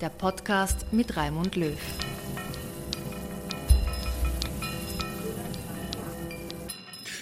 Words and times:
Der 0.00 0.10
Podcast 0.10 0.86
mit 0.92 1.16
Raimund 1.16 1.56
Löw. 1.56 1.76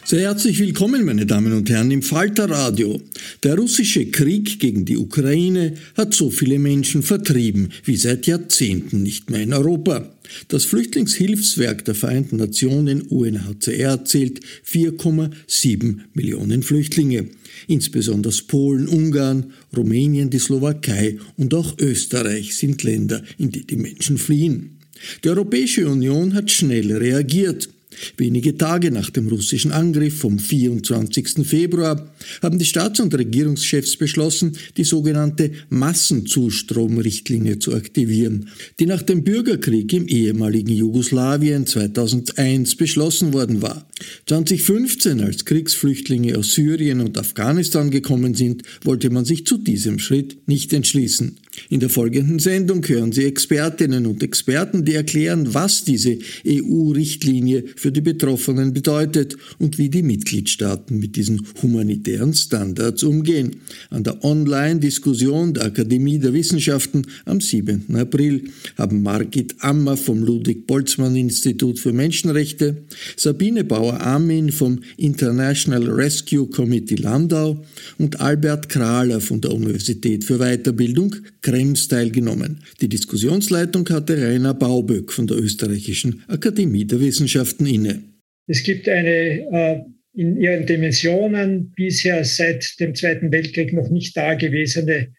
Sehr 0.04 0.20
herzlich 0.20 0.60
willkommen, 0.60 1.04
meine 1.04 1.26
Damen 1.26 1.52
und 1.52 1.68
Herren, 1.68 1.90
im 1.90 2.02
Falter 2.02 2.48
Radio. 2.48 3.00
Der 3.42 3.56
russische 3.56 4.06
Krieg 4.06 4.60
gegen 4.60 4.84
die 4.84 4.98
Ukraine 4.98 5.74
hat 5.96 6.14
so 6.14 6.30
viele 6.30 6.58
Menschen 6.58 7.02
vertrieben 7.02 7.70
wie 7.84 7.96
seit 7.96 8.26
Jahrzehnten 8.26 9.02
nicht 9.02 9.30
mehr 9.30 9.42
in 9.42 9.52
Europa. 9.52 10.15
Das 10.48 10.64
Flüchtlingshilfswerk 10.64 11.84
der 11.84 11.94
Vereinten 11.94 12.36
Nationen 12.36 13.02
UNHCR 13.02 14.04
zählt 14.04 14.40
4,7 14.64 15.98
Millionen 16.14 16.62
Flüchtlinge. 16.62 17.28
Insbesondere 17.66 18.34
Polen, 18.46 18.88
Ungarn, 18.88 19.52
Rumänien, 19.76 20.30
die 20.30 20.38
Slowakei 20.38 21.18
und 21.36 21.54
auch 21.54 21.78
Österreich 21.78 22.56
sind 22.56 22.82
Länder, 22.82 23.22
in 23.38 23.50
die 23.50 23.66
die 23.66 23.76
Menschen 23.76 24.18
fliehen. 24.18 24.78
Die 25.24 25.28
Europäische 25.28 25.88
Union 25.88 26.34
hat 26.34 26.50
schnell 26.50 26.92
reagiert. 26.92 27.68
Wenige 28.16 28.56
Tage 28.56 28.90
nach 28.90 29.10
dem 29.10 29.28
russischen 29.28 29.72
Angriff 29.72 30.18
vom 30.18 30.38
24. 30.38 31.46
Februar 31.46 32.12
haben 32.42 32.58
die 32.58 32.64
Staats- 32.64 33.00
und 33.00 33.14
Regierungschefs 33.14 33.96
beschlossen, 33.96 34.56
die 34.76 34.84
sogenannte 34.84 35.50
Massenzustromrichtlinie 35.68 37.58
zu 37.58 37.74
aktivieren, 37.74 38.48
die 38.78 38.86
nach 38.86 39.02
dem 39.02 39.24
Bürgerkrieg 39.24 39.92
im 39.92 40.08
ehemaligen 40.08 40.72
Jugoslawien 40.72 41.66
2001 41.66 42.76
beschlossen 42.76 43.32
worden 43.32 43.62
war. 43.62 43.88
2015, 44.26 45.20
als 45.20 45.44
Kriegsflüchtlinge 45.44 46.36
aus 46.36 46.52
Syrien 46.52 47.00
und 47.00 47.18
Afghanistan 47.18 47.90
gekommen 47.90 48.34
sind, 48.34 48.62
wollte 48.84 49.10
man 49.10 49.24
sich 49.24 49.46
zu 49.46 49.58
diesem 49.58 49.98
Schritt 49.98 50.36
nicht 50.46 50.72
entschließen. 50.72 51.38
In 51.68 51.80
der 51.80 51.88
folgenden 51.88 52.38
Sendung 52.38 52.86
hören 52.86 53.12
Sie 53.12 53.24
Expertinnen 53.24 54.06
und 54.06 54.22
Experten, 54.22 54.84
die 54.84 54.94
erklären, 54.94 55.54
was 55.54 55.84
diese 55.84 56.18
EU-Richtlinie 56.46 57.64
für 57.76 57.92
die 57.92 58.00
Betroffenen 58.00 58.72
bedeutet 58.72 59.36
und 59.58 59.78
wie 59.78 59.88
die 59.88 60.02
Mitgliedstaaten 60.02 60.98
mit 60.98 61.16
diesen 61.16 61.46
humanitären 61.62 62.34
Standards 62.34 63.02
umgehen. 63.02 63.56
An 63.90 64.04
der 64.04 64.22
Online-Diskussion 64.24 65.54
der 65.54 65.64
Akademie 65.64 66.18
der 66.18 66.32
Wissenschaften 66.32 67.06
am 67.24 67.40
7. 67.40 67.94
April 67.96 68.44
haben 68.76 69.02
Margit 69.02 69.56
Ammer 69.60 69.96
vom 69.96 70.22
Ludwig-Boltzmann-Institut 70.22 71.78
für 71.78 71.92
Menschenrechte, 71.92 72.84
Sabine 73.16 73.64
Bauer-Amin 73.64 74.52
vom 74.52 74.80
International 74.96 75.88
Rescue 75.90 76.46
Committee 76.46 76.96
Landau 76.96 77.64
und 77.98 78.20
Albert 78.20 78.68
Krahler 78.68 79.20
von 79.20 79.40
der 79.40 79.52
Universität 79.52 80.24
für 80.24 80.38
Weiterbildung 80.38 81.16
Krems 81.46 81.86
teilgenommen. 81.86 82.64
Die 82.80 82.88
Diskussionsleitung 82.88 83.88
hatte 83.90 84.20
Rainer 84.20 84.52
Bauböck 84.52 85.12
von 85.12 85.28
der 85.28 85.36
Österreichischen 85.36 86.24
Akademie 86.26 86.84
der 86.84 86.98
Wissenschaften 86.98 87.66
inne. 87.66 88.02
Es 88.48 88.64
gibt 88.64 88.88
eine 88.88 89.10
äh, 89.12 89.80
in 90.14 90.40
ihren 90.40 90.66
Dimensionen 90.66 91.70
bisher 91.76 92.24
seit 92.24 92.80
dem 92.80 92.96
Zweiten 92.96 93.30
Weltkrieg 93.30 93.72
noch 93.72 93.88
nicht 93.90 94.16
dagewesene 94.16 95.14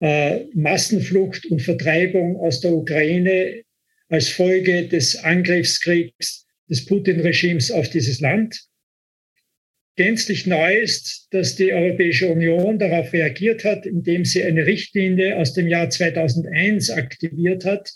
äh, 0.00 0.40
Massenflucht 0.54 1.46
und 1.46 1.62
Vertreibung 1.62 2.36
aus 2.36 2.60
der 2.60 2.72
Ukraine 2.72 3.62
als 4.10 4.28
Folge 4.28 4.86
des 4.86 5.16
Angriffskriegs 5.16 6.44
des 6.68 6.84
Putin-Regimes 6.84 7.70
auf 7.70 7.88
dieses 7.88 8.20
Land 8.20 8.69
gänzlich 9.96 10.46
neu 10.46 10.76
ist, 10.76 11.28
dass 11.30 11.56
die 11.56 11.72
Europäische 11.72 12.28
Union 12.28 12.78
darauf 12.78 13.12
reagiert 13.12 13.64
hat, 13.64 13.86
indem 13.86 14.24
sie 14.24 14.42
eine 14.42 14.66
Richtlinie 14.66 15.36
aus 15.36 15.52
dem 15.52 15.68
Jahr 15.68 15.90
2001 15.90 16.90
aktiviert 16.90 17.64
hat, 17.64 17.90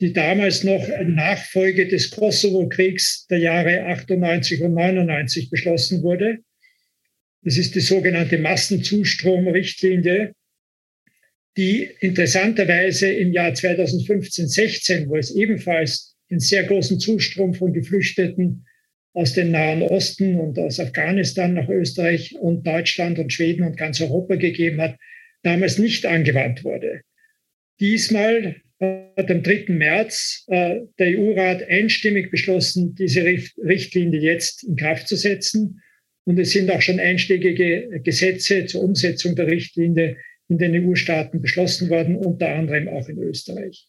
die 0.00 0.12
damals 0.12 0.64
noch 0.64 0.86
Nachfolge 1.04 1.88
des 1.88 2.10
Kosovo-Kriegs 2.10 3.26
der 3.28 3.38
Jahre 3.38 3.84
98 3.86 4.62
und 4.62 4.74
99 4.74 5.50
beschlossen 5.50 6.02
wurde. 6.02 6.38
Das 7.42 7.56
ist 7.56 7.74
die 7.74 7.80
sogenannte 7.80 8.38
Massenzustromrichtlinie, 8.38 10.34
die 11.56 11.88
interessanterweise 12.00 13.10
im 13.10 13.32
Jahr 13.32 13.52
2015-16, 13.52 15.08
wo 15.08 15.16
es 15.16 15.34
ebenfalls 15.34 16.16
einen 16.30 16.40
sehr 16.40 16.64
großen 16.64 17.00
Zustrom 17.00 17.54
von 17.54 17.72
Geflüchteten 17.72 18.66
aus 19.12 19.34
dem 19.34 19.50
Nahen 19.50 19.82
Osten 19.82 20.36
und 20.36 20.58
aus 20.58 20.78
Afghanistan 20.78 21.54
nach 21.54 21.68
Österreich 21.68 22.36
und 22.38 22.66
Deutschland 22.66 23.18
und 23.18 23.32
Schweden 23.32 23.64
und 23.64 23.76
ganz 23.76 24.00
Europa 24.00 24.36
gegeben 24.36 24.80
hat, 24.80 24.96
damals 25.42 25.78
nicht 25.78 26.06
angewandt 26.06 26.64
wurde. 26.64 27.02
Diesmal 27.80 28.56
hat 28.80 29.30
am 29.30 29.42
3. 29.42 29.66
März 29.68 30.44
äh, 30.48 30.80
der 30.98 31.18
EU-Rat 31.18 31.62
einstimmig 31.68 32.30
beschlossen, 32.30 32.94
diese 32.94 33.24
Richtlinie 33.24 34.20
jetzt 34.20 34.64
in 34.64 34.76
Kraft 34.76 35.08
zu 35.08 35.16
setzen. 35.16 35.82
Und 36.24 36.38
es 36.38 36.52
sind 36.52 36.70
auch 36.70 36.80
schon 36.80 37.00
einschlägige 37.00 38.00
Gesetze 38.02 38.66
zur 38.66 38.82
Umsetzung 38.82 39.34
der 39.34 39.48
Richtlinie 39.48 40.16
in 40.48 40.58
den 40.58 40.74
EU-Staaten 40.74 41.40
beschlossen 41.40 41.90
worden, 41.90 42.16
unter 42.16 42.48
anderem 42.48 42.88
auch 42.88 43.08
in 43.08 43.18
Österreich. 43.18 43.86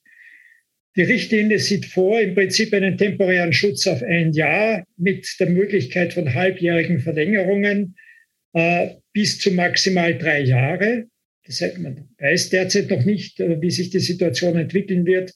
Die 0.98 1.04
Richtlinie 1.04 1.58
sieht 1.60 1.86
vor, 1.86 2.20
im 2.20 2.36
Prinzip 2.36 2.74
einen 2.74 2.98
temporären 2.98 3.54
Schutz 3.54 3.88
auf 3.88 4.04
ein 4.04 4.34
Jahr 4.34 4.84
mit 4.98 5.26
der 5.40 5.50
Möglichkeit 5.50 6.14
von 6.14 6.34
halbjährigen 6.34 7.00
Verlängerungen 7.00 7.96
äh, 8.54 8.90
bis 9.14 9.40
zu 9.40 9.52
maximal 9.52 10.18
drei 10.18 10.42
Jahre. 10.42 11.08
Das 11.46 11.62
heißt, 11.62 11.80
man 11.80 12.10
weiß 12.20 12.50
derzeit 12.50 12.90
noch 12.90 13.06
nicht, 13.06 13.40
äh, 13.40 13.62
wie 13.62 13.72
sich 13.72 13.90
die 13.90 14.00
Situation 14.00 14.58
entwickeln 14.58 15.06
wird 15.06 15.34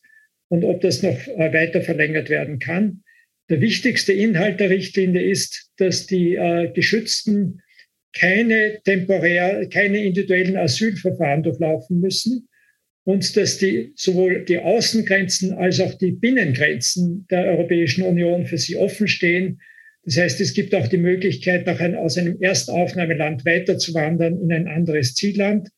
und 0.49 0.65
ob 0.65 0.81
das 0.81 1.01
noch 1.01 1.25
äh, 1.27 1.53
weiter 1.53 1.81
verlängert 1.81 2.29
werden 2.29 2.59
kann. 2.59 3.01
Der 3.49 3.61
wichtigste 3.61 4.11
Inhalt 4.11 4.59
der 4.59 4.71
Richtlinie 4.71 5.21
ist, 5.21 5.71
dass 5.77 6.05
die 6.05 6.35
äh, 6.35 6.69
Geschützten 6.73 7.61
keine 8.11 8.81
temporär, 8.83 9.67
keine 9.69 10.03
individuellen 10.03 10.57
Asylverfahren 10.57 11.43
durchlaufen 11.43 12.01
müssen 12.01 12.49
und 13.05 13.37
dass 13.37 13.59
die, 13.59 13.93
sowohl 13.95 14.43
die 14.45 14.57
Außengrenzen 14.57 15.53
als 15.53 15.79
auch 15.79 15.93
die 15.93 16.11
Binnengrenzen 16.11 17.25
der 17.29 17.45
Europäischen 17.45 18.03
Union 18.03 18.47
für 18.47 18.57
sie 18.57 18.75
offen 18.75 19.07
stehen. 19.07 19.61
Das 20.03 20.17
heißt, 20.17 20.41
es 20.41 20.53
gibt 20.53 20.73
auch 20.73 20.87
die 20.87 20.97
Möglichkeit, 20.97 21.67
nach 21.67 21.79
ein, 21.79 21.95
aus 21.95 22.17
einem 22.17 22.41
Erstaufnahmeland 22.41 23.45
weiterzuwandern 23.45 24.41
in 24.41 24.51
ein 24.51 24.67
anderes 24.67 25.13
Zielland. 25.13 25.69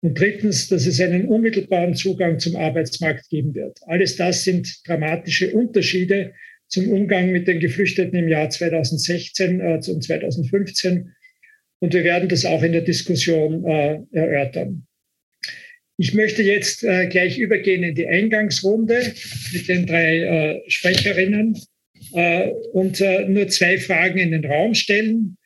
Und 0.00 0.18
drittens, 0.18 0.68
dass 0.68 0.86
es 0.86 1.00
einen 1.00 1.26
unmittelbaren 1.26 1.94
Zugang 1.94 2.38
zum 2.38 2.56
Arbeitsmarkt 2.56 3.28
geben 3.28 3.54
wird. 3.54 3.78
Alles 3.86 4.16
das 4.16 4.44
sind 4.44 4.68
dramatische 4.86 5.52
Unterschiede 5.52 6.32
zum 6.68 6.88
Umgang 6.88 7.32
mit 7.32 7.48
den 7.48 7.58
Geflüchteten 7.58 8.16
im 8.16 8.28
Jahr 8.28 8.48
2016 8.48 9.60
äh, 9.60 9.74
und 9.74 10.04
2015. 10.04 11.12
Und 11.80 11.94
wir 11.94 12.04
werden 12.04 12.28
das 12.28 12.44
auch 12.44 12.62
in 12.62 12.72
der 12.72 12.82
Diskussion 12.82 13.64
äh, 13.64 13.98
erörtern. 14.12 14.86
Ich 16.00 16.14
möchte 16.14 16.42
jetzt 16.42 16.82
äh, 16.82 17.08
gleich 17.08 17.36
übergehen 17.36 17.82
in 17.82 17.94
die 17.94 18.06
Eingangsrunde 18.06 19.12
mit 19.52 19.68
den 19.68 19.84
drei 19.84 20.20
äh, 20.20 20.62
Sprecherinnen 20.66 21.60
äh, 22.14 22.48
und 22.72 23.02
äh, 23.02 23.28
nur 23.28 23.48
zwei 23.48 23.76
Fragen 23.76 24.16
in 24.18 24.30
den 24.30 24.46
Raum 24.46 24.74
stellen. 24.74 25.36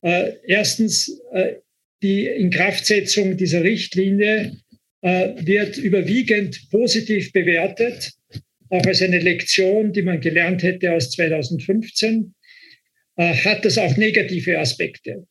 Äh, 0.00 0.32
erstens, 0.46 1.20
äh, 1.34 1.56
die 2.02 2.24
Inkraftsetzung 2.24 3.36
dieser 3.36 3.62
Richtlinie 3.62 4.56
wird 5.00 5.76
überwiegend 5.78 6.70
positiv 6.70 7.32
bewertet, 7.32 8.12
auch 8.68 8.84
als 8.84 9.02
eine 9.02 9.18
Lektion, 9.18 9.92
die 9.92 10.02
man 10.02 10.20
gelernt 10.20 10.62
hätte 10.62 10.92
aus 10.92 11.10
2015. 11.10 12.34
Hat 13.16 13.64
das 13.64 13.78
auch 13.78 13.96
negative 13.96 14.58
Aspekte? 14.58 15.26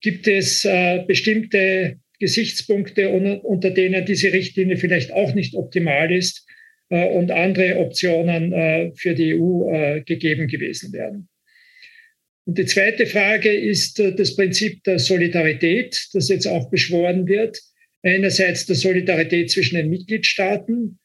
Gibt 0.00 0.26
es 0.26 0.66
bestimmte 1.06 1.98
Gesichtspunkte, 2.20 3.08
unter 3.08 3.70
denen 3.70 4.04
diese 4.04 4.32
Richtlinie 4.32 4.76
vielleicht 4.76 5.12
auch 5.12 5.34
nicht 5.34 5.54
optimal 5.54 6.12
ist 6.12 6.46
äh, 6.90 7.08
und 7.08 7.30
andere 7.30 7.78
Optionen 7.78 8.52
äh, 8.52 8.92
für 8.94 9.14
die 9.14 9.34
EU 9.34 9.72
äh, 9.72 10.02
gegeben 10.02 10.46
gewesen 10.46 10.92
wären. 10.92 11.28
Und 12.46 12.58
die 12.58 12.66
zweite 12.66 13.06
Frage 13.06 13.52
ist 13.52 13.98
das 13.98 14.34
Prinzip 14.34 14.82
der 14.84 14.98
Solidarität, 14.98 16.08
das 16.12 16.28
jetzt 16.28 16.46
auch 16.46 16.70
beschworen 16.70 17.28
wird. 17.28 17.60
Einerseits 18.02 18.66
der 18.66 18.76
Solidarität 18.76 19.50
zwischen 19.50 19.76
den 19.76 19.90
Mitgliedstaaten. 19.90 20.98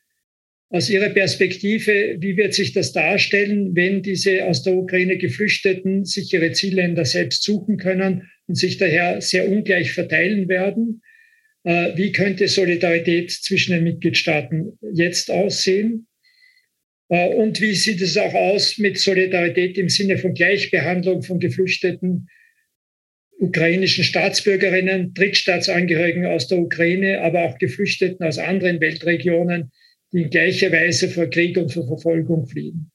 Aus 0.69 0.89
Ihrer 0.89 1.09
Perspektive, 1.09 2.17
wie 2.19 2.35
wird 2.35 2.53
sich 2.53 2.73
das 2.73 2.94
darstellen, 2.94 3.75
wenn 3.75 4.01
diese 4.01 4.45
aus 4.45 4.63
der 4.63 4.75
Ukraine 4.75 5.17
Geflüchteten 5.17 6.06
sich 6.06 6.33
ihre 6.33 6.51
Zielländer 6.53 7.06
selbst 7.06 7.44
suchen 7.44 7.77
können 7.77 8.29
und 8.47 8.56
sich 8.56 8.77
daher 8.77 9.21
sehr 9.21 9.47
ungleich 9.47 9.91
verteilen 9.91 10.50
werden? 10.50 11.01
Äh, 11.65 11.97
wie 11.97 12.12
könnte 12.12 12.47
Solidarität 12.47 13.31
zwischen 13.31 13.73
den 13.73 13.83
Mitgliedstaaten 13.83 14.77
jetzt 14.94 15.31
aussehen? 15.31 16.07
Äh, 17.09 17.33
und 17.33 17.59
wie 17.59 17.73
sieht 17.73 18.01
es 18.01 18.17
auch 18.17 18.35
aus 18.35 18.77
mit 18.77 19.00
Solidarität 19.00 19.77
im 19.79 19.89
Sinne 19.89 20.19
von 20.19 20.35
Gleichbehandlung 20.35 21.23
von 21.23 21.39
Geflüchteten, 21.39 22.27
ukrainischen 23.39 24.03
Staatsbürgerinnen, 24.03 25.15
Drittstaatsangehörigen 25.15 26.27
aus 26.27 26.47
der 26.47 26.59
Ukraine, 26.59 27.21
aber 27.21 27.45
auch 27.45 27.57
Geflüchteten 27.57 28.25
aus 28.25 28.38
anderen 28.38 28.79
Weltregionen, 28.79 29.71
die 30.13 30.21
in 30.21 30.29
gleicher 30.29 30.71
Weise 30.71 31.09
vor 31.09 31.27
Krieg 31.27 31.57
und 31.57 31.73
vor 31.73 31.88
Verfolgung 31.88 32.45
fliehen? 32.45 32.91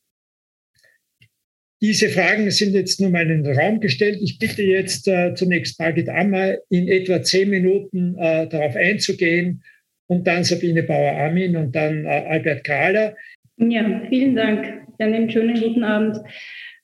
Diese 1.82 2.10
Fragen 2.10 2.50
sind 2.50 2.74
jetzt 2.74 3.00
nun 3.00 3.12
mal 3.12 3.30
in 3.30 3.42
den 3.42 3.58
Raum 3.58 3.80
gestellt. 3.80 4.18
Ich 4.20 4.38
bitte 4.38 4.62
jetzt 4.62 5.08
äh, 5.08 5.34
zunächst 5.34 5.80
Margit 5.80 6.10
Ammer 6.10 6.56
in 6.68 6.88
etwa 6.88 7.22
zehn 7.22 7.48
Minuten 7.48 8.16
äh, 8.18 8.46
darauf 8.48 8.76
einzugehen 8.76 9.62
und 10.06 10.26
dann 10.26 10.44
Sabine 10.44 10.82
Bauer-Amin 10.82 11.56
und 11.56 11.74
dann 11.74 12.04
äh, 12.04 12.08
Albert 12.08 12.64
Kahler. 12.64 13.16
Ja, 13.56 14.02
vielen 14.10 14.36
Dank. 14.36 14.86
Einen 14.98 15.30
schönen 15.30 15.58
guten 15.58 15.82
Abend. 15.82 16.18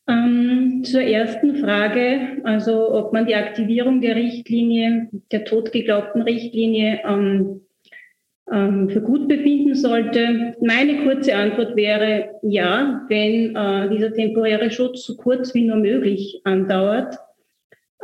Ähm, 0.08 0.82
zur 0.84 1.02
ersten 1.02 1.56
Frage, 1.56 2.38
also 2.44 2.94
ob 2.94 3.12
man 3.12 3.26
die 3.26 3.34
Aktivierung 3.34 4.00
der 4.00 4.14
Richtlinie, 4.14 5.08
der 5.32 5.44
totgeglaubten 5.44 6.22
Richtlinie 6.22 7.00
ähm, 7.04 7.65
ähm, 8.52 8.88
für 8.88 9.00
gut 9.00 9.28
befinden 9.28 9.74
sollte. 9.74 10.54
Meine 10.60 11.02
kurze 11.02 11.34
Antwort 11.34 11.74
wäre 11.74 12.30
ja, 12.42 13.04
wenn 13.08 13.56
äh, 13.56 13.88
dieser 13.90 14.12
temporäre 14.12 14.70
Schutz 14.70 15.04
so 15.04 15.16
kurz 15.16 15.54
wie 15.54 15.64
nur 15.64 15.76
möglich 15.76 16.40
andauert. 16.44 17.16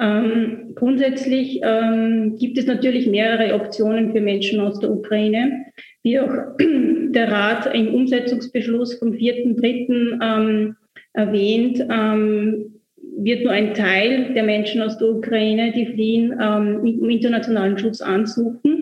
Ähm, 0.00 0.72
grundsätzlich 0.74 1.60
ähm, 1.62 2.36
gibt 2.38 2.58
es 2.58 2.66
natürlich 2.66 3.06
mehrere 3.06 3.54
Optionen 3.54 4.12
für 4.12 4.20
Menschen 4.20 4.60
aus 4.60 4.80
der 4.80 4.90
Ukraine. 4.90 5.66
Wie 6.02 6.18
auch 6.18 6.32
der 6.58 7.30
Rat 7.30 7.72
im 7.74 7.94
Umsetzungsbeschluss 7.94 8.94
vom 8.94 9.12
4.3. 9.12 10.18
Ähm, 10.22 10.76
erwähnt, 11.12 11.78
ähm, 11.88 12.80
wird 13.18 13.44
nur 13.44 13.52
ein 13.52 13.74
Teil 13.74 14.32
der 14.34 14.42
Menschen 14.42 14.80
aus 14.80 14.96
der 14.98 15.08
Ukraine, 15.08 15.70
die 15.72 15.86
fliehen, 15.86 16.34
ähm, 16.40 16.84
internationalen 17.10 17.78
Schutz 17.78 18.00
ansuchen 18.00 18.81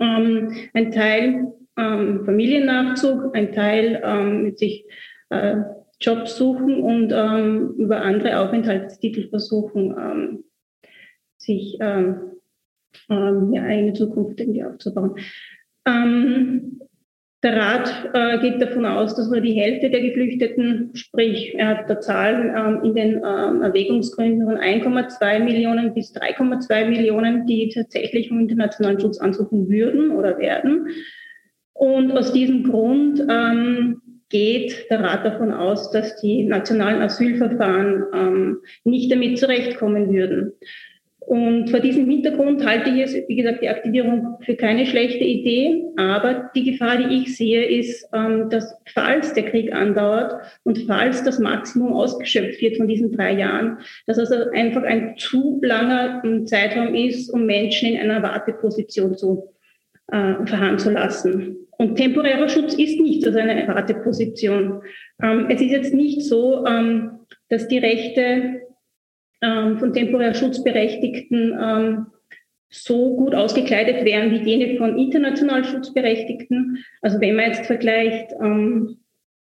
ähm, 0.00 0.52
ein 0.74 0.90
Teil 0.90 1.52
ähm, 1.76 2.24
Familiennachzug, 2.24 3.34
ein 3.34 3.52
Teil 3.52 4.00
ähm, 4.04 4.42
mit 4.42 4.58
sich 4.58 4.84
äh, 5.30 5.56
Jobs 6.00 6.36
suchen 6.36 6.82
und 6.82 7.12
ähm, 7.12 7.74
über 7.76 8.00
andere 8.02 8.40
Aufenthaltstitel 8.40 9.28
versuchen, 9.28 9.94
ähm, 9.98 10.44
sich 11.36 11.76
ähm, 11.80 12.32
ähm, 13.08 13.52
ja, 13.52 13.62
eine 13.62 13.92
Zukunft 13.92 14.40
irgendwie 14.40 14.64
aufzubauen. 14.64 15.16
Ähm, 15.86 16.79
der 17.42 17.56
Rat 17.56 18.10
äh, 18.12 18.38
geht 18.38 18.60
davon 18.60 18.84
aus, 18.84 19.14
dass 19.14 19.30
nur 19.30 19.40
die 19.40 19.54
Hälfte 19.54 19.88
der 19.88 20.02
Geflüchteten, 20.02 20.90
sprich 20.94 21.54
er 21.54 21.68
hat 21.68 21.90
da 21.90 21.98
Zahlen 21.98 22.54
ähm, 22.54 22.84
in 22.84 22.94
den 22.94 23.14
ähm, 23.16 23.62
Erwägungsgründen 23.62 24.46
von 24.46 24.58
1,2 24.58 25.38
Millionen 25.38 25.94
bis 25.94 26.14
3,2 26.14 26.88
Millionen, 26.88 27.46
die 27.46 27.70
tatsächlich 27.74 28.30
um 28.30 28.40
internationalen 28.40 29.00
Schutz 29.00 29.18
ansuchen 29.18 29.70
würden 29.70 30.10
oder 30.10 30.38
werden. 30.38 30.88
Und 31.72 32.12
aus 32.12 32.34
diesem 32.34 32.64
Grund 32.64 33.20
ähm, 33.30 34.02
geht 34.28 34.90
der 34.90 35.00
Rat 35.00 35.24
davon 35.24 35.52
aus, 35.52 35.90
dass 35.90 36.20
die 36.20 36.44
nationalen 36.44 37.00
Asylverfahren 37.00 38.04
ähm, 38.12 38.58
nicht 38.84 39.10
damit 39.10 39.38
zurechtkommen 39.38 40.12
würden. 40.12 40.52
Und 41.30 41.70
vor 41.70 41.78
diesem 41.78 42.10
Hintergrund 42.10 42.66
halte 42.66 42.90
ich 42.90 43.02
es, 43.02 43.14
wie 43.28 43.36
gesagt, 43.36 43.62
die 43.62 43.68
Aktivierung 43.68 44.38
für 44.40 44.56
keine 44.56 44.84
schlechte 44.84 45.22
Idee. 45.22 45.84
Aber 45.96 46.50
die 46.56 46.72
Gefahr, 46.72 46.96
die 46.96 47.18
ich 47.18 47.36
sehe, 47.36 47.66
ist, 47.66 48.04
ähm, 48.12 48.50
dass 48.50 48.74
falls 48.92 49.32
der 49.32 49.44
Krieg 49.44 49.72
andauert 49.72 50.34
und 50.64 50.86
falls 50.88 51.22
das 51.22 51.38
Maximum 51.38 51.92
ausgeschöpft 51.92 52.60
wird 52.60 52.78
von 52.78 52.88
diesen 52.88 53.12
drei 53.12 53.34
Jahren, 53.34 53.78
dass 54.08 54.18
also 54.18 54.50
einfach 54.52 54.82
ein 54.82 55.14
zu 55.18 55.60
langer 55.62 56.20
ähm, 56.24 56.48
Zeitraum 56.48 56.96
ist, 56.96 57.30
um 57.30 57.46
Menschen 57.46 57.90
in 57.90 58.00
einer 58.00 58.24
Warteposition 58.24 59.16
zu 59.16 59.54
äh, 60.10 60.34
verharren 60.46 60.80
zu 60.80 60.90
lassen. 60.90 61.58
Und 61.78 61.94
temporärer 61.94 62.48
Schutz 62.48 62.74
ist 62.74 62.98
nicht 62.98 63.22
so 63.22 63.30
eine 63.30 63.68
Warteposition. 63.68 64.82
Ähm, 65.22 65.46
es 65.48 65.60
ist 65.60 65.70
jetzt 65.70 65.94
nicht 65.94 66.22
so, 66.22 66.64
dass 67.48 67.68
die 67.68 67.78
Rechte 67.78 68.62
ähm, 69.42 69.78
von 69.78 69.92
temporär 69.92 70.34
Schutzberechtigten 70.34 71.58
ähm, 71.60 72.06
so 72.68 73.16
gut 73.16 73.34
ausgekleidet 73.34 74.04
wären 74.04 74.30
wie 74.30 74.48
jene 74.48 74.76
von 74.78 74.96
international 74.96 75.64
Schutzberechtigten. 75.64 76.84
Also 77.02 77.20
wenn 77.20 77.36
man 77.36 77.46
jetzt 77.46 77.66
vergleicht, 77.66 78.32
ähm, 78.40 78.96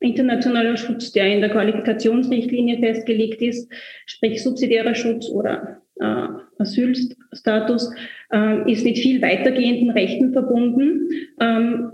internationaler 0.01 0.77
Schutz, 0.77 1.13
der 1.13 1.33
in 1.33 1.41
der 1.41 1.51
Qualifikationsrichtlinie 1.51 2.79
festgelegt 2.79 3.41
ist, 3.41 3.73
sprich 4.07 4.43
subsidiärer 4.43 4.95
Schutz 4.95 5.29
oder 5.31 5.81
äh, 6.01 6.27
Asylstatus, 6.59 7.91
äh, 8.33 8.71
ist 8.71 8.85
mit 8.85 8.99
viel 8.99 9.23
weitergehenden 9.23 9.91
Rechten 9.91 10.33
verbunden. 10.33 11.09
Ähm, 11.41 11.91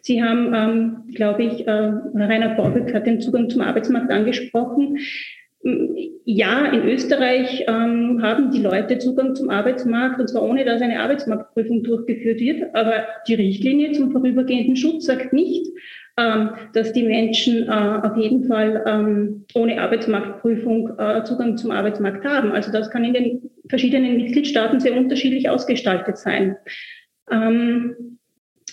Sie 0.00 0.22
haben, 0.22 0.52
ähm, 0.54 1.14
glaube 1.14 1.44
ich, 1.44 1.66
äh, 1.66 1.70
Rainer 1.70 2.56
Baubück 2.56 2.92
hat 2.92 3.06
den 3.06 3.22
Zugang 3.22 3.48
zum 3.48 3.62
Arbeitsmarkt 3.62 4.10
angesprochen. 4.10 4.98
Ja, 6.26 6.66
in 6.66 6.86
Österreich 6.86 7.64
ähm, 7.66 8.20
haben 8.22 8.50
die 8.50 8.60
Leute 8.60 8.98
Zugang 8.98 9.34
zum 9.34 9.48
Arbeitsmarkt 9.48 10.20
und 10.20 10.28
zwar 10.28 10.42
ohne, 10.42 10.64
dass 10.64 10.82
eine 10.82 11.00
Arbeitsmarktprüfung 11.00 11.82
durchgeführt 11.82 12.40
wird. 12.40 12.74
Aber 12.74 13.06
die 13.26 13.34
Richtlinie 13.34 13.92
zum 13.92 14.10
vorübergehenden 14.12 14.76
Schutz 14.76 15.06
sagt 15.06 15.32
nicht, 15.32 15.66
ähm, 16.18 16.50
dass 16.74 16.92
die 16.92 17.02
Menschen 17.02 17.66
äh, 17.66 17.70
auf 17.70 18.16
jeden 18.16 18.44
Fall 18.44 18.84
ähm, 18.86 19.46
ohne 19.54 19.80
Arbeitsmarktprüfung 19.80 20.98
äh, 20.98 21.24
Zugang 21.24 21.56
zum 21.56 21.70
Arbeitsmarkt 21.70 22.26
haben. 22.26 22.52
Also 22.52 22.70
das 22.70 22.90
kann 22.90 23.04
in 23.04 23.14
den 23.14 23.50
verschiedenen 23.68 24.18
Mitgliedstaaten 24.18 24.80
sehr 24.80 24.96
unterschiedlich 24.96 25.48
ausgestaltet 25.48 26.18
sein. 26.18 26.56
Ähm, 27.30 28.13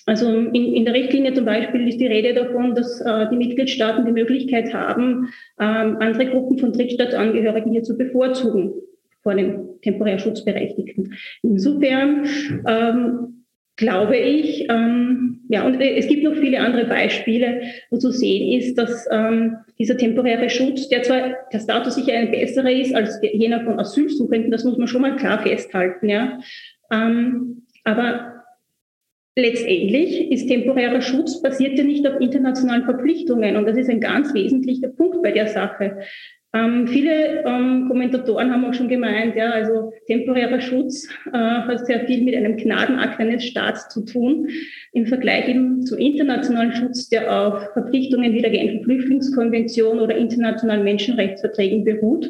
also 0.06 0.28
in, 0.28 0.74
in, 0.74 0.86
der 0.86 0.94
Richtlinie 0.94 1.34
zum 1.34 1.46
Beispiel 1.46 1.88
ist 1.88 2.00
die 2.00 2.08
Rede 2.08 2.34
davon, 2.34 2.76
dass 2.76 3.02
äh, 3.02 3.30
die 3.30 3.38
Mitgliedstaaten 3.38 4.06
die 4.06 4.12
Möglichkeit 4.12 4.74
haben, 4.74 5.30
ähm, 5.60 5.98
andere 6.00 6.28
Gruppen 6.28 6.58
von 6.58 6.74
Drittstaatsangehörigen 6.74 7.72
hier 7.72 7.84
zu 7.84 7.98
bevorzugen 7.98 8.74
vor 9.22 9.36
den 9.36 9.80
temporär 9.82 10.18
Schutzberechtigten. 10.18 11.14
Insofern 11.44 12.26
ähm, 12.68 13.46
glaube 13.76 14.18
ich, 14.18 14.68
ähm, 14.70 15.42
ja, 15.50 15.66
und 15.66 15.80
es 15.82 16.08
gibt 16.08 16.24
noch 16.24 16.36
viele 16.36 16.60
andere 16.60 16.86
Beispiele, 16.86 17.62
wo 17.90 17.98
zu 17.98 18.12
sehen 18.12 18.60
ist, 18.60 18.78
dass 18.78 19.08
ähm, 19.12 19.58
dieser 19.80 19.98
temporäre 19.98 20.50
Schutz, 20.50 20.90
der 20.90 21.04
zwar 21.04 21.36
der 21.52 21.60
Status 21.60 21.96
sicher 21.96 22.14
ein 22.14 22.32
besserer 22.32 22.72
ist 22.72 22.94
als 22.94 23.20
jener 23.22 23.64
von 23.64 23.80
Asylsuchenden, 23.80 24.52
das 24.52 24.64
muss 24.64 24.78
man 24.78 24.88
schon 24.88 25.02
mal 25.02 25.16
klar 25.16 25.42
festhalten, 25.42 26.10
ja. 26.10 26.40
Ähm, 26.92 27.64
aber 27.84 28.41
Letztendlich 29.38 30.30
ist 30.30 30.48
temporärer 30.48 31.02
Schutz 31.02 31.42
basiert 31.42 31.78
ja 31.78 31.86
nicht 31.86 32.06
auf 32.06 32.20
internationalen 32.20 32.84
Verpflichtungen 32.84 33.56
und 33.56 33.66
das 33.66 33.78
ist 33.78 33.90
ein 33.90 34.02
ganz 34.02 34.34
wesentlicher 34.34 34.90
Punkt 34.90 35.24
bei 35.24 35.32
der 35.32 35.48
Sache. 35.48 36.00
Ähm, 36.54 36.86
viele 36.86 37.46
ähm, 37.46 37.88
Kommentatoren 37.88 38.52
haben 38.52 38.66
auch 38.66 38.74
schon 38.74 38.90
gemeint, 38.90 39.38
ja, 39.38 39.52
also 39.52 39.94
temporärer 40.08 40.60
Schutz 40.60 41.08
äh, 41.32 41.38
hat 41.38 41.86
sehr 41.86 42.06
viel 42.06 42.24
mit 42.24 42.36
einem 42.36 42.58
Gnadenakt 42.58 43.22
eines 43.22 43.46
Staats 43.46 43.88
zu 43.88 44.04
tun, 44.04 44.50
im 44.92 45.06
Vergleich 45.06 45.48
eben 45.48 45.86
zum 45.86 45.98
internationalen 45.98 46.74
Schutz, 46.74 47.08
der 47.08 47.34
auf 47.34 47.72
Verpflichtungen 47.72 48.34
wie 48.34 48.42
der 48.42 48.52
Genfer 48.52 48.84
Flüchtlingskonvention 48.84 50.02
oder 50.02 50.18
internationalen 50.18 50.84
Menschenrechtsverträgen 50.84 51.86
beruht, 51.86 52.30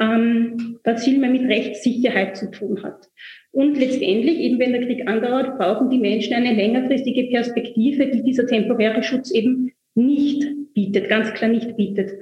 ähm, 0.00 0.80
was 0.82 1.04
viel 1.04 1.18
mehr 1.18 1.30
mit 1.30 1.48
Rechtssicherheit 1.48 2.36
zu 2.36 2.50
tun 2.50 2.82
hat. 2.82 3.08
Und 3.50 3.78
letztendlich, 3.78 4.38
eben 4.38 4.58
wenn 4.58 4.72
der 4.72 4.86
Krieg 4.86 5.08
andauert, 5.08 5.58
brauchen 5.58 5.90
die 5.90 5.98
Menschen 5.98 6.34
eine 6.34 6.54
längerfristige 6.54 7.24
Perspektive, 7.24 8.08
die 8.08 8.22
dieser 8.22 8.46
temporäre 8.46 9.02
Schutz 9.02 9.30
eben 9.30 9.72
nicht 9.94 10.46
bietet, 10.74 11.08
ganz 11.08 11.32
klar 11.34 11.50
nicht 11.50 11.76
bietet. 11.76 12.12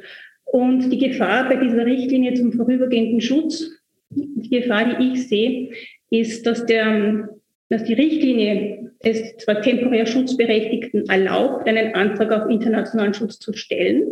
Und 0.45 0.91
die 0.91 0.99
Gefahr 0.99 1.49
bei 1.49 1.57
dieser 1.57 1.85
Richtlinie 1.85 2.35
zum 2.35 2.53
vorübergehenden 2.53 3.21
Schutz, 3.21 3.71
die 4.11 4.49
Gefahr, 4.49 4.97
die 4.99 5.13
ich 5.13 5.29
sehe, 5.29 5.71
ist, 6.11 6.47
dass, 6.47 6.65
der, 6.67 7.29
dass 7.69 7.85
die 7.85 7.95
Richtlinie 7.95 8.93
es 9.01 9.37
zwar 9.39 9.61
temporär 9.61 10.07
Schutzberechtigten 10.07 11.09
erlaubt, 11.09 11.69
einen 11.69 11.95
Antrag 11.95 12.33
auf 12.33 12.51
internationalen 12.51 13.15
Schutz 13.15 13.39
zu 13.39 13.53
stellen, 13.53 14.05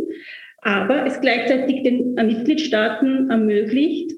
aber 0.58 1.06
es 1.06 1.20
gleichzeitig 1.20 1.82
den 1.82 2.14
Mitgliedstaaten 2.14 3.30
ermöglicht, 3.30 4.12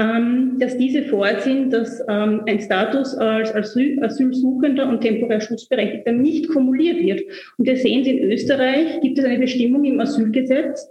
ähm, 0.00 0.56
dass 0.58 0.78
diese 0.78 1.02
vorsehen, 1.02 1.68
dass 1.68 2.02
ähm, 2.08 2.42
ein 2.46 2.58
Status 2.60 3.14
als 3.16 3.54
Asyl, 3.54 4.02
Asylsuchender 4.02 4.88
und 4.88 5.02
temporär 5.02 5.42
Schutzberechtigter 5.42 6.12
nicht 6.12 6.48
kumuliert 6.48 7.02
wird. 7.02 7.20
Und 7.58 7.66
wir 7.66 7.76
sehen 7.76 8.06
in 8.06 8.30
Österreich, 8.30 9.00
gibt 9.02 9.18
es 9.18 9.26
eine 9.26 9.38
Bestimmung 9.38 9.84
im 9.84 10.00
Asylgesetz, 10.00 10.90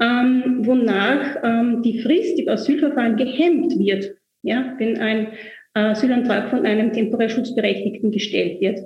ähm, 0.00 0.58
wonach 0.60 1.36
ähm, 1.42 1.82
die 1.82 2.00
Frist 2.00 2.38
im 2.38 2.48
Asylverfahren 2.48 3.16
gehemmt 3.16 3.76
wird, 3.76 4.14
ja, 4.42 4.74
wenn 4.78 4.98
ein 4.98 5.28
Asylantrag 5.72 6.50
von 6.50 6.64
einem 6.64 6.92
temporär 6.92 7.30
Schutzberechtigten 7.30 8.12
gestellt 8.12 8.60
wird. 8.60 8.78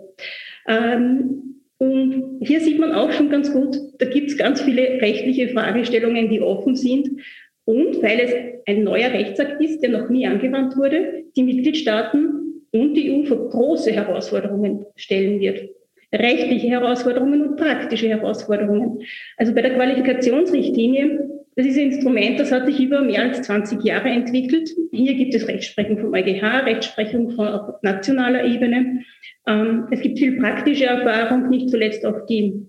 Ähm, 0.66 1.42
und 1.76 2.38
hier 2.40 2.60
sieht 2.60 2.78
man 2.78 2.92
auch 2.92 3.12
schon 3.12 3.28
ganz 3.28 3.52
gut, 3.52 3.76
da 3.98 4.06
gibt 4.06 4.30
es 4.30 4.38
ganz 4.38 4.62
viele 4.62 4.82
rechtliche 5.02 5.48
Fragestellungen, 5.50 6.30
die 6.30 6.40
offen 6.40 6.74
sind. 6.74 7.20
Und 7.68 8.02
weil 8.02 8.18
es 8.20 8.32
ein 8.66 8.82
neuer 8.82 9.12
Rechtsakt 9.12 9.60
ist, 9.60 9.82
der 9.82 9.90
noch 9.90 10.08
nie 10.08 10.26
angewandt 10.26 10.74
wurde, 10.78 11.24
die 11.36 11.42
Mitgliedstaaten 11.42 12.62
und 12.70 12.94
die 12.94 13.12
EU 13.12 13.26
vor 13.26 13.50
große 13.50 13.92
Herausforderungen 13.92 14.86
stellen 14.96 15.38
wird. 15.38 15.68
Rechtliche 16.10 16.68
Herausforderungen 16.68 17.46
und 17.46 17.56
praktische 17.56 18.08
Herausforderungen. 18.08 19.02
Also 19.36 19.54
bei 19.54 19.60
der 19.60 19.74
Qualifikationsrichtlinie, 19.74 21.28
das 21.56 21.66
ist 21.66 21.76
ein 21.76 21.92
Instrument, 21.92 22.40
das 22.40 22.52
hat 22.52 22.64
sich 22.64 22.80
über 22.80 23.02
mehr 23.02 23.20
als 23.20 23.42
20 23.42 23.84
Jahre 23.84 24.08
entwickelt. 24.08 24.70
Hier 24.90 25.12
gibt 25.12 25.34
es 25.34 25.46
Rechtsprechung 25.46 25.98
vom 25.98 26.14
EuGH, 26.14 26.64
Rechtsprechung 26.64 27.32
von 27.32 27.74
nationaler 27.82 28.46
Ebene. 28.46 29.02
Ähm, 29.46 29.88
es 29.90 30.00
gibt 30.00 30.18
viel 30.18 30.38
praktische 30.40 30.86
Erfahrung, 30.86 31.50
nicht 31.50 31.68
zuletzt 31.68 32.06
auch 32.06 32.24
die 32.24 32.66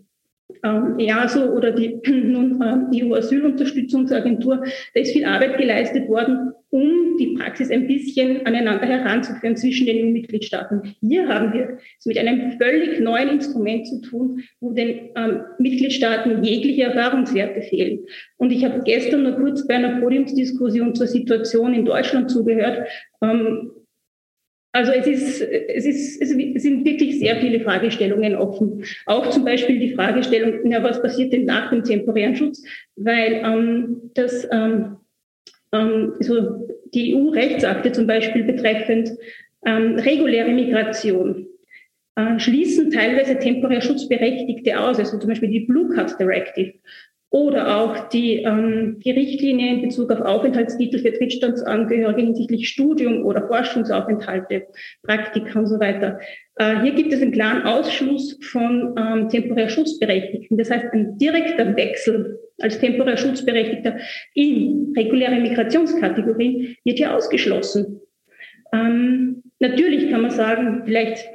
ähm, 0.63 1.00
EASO 1.00 1.46
oder 1.54 1.72
die 1.72 2.00
nun 2.08 2.62
äh, 2.62 3.04
EU-Asylunterstützungsagentur, 3.04 4.63
da 4.94 5.00
ist 5.00 5.13
viel 5.13 5.25
Arbeit 5.25 5.58
geleistet 5.58 6.08
worden, 6.08 6.51
um 6.72 7.18
die 7.18 7.36
Praxis 7.38 7.72
ein 7.72 7.88
bisschen 7.88 8.46
aneinander 8.46 8.86
heranzuführen 8.86 9.58
zwischen 9.58 9.88
den 9.88 10.08
EU-Mitgliedstaaten. 10.08 10.96
Hier 11.01 11.28
haben 11.28 11.54
wir 11.54 11.80
es 11.98 12.06
mit 12.06 12.18
einem 12.18 12.58
völlig 12.60 13.00
neuen 13.00 13.30
Instrument 13.30 13.88
zu 13.88 14.01
tun, 14.01 14.44
wo 14.60 14.72
den 14.72 15.10
ähm, 15.16 15.42
Mitgliedstaaten 15.58 16.44
jegliche 16.44 16.84
Erfahrungswerte 16.84 17.62
fehlen. 17.63 18.06
Und 18.38 18.51
ich 18.51 18.63
habe 18.63 18.82
gestern 18.86 19.24
nur 19.24 19.34
kurz 19.34 19.66
bei 19.68 19.75
einer 19.75 20.00
Podiumsdiskussion 20.00 20.94
zur 20.94 21.08
Situation 21.08 21.74
in 21.74 21.86
Deutschland 21.86 22.30
zugehört, 22.30 22.88
ähm, 23.22 23.72
also 24.72 24.92
es, 24.92 25.08
ist, 25.08 25.42
es, 25.42 25.86
ist, 25.86 26.22
es 26.22 26.30
sind 26.64 26.86
wirklich 26.86 27.20
sehr 27.20 27.38
viele 27.38 27.60
Fragestellungen 27.62 28.36
offen. 28.36 28.84
Auch 29.08 29.30
zum 29.30 29.44
Beispiel 29.44 29.80
die 29.80 29.94
Fragestellung, 29.94 30.60
na, 30.64 30.84
was 30.84 31.02
passiert 31.02 31.34
denn 31.34 31.46
nach 31.46 31.72
dem 31.72 31.84
temporären 31.84 32.36
Schutz? 32.36 32.64
Weil 32.96 33.42
ähm, 33.44 34.12
das, 34.14 34.48
ähm, 34.52 34.98
ähm, 35.72 36.14
also 36.20 36.68
die 36.94 37.16
EU-Rechtsakte 37.16 37.92
zum 37.92 38.06
Beispiel 38.06 38.44
betreffend 38.44 39.12
ähm, 39.66 39.96
reguläre 39.96 40.52
Migration 40.52 41.48
äh, 42.16 42.40
schließen 42.40 42.92
teilweise 42.92 43.40
temporär 43.40 43.82
Schutzberechtigte 43.82 44.80
aus, 44.80 45.00
also 45.00 45.18
zum 45.18 45.30
Beispiel 45.30 45.50
die 45.50 45.62
Blue 45.62 45.90
Card 45.96 46.20
Directive 46.20 46.74
oder 47.31 47.77
auch 47.77 48.09
die, 48.09 48.38
ähm, 48.38 49.00
die 49.03 49.12
Richtlinie 49.12 49.75
in 49.75 49.81
Bezug 49.83 50.12
auf 50.12 50.21
Aufenthaltstitel 50.21 50.98
für 51.00 51.12
Drittstaatsangehörige 51.12 52.21
hinsichtlich 52.21 52.69
Studium 52.69 53.24
oder 53.24 53.48
Forschungsaufenthalte, 53.48 54.67
Praktika 55.03 55.59
und 55.59 55.67
so 55.67 55.79
weiter. 55.79 56.19
Äh, 56.55 56.81
hier 56.81 56.93
gibt 56.93 57.13
es 57.13 57.21
einen 57.21 57.31
klaren 57.31 57.63
Ausschluss 57.63 58.39
von 58.41 58.95
ähm, 58.98 59.29
temporär 59.29 59.69
Schutzberechtigten. 59.69 60.57
Das 60.57 60.71
heißt, 60.71 60.88
ein 60.91 61.17
direkter 61.19 61.75
Wechsel 61.75 62.39
als 62.59 62.79
temporär 62.79 63.17
Schutzberechtigter 63.17 63.98
in 64.33 64.93
reguläre 64.98 65.39
Migrationskategorien 65.39 66.75
wird 66.83 66.98
hier 66.98 67.15
ausgeschlossen. 67.15 68.01
Ähm, 68.74 69.43
natürlich 69.59 70.09
kann 70.09 70.21
man 70.21 70.31
sagen, 70.31 70.81
vielleicht 70.86 71.25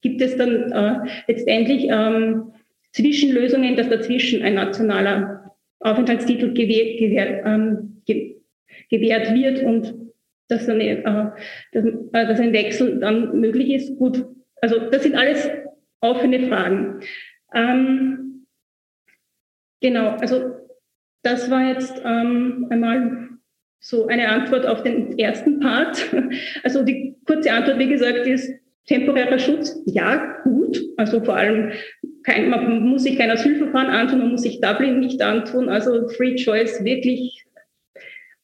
gibt 0.00 0.22
es 0.22 0.36
dann 0.36 0.70
äh, 0.70 1.08
letztendlich 1.26 1.88
ähm, 1.90 2.53
Zwischenlösungen, 2.94 3.76
dass 3.76 3.88
dazwischen 3.88 4.42
ein 4.42 4.54
nationaler 4.54 5.56
Aufenthaltstitel 5.80 6.54
gewährt, 6.54 6.98
gewährt, 6.98 7.42
ähm, 7.44 8.02
gewährt 8.88 9.34
wird 9.34 9.62
und 9.64 9.94
dass, 10.48 10.68
eine, 10.68 10.84
äh, 10.84 11.30
dass, 11.72 11.84
äh, 11.84 12.26
dass 12.26 12.40
ein 12.40 12.52
Wechsel 12.52 13.00
dann 13.00 13.40
möglich 13.40 13.70
ist. 13.70 13.98
Gut, 13.98 14.24
also 14.62 14.78
das 14.90 15.02
sind 15.02 15.16
alles 15.16 15.50
offene 16.00 16.46
Fragen. 16.46 17.00
Ähm, 17.52 18.46
genau, 19.80 20.10
also 20.10 20.52
das 21.22 21.50
war 21.50 21.66
jetzt 21.66 22.00
ähm, 22.04 22.66
einmal 22.70 23.28
so 23.80 24.06
eine 24.06 24.28
Antwort 24.28 24.66
auf 24.66 24.82
den 24.82 25.18
ersten 25.18 25.58
Part. 25.60 26.10
Also 26.62 26.82
die 26.82 27.16
kurze 27.26 27.52
Antwort, 27.52 27.78
wie 27.78 27.88
gesagt, 27.88 28.26
ist 28.26 28.50
temporärer 28.86 29.38
Schutz. 29.38 29.80
Ja, 29.86 30.36
gut. 30.44 30.80
Also 30.96 31.22
vor 31.22 31.36
allem 31.36 31.72
kein, 32.22 32.50
man 32.50 32.82
muss 32.82 33.02
sich 33.04 33.16
kein 33.16 33.30
Asylverfahren 33.30 33.88
antun, 33.88 34.18
man 34.20 34.30
muss 34.30 34.42
sich 34.42 34.60
Dublin 34.60 35.00
nicht 35.00 35.20
antun. 35.22 35.68
Also 35.68 36.08
Free 36.08 36.36
Choice 36.36 36.84
wirklich 36.84 37.44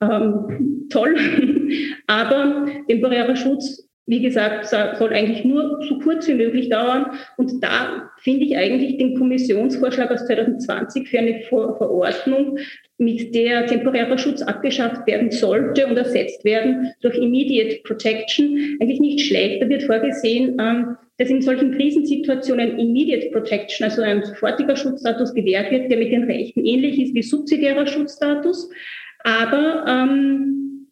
ähm, 0.01 0.89
toll. 0.91 1.17
Aber 2.07 2.67
temporärer 2.89 3.37
Schutz, 3.37 3.89
wie 4.07 4.21
gesagt, 4.21 4.67
soll 4.67 5.13
eigentlich 5.13 5.45
nur 5.45 5.81
so 5.89 5.99
kurz 5.99 6.27
wie 6.27 6.35
möglich 6.35 6.69
dauern. 6.69 7.13
Und 7.37 7.63
da 7.63 8.11
finde 8.19 8.45
ich 8.45 8.57
eigentlich 8.57 8.99
den 8.99 9.17
Kommissionsvorschlag 9.17 10.11
aus 10.11 10.27
2020 10.27 11.09
für 11.09 11.19
eine 11.19 11.41
Verordnung, 11.43 12.59
mit 13.01 13.35
der 13.35 13.67
temporärer 13.67 14.19
Schutz 14.19 14.43
abgeschafft 14.43 15.07
werden 15.07 15.31
sollte 15.31 15.87
und 15.87 15.97
ersetzt 15.97 16.45
werden 16.45 16.93
durch 17.01 17.17
Immediate 17.17 17.81
Protection, 17.85 18.77
eigentlich 18.81 19.01
nicht 19.01 19.27
schlecht. 19.27 19.63
Da 19.63 19.69
wird 19.69 19.85
vorgesehen, 19.85 20.57
ähm, 20.61 20.97
dass 21.17 21.31
in 21.31 21.41
solchen 21.41 21.73
Krisensituationen 21.73 22.79
Immediate 22.79 23.31
Protection, 23.31 23.87
also 23.87 24.03
ein 24.03 24.23
sofortiger 24.23 24.77
Schutzstatus 24.77 25.35
gewährt 25.35 25.71
wird, 25.71 25.91
der 25.91 25.99
mit 25.99 26.13
den 26.13 26.25
Rechten 26.25 26.65
ähnlich 26.65 27.01
ist 27.01 27.15
wie 27.15 27.23
subsidiärer 27.23 27.87
Schutzstatus. 27.87 28.71
Aber 29.25 29.85
ähm, 29.89 30.89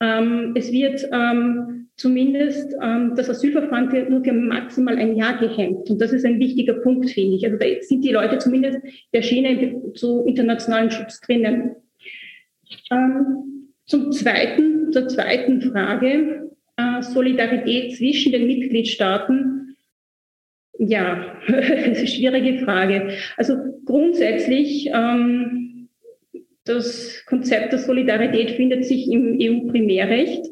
ähm, 0.00 0.54
es 0.56 0.72
wird 0.72 1.08
ähm, 1.12 1.83
zumindest 1.96 2.74
ähm, 2.82 3.12
das 3.16 3.30
Asylverfahren 3.30 3.90
für, 3.90 4.02
nur 4.10 4.24
für 4.24 4.32
maximal 4.32 4.96
ein 4.96 5.16
Jahr 5.16 5.38
gehemmt. 5.38 5.88
Und 5.90 6.00
das 6.00 6.12
ist 6.12 6.24
ein 6.24 6.40
wichtiger 6.40 6.74
Punkt, 6.74 7.08
finde 7.10 7.36
ich. 7.36 7.44
Also 7.44 7.56
da 7.56 7.66
sind 7.80 8.04
die 8.04 8.12
Leute 8.12 8.38
zumindest 8.38 8.78
der 9.12 9.22
Schiene 9.22 9.92
zu 9.94 10.24
internationalen 10.26 10.90
Schutz 10.90 11.20
drinnen. 11.20 11.76
Ähm, 12.90 13.72
zum 13.86 14.12
zweiten, 14.12 14.92
zur 14.92 15.08
zweiten 15.08 15.62
Frage, 15.62 16.50
äh, 16.76 17.02
Solidarität 17.02 17.96
zwischen 17.96 18.32
den 18.32 18.46
Mitgliedstaaten 18.46 19.54
ja, 20.78 21.36
schwierige 21.46 22.64
Frage. 22.64 23.16
Also 23.36 23.56
grundsätzlich, 23.84 24.90
ähm, 24.92 25.88
das 26.64 27.24
Konzept 27.26 27.72
der 27.72 27.78
Solidarität 27.78 28.52
findet 28.52 28.84
sich 28.84 29.10
im 29.10 29.38
EU-Primärrecht 29.40 30.46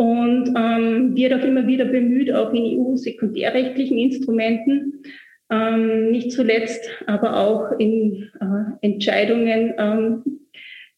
und 0.00 0.54
ähm, 0.56 1.14
wird 1.14 1.34
auch 1.34 1.44
immer 1.44 1.66
wieder 1.66 1.84
bemüht, 1.84 2.32
auch 2.32 2.54
in 2.54 2.78
EU-sekundärrechtlichen 2.78 3.98
Instrumenten, 3.98 5.02
ähm, 5.52 6.10
nicht 6.10 6.32
zuletzt 6.32 6.88
aber 7.06 7.36
auch 7.36 7.78
in 7.78 8.30
äh, 8.40 8.86
Entscheidungen 8.86 9.74
ähm, 9.76 10.22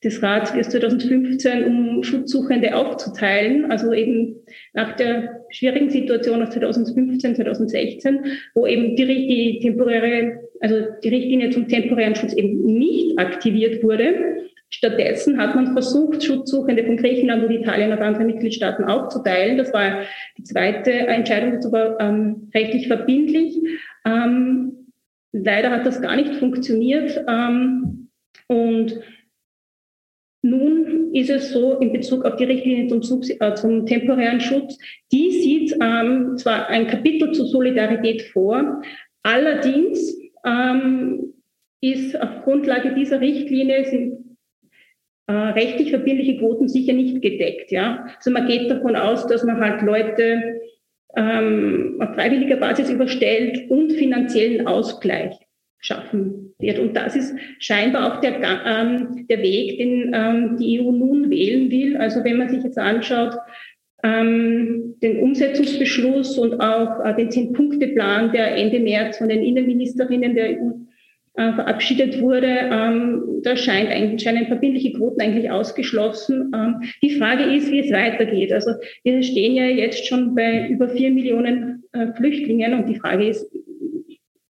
des 0.05 0.23
Rats 0.23 0.53
2015, 0.53 1.65
um 1.65 2.05
Schutzsuchende 2.05 2.77
aufzuteilen, 2.77 3.73
also 3.73 3.93
eben 3.93 4.37
nach 4.73 4.95
der 4.95 5.47
schwierigen 5.51 5.91
Situation 5.91 6.41
aus 6.41 6.51
2015, 6.51 7.35
2016, 7.35 8.21
wo 8.55 8.69
eben 8.69 8.95
die, 8.95 9.05
die 9.05 9.59
temporäre, 9.63 10.49
also 10.61 10.77
die 11.03 11.09
Richtlinie 11.09 11.51
zum 11.51 11.67
temporären 11.67 12.15
Schutz 12.15 12.35
eben 12.35 12.63
nicht 12.63 13.19
aktiviert 13.19 13.83
wurde. 13.83 14.43
Stattdessen 14.75 15.39
hat 15.39 15.55
man 15.55 15.75
versucht, 15.75 16.25
Schutzsuchende 16.25 16.85
von 16.85 16.97
Griechenland 16.97 17.45
und 17.45 17.51
Italien 17.51 17.93
auf 17.93 18.01
andere 18.01 18.25
Mitgliedstaaten 18.25 18.85
aufzuteilen. 18.85 19.59
Das 19.59 19.73
war 19.73 20.01
die 20.39 20.45
zweite 20.45 20.91
Entscheidung, 20.93 21.53
das 21.53 21.71
war 21.71 22.01
ähm, 22.01 22.51
rechtlich 22.55 22.89
verbindlich. 22.89 23.59
Ähm, 24.07 24.89
leider 25.33 25.71
hat 25.71 25.85
das 25.85 26.01
gar 26.01 26.17
nicht 26.17 26.37
funktioniert. 26.37 27.23
Ähm, 27.29 28.09
und 28.49 28.99
nun 30.41 31.15
ist 31.15 31.31
es 31.31 31.53
so 31.53 31.79
in 31.79 31.93
Bezug 31.93 32.25
auf 32.25 32.37
die 32.37 32.45
Richtlinie 32.45 33.01
zum, 33.01 33.23
äh, 33.23 33.55
zum 33.55 33.85
temporären 33.85 34.41
Schutz, 34.41 34.79
die 35.13 35.31
sieht 35.31 35.77
ähm, 35.83 36.37
zwar 36.39 36.69
ein 36.69 36.87
Kapitel 36.87 37.33
zur 37.33 37.47
Solidarität 37.47 38.23
vor, 38.23 38.83
allerdings 39.23 40.19
ähm, 40.47 41.35
ist 41.83 42.19
auf 42.21 42.43
Grundlage 42.45 42.95
dieser 42.95 43.21
Richtlinie 43.21 43.85
sind 43.85 44.22
äh, 45.33 45.53
rechtlich 45.53 45.91
verbindliche 45.91 46.37
Quoten 46.37 46.69
sicher 46.69 46.93
nicht 46.93 47.23
gedeckt. 47.23 47.71
Ja? 47.71 48.07
Also 48.17 48.31
man 48.31 48.47
geht 48.47 48.71
davon 48.71 48.97
aus, 48.97 49.27
dass 49.27 49.45
man 49.45 49.61
halt 49.61 49.81
Leute 49.81 50.61
ähm, 51.17 51.97
auf 52.01 52.15
freiwilliger 52.15 52.57
Basis 52.57 52.91
überstellt 52.91 53.71
und 53.71 53.93
finanziellen 53.93 54.67
Ausgleich 54.67 55.35
schaffen 55.79 56.55
wird. 56.59 56.79
Und 56.79 56.95
das 56.95 57.17
ist 57.17 57.35
scheinbar 57.59 58.13
auch 58.13 58.21
der, 58.21 58.41
ähm, 58.43 59.27
der 59.29 59.43
Weg, 59.43 59.79
den 59.79 60.13
ähm, 60.15 60.57
die 60.59 60.81
EU 60.81 60.93
nun 60.93 61.31
wählen 61.31 61.71
will. 61.71 61.97
Also 61.97 62.23
wenn 62.25 62.37
man 62.37 62.51
sich 62.51 62.63
jetzt 62.63 62.79
anschaut, 62.79 63.35
ähm, 64.05 64.97
den 65.03 65.21
Umsetzungsbeschluss 65.21 66.37
und 66.37 66.61
auch 66.61 67.05
äh, 67.05 67.15
den 67.17 67.31
Zehn-Punkte-Plan, 67.31 68.33
der 68.33 68.57
Ende 68.57 68.81
März 68.81 69.17
von 69.17 69.31
den 69.31 69.43
Innenministerinnen 69.43 70.35
der 70.35 70.61
EU 70.61 70.73
äh, 71.35 71.53
verabschiedet 71.55 72.21
wurde, 72.21 72.47
ähm, 72.47 73.41
da 73.43 73.57
scheint 73.57 73.89
eigentlich, 73.89 74.23
scheinen 74.23 74.47
verbindliche 74.47 74.93
Quoten 74.93 75.21
eigentlich 75.21 75.51
ausgeschlossen. 75.51 76.53
Ähm, 76.55 76.83
die 77.03 77.17
Frage 77.17 77.45
ist, 77.45 77.71
wie 77.71 77.81
es 77.81 77.91
weitergeht. 77.91 78.53
Also 78.53 78.73
wir 79.03 79.23
stehen 79.23 79.55
ja 79.55 79.65
jetzt 79.65 80.07
schon 80.07 80.35
bei 80.35 80.69
über 80.69 80.91
vier 80.91 81.11
Millionen 81.11 81.85
äh, 81.93 82.09
Flüchtlingen 82.15 82.75
und 82.75 82.89
die 82.89 82.99
Frage 82.99 83.29
ist, 83.29 83.51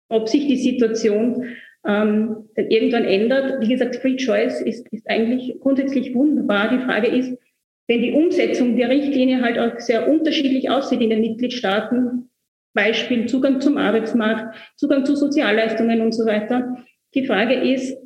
ob 0.08 0.28
sich 0.28 0.46
die 0.46 0.56
Situation 0.56 1.46
ähm, 1.86 2.48
irgendwann 2.56 3.04
ändert. 3.04 3.60
Wie 3.60 3.68
gesagt, 3.68 3.96
Free 3.96 4.16
Choice 4.16 4.60
ist, 4.60 4.86
ist 4.92 5.08
eigentlich 5.10 5.58
grundsätzlich 5.60 6.14
wunderbar. 6.14 6.70
Die 6.70 6.84
Frage 6.84 7.08
ist, 7.08 7.36
wenn 7.88 8.02
die 8.02 8.12
Umsetzung 8.12 8.76
der 8.76 8.90
Richtlinie 8.90 9.40
halt 9.40 9.58
auch 9.58 9.80
sehr 9.80 10.08
unterschiedlich 10.08 10.70
aussieht 10.70 11.00
in 11.00 11.10
den 11.10 11.22
Mitgliedstaaten, 11.22 12.27
Beispiel 12.78 13.26
Zugang 13.26 13.60
zum 13.60 13.76
Arbeitsmarkt, 13.76 14.56
Zugang 14.76 15.04
zu 15.04 15.16
Sozialleistungen 15.16 16.00
und 16.00 16.12
so 16.12 16.24
weiter. 16.26 16.84
Die 17.12 17.26
Frage 17.26 17.54
ist, 17.54 17.98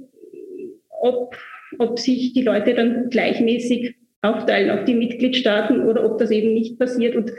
ob, 0.89 1.37
ob 1.79 1.99
sich 1.99 2.33
die 2.33 2.41
Leute 2.41 2.73
dann 2.73 3.11
gleichmäßig 3.11 3.97
aufteilen 4.23 4.71
auf 4.71 4.85
die 4.87 4.95
Mitgliedstaaten 4.95 5.83
oder 5.83 6.11
ob 6.11 6.17
das 6.17 6.31
eben 6.31 6.55
nicht 6.55 6.79
passiert. 6.79 7.17
Und 7.17 7.33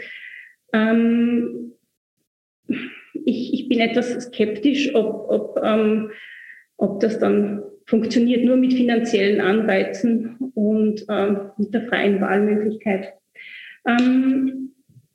ähm, 0.74 1.74
ich, 3.26 3.52
ich 3.52 3.68
bin 3.68 3.80
etwas 3.80 4.12
skeptisch, 4.26 4.94
ob, 4.94 5.28
ob, 5.28 5.60
ähm, 5.64 6.12
ob 6.78 7.00
das 7.00 7.18
dann 7.18 7.64
funktioniert, 7.88 8.44
nur 8.44 8.58
mit 8.58 8.74
finanziellen 8.74 9.42
Anreizen 9.42 10.36
und 10.54 11.04
ähm, 11.10 11.50
mit 11.58 11.74
der 11.74 11.88
freien 11.88 12.22
Wahlmöglichkeit. 12.22 13.14
Ähm, 13.88 14.64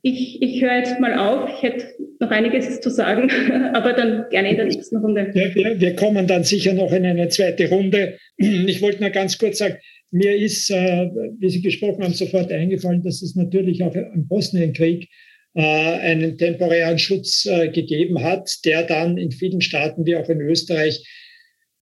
ich, 0.01 0.41
ich 0.41 0.61
höre 0.61 0.77
jetzt 0.77 0.99
mal 0.99 1.17
auf. 1.17 1.49
Ich 1.49 1.63
hätte 1.63 2.08
noch 2.19 2.31
einiges 2.31 2.79
zu 2.81 2.89
sagen, 2.89 3.29
aber 3.73 3.93
dann 3.93 4.25
gerne 4.29 4.51
in 4.51 4.57
der 4.57 4.65
nächsten 4.65 4.97
Runde. 4.97 5.31
Ja, 5.33 5.55
wir, 5.55 5.79
wir, 5.79 5.95
kommen 5.95 6.27
dann 6.27 6.43
sicher 6.43 6.73
noch 6.73 6.91
in 6.91 7.05
eine 7.05 7.29
zweite 7.29 7.69
Runde. 7.69 8.17
Ich 8.37 8.81
wollte 8.81 9.01
nur 9.01 9.09
ganz 9.09 9.37
kurz 9.37 9.59
sagen, 9.59 9.77
mir 10.11 10.35
ist, 10.35 10.69
äh, 10.69 11.09
wie 11.39 11.49
Sie 11.49 11.61
gesprochen 11.61 12.03
haben, 12.03 12.13
sofort 12.13 12.51
eingefallen, 12.51 13.03
dass 13.03 13.21
es 13.21 13.35
natürlich 13.35 13.83
auch 13.83 13.95
im 13.95 14.27
Bosnienkrieg 14.27 15.07
äh, 15.53 15.61
einen 15.61 16.37
temporären 16.37 16.97
Schutz 16.97 17.45
äh, 17.45 17.69
gegeben 17.69 18.23
hat, 18.23 18.49
der 18.65 18.83
dann 18.83 19.17
in 19.17 19.31
vielen 19.31 19.61
Staaten 19.61 20.05
wie 20.05 20.15
auch 20.15 20.27
in 20.29 20.41
Österreich 20.41 21.05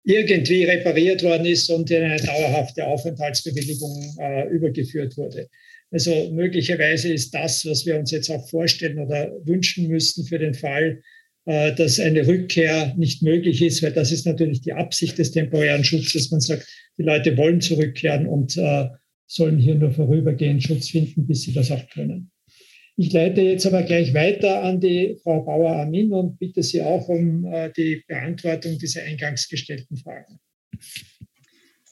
irgendwie 0.04 0.64
repariert 0.64 1.22
worden 1.22 1.46
ist 1.46 1.70
und 1.70 1.90
in 1.90 2.02
eine 2.02 2.20
dauerhafte 2.20 2.86
Aufenthaltsbewilligung 2.86 4.16
übergeführt 4.50 5.18
wurde. 5.18 5.48
Also 5.90 6.30
möglicherweise 6.32 7.12
ist 7.12 7.32
das, 7.32 7.64
was 7.64 7.86
wir 7.86 7.98
uns 7.98 8.10
jetzt 8.10 8.30
auch 8.30 8.48
vorstellen 8.48 8.98
oder 8.98 9.32
wünschen 9.44 9.88
müssten 9.88 10.24
für 10.24 10.38
den 10.38 10.54
Fall, 10.54 11.02
äh, 11.46 11.74
dass 11.74 11.98
eine 11.98 12.26
Rückkehr 12.26 12.94
nicht 12.96 13.22
möglich 13.22 13.62
ist, 13.62 13.82
weil 13.82 13.92
das 13.92 14.12
ist 14.12 14.26
natürlich 14.26 14.60
die 14.60 14.74
Absicht 14.74 15.16
des 15.16 15.32
temporären 15.32 15.84
Schutzes. 15.84 16.30
Man 16.30 16.40
sagt, 16.40 16.68
die 16.98 17.04
Leute 17.04 17.36
wollen 17.36 17.60
zurückkehren 17.60 18.26
und 18.26 18.56
äh, 18.58 18.88
sollen 19.26 19.58
hier 19.58 19.74
nur 19.74 19.92
vorübergehend 19.92 20.62
Schutz 20.62 20.88
finden, 20.88 21.26
bis 21.26 21.42
sie 21.42 21.52
das 21.52 21.70
auch 21.70 21.88
können. 21.90 22.30
Ich 23.00 23.12
leite 23.12 23.42
jetzt 23.42 23.64
aber 23.64 23.84
gleich 23.84 24.12
weiter 24.12 24.64
an 24.64 24.80
die 24.80 25.16
Frau 25.22 25.44
Bauer-Amin 25.44 26.12
und 26.12 26.38
bitte 26.38 26.64
Sie 26.64 26.82
auch 26.82 27.08
um 27.08 27.44
äh, 27.44 27.70
die 27.76 28.02
Beantwortung 28.08 28.76
dieser 28.76 29.04
eingangs 29.04 29.48
gestellten 29.48 29.96
Fragen. 29.96 30.40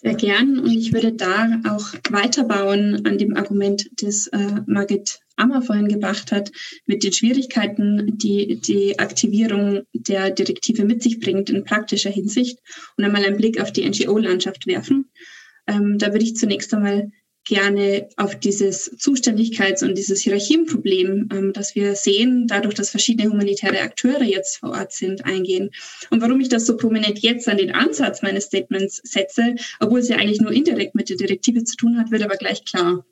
Sehr 0.07 0.15
gern. 0.15 0.61
Und 0.61 0.71
ich 0.71 0.93
würde 0.93 1.13
da 1.13 1.61
auch 1.69 1.93
weiterbauen 2.11 3.05
an 3.07 3.19
dem 3.19 3.35
Argument, 3.37 3.91
das 4.01 4.29
äh, 4.29 4.61
Margit 4.67 5.19
Ammer 5.35 5.63
vorhin 5.63 5.89
gebracht 5.89 6.31
hat, 6.31 6.53
mit 6.87 7.03
den 7.03 7.13
Schwierigkeiten, 7.13 8.17
die 8.17 8.61
die 8.61 9.01
Aktivierung 9.01 9.83
der 9.93 10.31
Direktive 10.31 10.85
mit 10.85 11.03
sich 11.03 11.19
bringt 11.19 11.51
in 11.51 11.65
praktischer 11.65 12.11
Hinsicht 12.11 12.61
und 12.97 13.03
einmal 13.03 13.25
einen 13.25 13.37
Blick 13.37 13.61
auf 13.61 13.73
die 13.73 13.85
NGO-Landschaft 13.85 14.69
werfen. 14.69 15.11
Ähm, 15.67 15.99
da 15.99 16.13
würde 16.13 16.25
ich 16.25 16.37
zunächst 16.37 16.73
einmal 16.73 17.11
gerne 17.47 18.09
auf 18.17 18.39
dieses 18.39 18.93
Zuständigkeits- 18.99 19.85
und 19.85 19.97
dieses 19.97 20.21
Hierarchienproblem, 20.21 21.29
ähm, 21.33 21.53
das 21.53 21.75
wir 21.75 21.95
sehen, 21.95 22.47
dadurch, 22.47 22.75
dass 22.75 22.91
verschiedene 22.91 23.31
humanitäre 23.31 23.81
Akteure 23.81 24.25
jetzt 24.25 24.59
vor 24.59 24.71
Ort 24.71 24.93
sind, 24.93 25.25
eingehen. 25.25 25.71
Und 26.11 26.21
warum 26.21 26.41
ich 26.41 26.49
das 26.49 26.67
so 26.67 26.77
prominent 26.77 27.21
jetzt 27.21 27.49
an 27.49 27.57
den 27.57 27.75
Ansatz 27.75 28.23
meines 28.23 28.45
Statements 28.45 29.01
setze, 29.05 29.55
obwohl 29.81 30.01
es 30.01 30.09
ja 30.09 30.17
eigentlich 30.17 30.41
nur 30.41 30.53
indirekt 30.53 30.95
mit 30.95 31.09
der 31.09 31.17
Direktive 31.17 31.65
zu 31.65 31.77
tun 31.77 31.99
hat, 31.99 32.11
wird 32.11 32.23
aber 32.23 32.37
gleich 32.37 32.65
klar. 32.65 33.07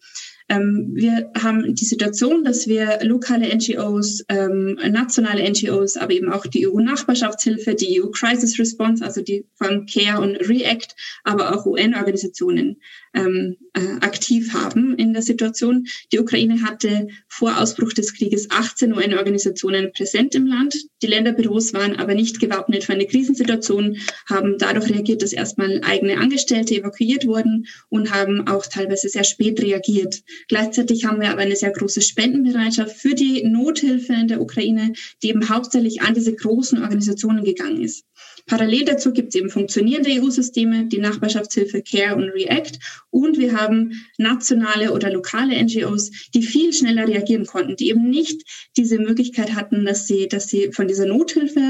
Ähm, 0.49 0.91
wir 0.95 1.31
haben 1.41 1.75
die 1.75 1.85
Situation, 1.85 2.45
dass 2.45 2.67
wir 2.67 2.99
lokale 3.03 3.49
NGOs, 3.55 4.25
ähm, 4.29 4.79
nationale 4.91 5.49
NGOs, 5.49 5.97
aber 5.97 6.13
eben 6.13 6.31
auch 6.31 6.47
die 6.47 6.69
EU-Nachbarschaftshilfe, 6.69 7.75
die 7.75 8.03
EU-Crisis 8.03 8.59
Response, 8.59 9.03
also 9.03 9.23
die 9.23 9.47
von 9.55 9.87
CARE 9.87 10.21
und 10.21 10.37
REACT, 10.37 10.95
aber 11.23 11.55
auch 11.55 11.65
UN-Organisationen 11.65 12.77
ähm, 13.15 13.57
äh, 13.73 13.81
aktiv 14.01 14.53
haben 14.55 14.95
in 14.97 15.13
der 15.13 15.23
Situation. 15.23 15.87
Die 16.13 16.19
Ukraine 16.19 16.63
hatte 16.63 17.09
vor 17.29 17.59
Ausbruch 17.61 17.93
des 17.93 18.15
Krieges 18.15 18.51
18 18.51 18.93
UN-Organisationen 18.93 19.93
präsent 19.93 20.35
im 20.35 20.47
Land. 20.47 20.77
Die 21.03 21.07
Länderbüros 21.07 21.73
waren 21.75 21.97
aber 21.97 22.15
nicht 22.15 22.41
gewappnet 22.41 22.85
für 22.85 22.93
eine 22.93 23.07
Krisensituation, 23.07 23.99
haben 24.29 24.57
dadurch 24.59 24.91
reagiert, 24.91 25.23
dass 25.23 25.33
erstmal 25.33 25.81
eigene 25.85 26.19
Angestellte 26.19 26.75
evakuiert 26.75 27.27
wurden 27.27 27.67
und 27.89 28.13
haben 28.13 28.47
auch 28.47 28.67
teilweise 28.67 29.09
sehr 29.09 29.25
spät 29.25 29.61
reagiert. 29.61 30.23
Gleichzeitig 30.49 31.05
haben 31.05 31.21
wir 31.21 31.31
aber 31.31 31.43
eine 31.43 31.57
sehr 31.57 31.73
große 31.73 32.03
Spendenbereitschaft 32.03 32.97
für 32.97 33.15
die 33.15 33.45
Nothilfe 33.45 34.13
in 34.13 34.29
der 34.29 34.41
Ukraine, 34.41 34.93
die 35.23 35.29
eben 35.29 35.49
hauptsächlich 35.49 36.03
an 36.03 36.15
diese 36.15 36.35
großen 36.35 36.83
Organisationen 36.83 37.45
gegangen 37.45 37.83
ist. 37.83 38.05
Parallel 38.47 38.85
dazu 38.85 39.13
gibt 39.13 39.31
es 39.31 39.41
eben 39.41 39.49
funktionierende 39.49 40.11
EU-Systeme, 40.11 40.87
die 40.87 40.99
Nachbarschaftshilfe 40.99 41.83
CARE 41.83 42.17
und 42.17 42.29
REACT. 42.29 42.79
Und 43.11 43.39
wir 43.39 43.59
haben 43.59 43.93
nationale 44.19 44.93
oder 44.93 45.11
lokale 45.11 45.55
NGOs, 45.63 46.11
die 46.35 46.43
viel 46.43 46.73
schneller 46.73 47.09
reagieren 47.09 47.47
konnten, 47.47 47.77
die 47.77 47.89
eben 47.89 48.11
nicht 48.11 48.43
diese 48.77 48.99
Möglichkeit 48.99 49.55
hatten, 49.55 49.87
dass 49.87 50.07
sie, 50.07 50.29
dass 50.29 50.49
sie 50.49 50.73
von 50.73 50.89
dieser 50.89 51.07
Nothilfe 51.07 51.61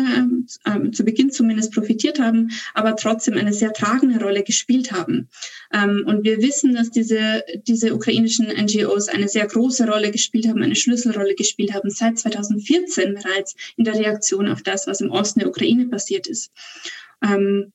äh, 0.64 0.90
zu 0.90 1.04
Beginn 1.04 1.30
zumindest 1.30 1.72
profitiert 1.72 2.18
haben, 2.18 2.50
aber 2.74 2.96
trotzdem 2.96 3.36
eine 3.36 3.52
sehr 3.52 3.72
tragende 3.72 4.18
Rolle 4.18 4.42
gespielt 4.42 4.90
haben. 4.90 5.28
Ähm, 5.72 6.04
und 6.06 6.24
wir 6.24 6.38
wissen, 6.38 6.74
dass 6.74 6.90
diese, 6.90 7.44
diese 7.68 7.94
ukrainischen 7.94 8.46
NGOs 8.46 9.08
eine 9.08 9.28
sehr 9.28 9.46
große 9.46 9.86
Rolle 9.86 10.10
gespielt 10.10 10.48
haben, 10.48 10.62
eine 10.62 10.76
Schlüsselrolle 10.76 11.36
gespielt 11.36 11.72
haben, 11.72 11.90
seit 11.90 12.18
2014 12.18 13.14
bereits 13.14 13.54
in 13.76 13.84
der 13.84 13.94
Reaktion 13.94 14.48
auf 14.48 14.62
das, 14.62 14.88
was 14.88 15.00
im 15.00 15.12
Osten 15.12 15.40
der 15.40 15.48
Ukraine 15.48 15.86
passiert 15.86 16.26
ist. 16.26 16.50
Ähm, 17.22 17.72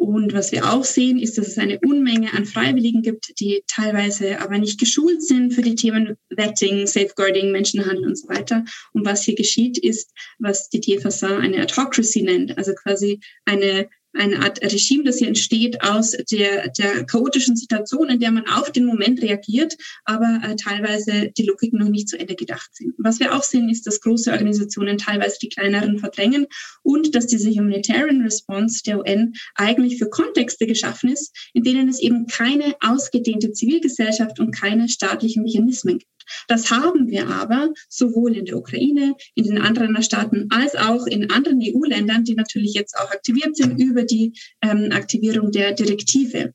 und 0.00 0.32
was 0.32 0.50
wir 0.50 0.72
auch 0.72 0.84
sehen, 0.84 1.18
ist, 1.18 1.36
dass 1.36 1.46
es 1.46 1.58
eine 1.58 1.78
Unmenge 1.80 2.32
an 2.32 2.46
Freiwilligen 2.46 3.02
gibt, 3.02 3.38
die 3.38 3.62
teilweise 3.66 4.40
aber 4.40 4.56
nicht 4.56 4.80
geschult 4.80 5.22
sind 5.22 5.52
für 5.52 5.60
die 5.60 5.74
Themen 5.74 6.16
Vetting, 6.30 6.86
Safeguarding, 6.86 7.52
Menschenhandel 7.52 8.06
und 8.06 8.16
so 8.16 8.26
weiter. 8.28 8.64
Und 8.94 9.04
was 9.04 9.24
hier 9.24 9.34
geschieht, 9.34 9.76
ist, 9.76 10.10
was 10.38 10.70
die 10.70 10.80
DFSA 10.80 11.36
eine 11.36 11.62
Autocracy 11.62 12.22
nennt, 12.22 12.56
also 12.56 12.72
quasi 12.72 13.20
eine 13.44 13.90
eine 14.12 14.40
Art 14.40 14.62
Regime, 14.62 15.04
das 15.04 15.18
hier 15.18 15.28
entsteht 15.28 15.82
aus 15.82 16.12
der, 16.30 16.68
der 16.68 17.04
chaotischen 17.04 17.56
Situation, 17.56 18.08
in 18.08 18.20
der 18.20 18.30
man 18.30 18.46
auf 18.46 18.72
den 18.72 18.84
Moment 18.84 19.22
reagiert, 19.22 19.76
aber 20.04 20.40
äh, 20.44 20.56
teilweise 20.56 21.30
die 21.36 21.44
Logiken 21.44 21.78
noch 21.78 21.88
nicht 21.88 22.08
zu 22.08 22.18
Ende 22.18 22.34
gedacht 22.34 22.70
sind. 22.74 22.94
Was 22.98 23.20
wir 23.20 23.34
auch 23.34 23.42
sehen, 23.42 23.68
ist, 23.68 23.86
dass 23.86 24.00
große 24.00 24.32
Organisationen 24.32 24.98
teilweise 24.98 25.38
die 25.40 25.48
kleineren 25.48 25.98
verdrängen 25.98 26.46
und 26.82 27.14
dass 27.14 27.26
diese 27.26 27.50
Humanitarian 27.50 28.22
Response 28.22 28.82
der 28.84 28.98
UN 28.98 29.34
eigentlich 29.54 29.98
für 29.98 30.08
Kontexte 30.08 30.66
geschaffen 30.66 31.10
ist, 31.10 31.34
in 31.54 31.62
denen 31.62 31.88
es 31.88 32.00
eben 32.00 32.26
keine 32.26 32.74
ausgedehnte 32.80 33.52
Zivilgesellschaft 33.52 34.40
und 34.40 34.54
keine 34.54 34.88
staatlichen 34.88 35.42
Mechanismen 35.42 35.98
gibt. 35.98 36.10
Das 36.48 36.70
haben 36.70 37.08
wir 37.08 37.28
aber 37.28 37.72
sowohl 37.88 38.36
in 38.36 38.44
der 38.44 38.56
Ukraine, 38.56 39.14
in 39.34 39.44
den 39.44 39.58
anderen 39.58 40.00
Staaten 40.02 40.48
als 40.50 40.74
auch 40.76 41.06
in 41.06 41.30
anderen 41.30 41.60
EU-Ländern, 41.62 42.24
die 42.24 42.34
natürlich 42.34 42.74
jetzt 42.74 42.96
auch 42.98 43.10
aktiviert 43.10 43.56
sind 43.56 43.80
über 43.80 44.04
die 44.04 44.32
ähm, 44.62 44.90
Aktivierung 44.92 45.50
der 45.50 45.72
Direktive. 45.72 46.54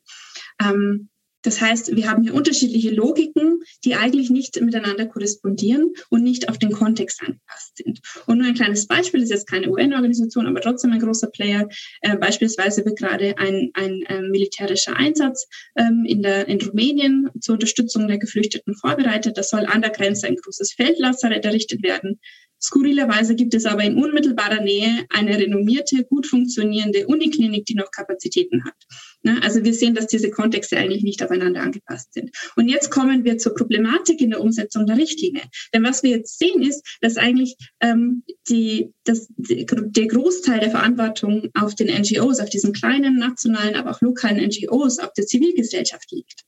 Ähm, 0.61 1.09
das 1.45 1.61
heißt, 1.61 1.95
wir 1.95 2.09
haben 2.09 2.23
hier 2.23 2.33
unterschiedliche 2.33 2.89
Logiken, 2.91 3.59
die 3.83 3.95
eigentlich 3.95 4.29
nicht 4.29 4.59
miteinander 4.61 5.05
korrespondieren 5.05 5.93
und 6.09 6.23
nicht 6.23 6.49
auf 6.49 6.57
den 6.57 6.71
Kontext 6.71 7.21
angepasst 7.21 7.77
sind. 7.77 7.99
Und 8.25 8.39
nur 8.39 8.47
ein 8.47 8.55
kleines 8.55 8.87
Beispiel 8.87 9.21
ist 9.21 9.29
jetzt 9.29 9.47
keine 9.47 9.69
UN-Organisation, 9.69 10.47
aber 10.47 10.61
trotzdem 10.61 10.91
ein 10.91 10.99
großer 10.99 11.27
Player. 11.27 11.67
Äh, 12.01 12.17
beispielsweise 12.17 12.83
wird 12.85 12.97
gerade 12.97 13.37
ein, 13.37 13.69
ein 13.73 14.01
äh, 14.07 14.21
militärischer 14.21 14.95
Einsatz 14.95 15.47
ähm, 15.75 16.03
in, 16.07 16.21
der, 16.21 16.47
in 16.47 16.59
Rumänien 16.61 17.29
zur 17.39 17.53
Unterstützung 17.53 18.07
der 18.07 18.17
Geflüchteten 18.17 18.75
vorbereitet. 18.75 19.37
Das 19.37 19.49
soll 19.49 19.65
an 19.65 19.81
der 19.81 19.91
Grenze 19.91 20.27
ein 20.27 20.35
großes 20.35 20.73
Feldlazarett 20.73 21.45
errichtet 21.45 21.83
werden. 21.83 22.19
Skurrilerweise 22.65 23.35
gibt 23.35 23.53
es 23.53 23.65
aber 23.65 23.83
in 23.83 23.97
unmittelbarer 23.97 24.61
Nähe 24.61 25.05
eine 25.09 25.37
renommierte, 25.37 26.03
gut 26.05 26.25
funktionierende 26.25 27.05
Uniklinik, 27.05 27.65
die 27.65 27.75
noch 27.75 27.91
Kapazitäten 27.91 28.63
hat. 28.65 28.75
Ne? 29.21 29.39
Also 29.43 29.63
wir 29.63 29.73
sehen, 29.73 29.93
dass 29.93 30.07
diese 30.07 30.31
Kontexte 30.31 30.77
eigentlich 30.77 31.03
nicht 31.03 31.21
aufeinander 31.35 31.61
angepasst 31.61 32.13
sind. 32.13 32.31
Und 32.55 32.69
jetzt 32.69 32.89
kommen 32.89 33.23
wir 33.23 33.37
zur 33.37 33.55
Problematik 33.55 34.21
in 34.21 34.31
der 34.31 34.41
Umsetzung 34.41 34.85
der 34.85 34.97
Richtlinie. 34.97 35.43
Denn 35.73 35.83
was 35.83 36.03
wir 36.03 36.11
jetzt 36.11 36.39
sehen 36.39 36.61
ist, 36.61 36.97
dass 37.01 37.17
eigentlich 37.17 37.55
ähm, 37.81 38.23
die, 38.49 38.93
das, 39.03 39.27
die, 39.35 39.65
der 39.65 40.07
Großteil 40.07 40.59
der 40.59 40.71
Verantwortung 40.71 41.49
auf 41.53 41.75
den 41.75 41.87
NGOs, 41.87 42.39
auf 42.39 42.49
diesen 42.49 42.73
kleinen 42.73 43.17
nationalen, 43.17 43.75
aber 43.75 43.91
auch 43.91 44.01
lokalen 44.01 44.43
NGOs, 44.45 44.99
auf 44.99 45.13
der 45.13 45.25
Zivilgesellschaft 45.25 46.11
liegt. 46.11 46.43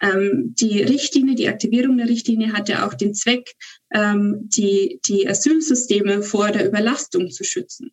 Ähm, 0.00 0.54
die 0.58 0.82
Richtlinie, 0.82 1.34
die 1.34 1.48
Aktivierung 1.48 1.96
der 1.96 2.08
Richtlinie 2.08 2.52
hat 2.52 2.68
ja 2.68 2.86
auch 2.86 2.94
den 2.94 3.14
Zweck, 3.14 3.54
ähm, 3.94 4.48
die, 4.54 5.00
die 5.06 5.28
Asylsysteme 5.28 6.22
vor 6.22 6.50
der 6.50 6.66
Überlastung 6.66 7.30
zu 7.30 7.44
schützen. 7.44 7.92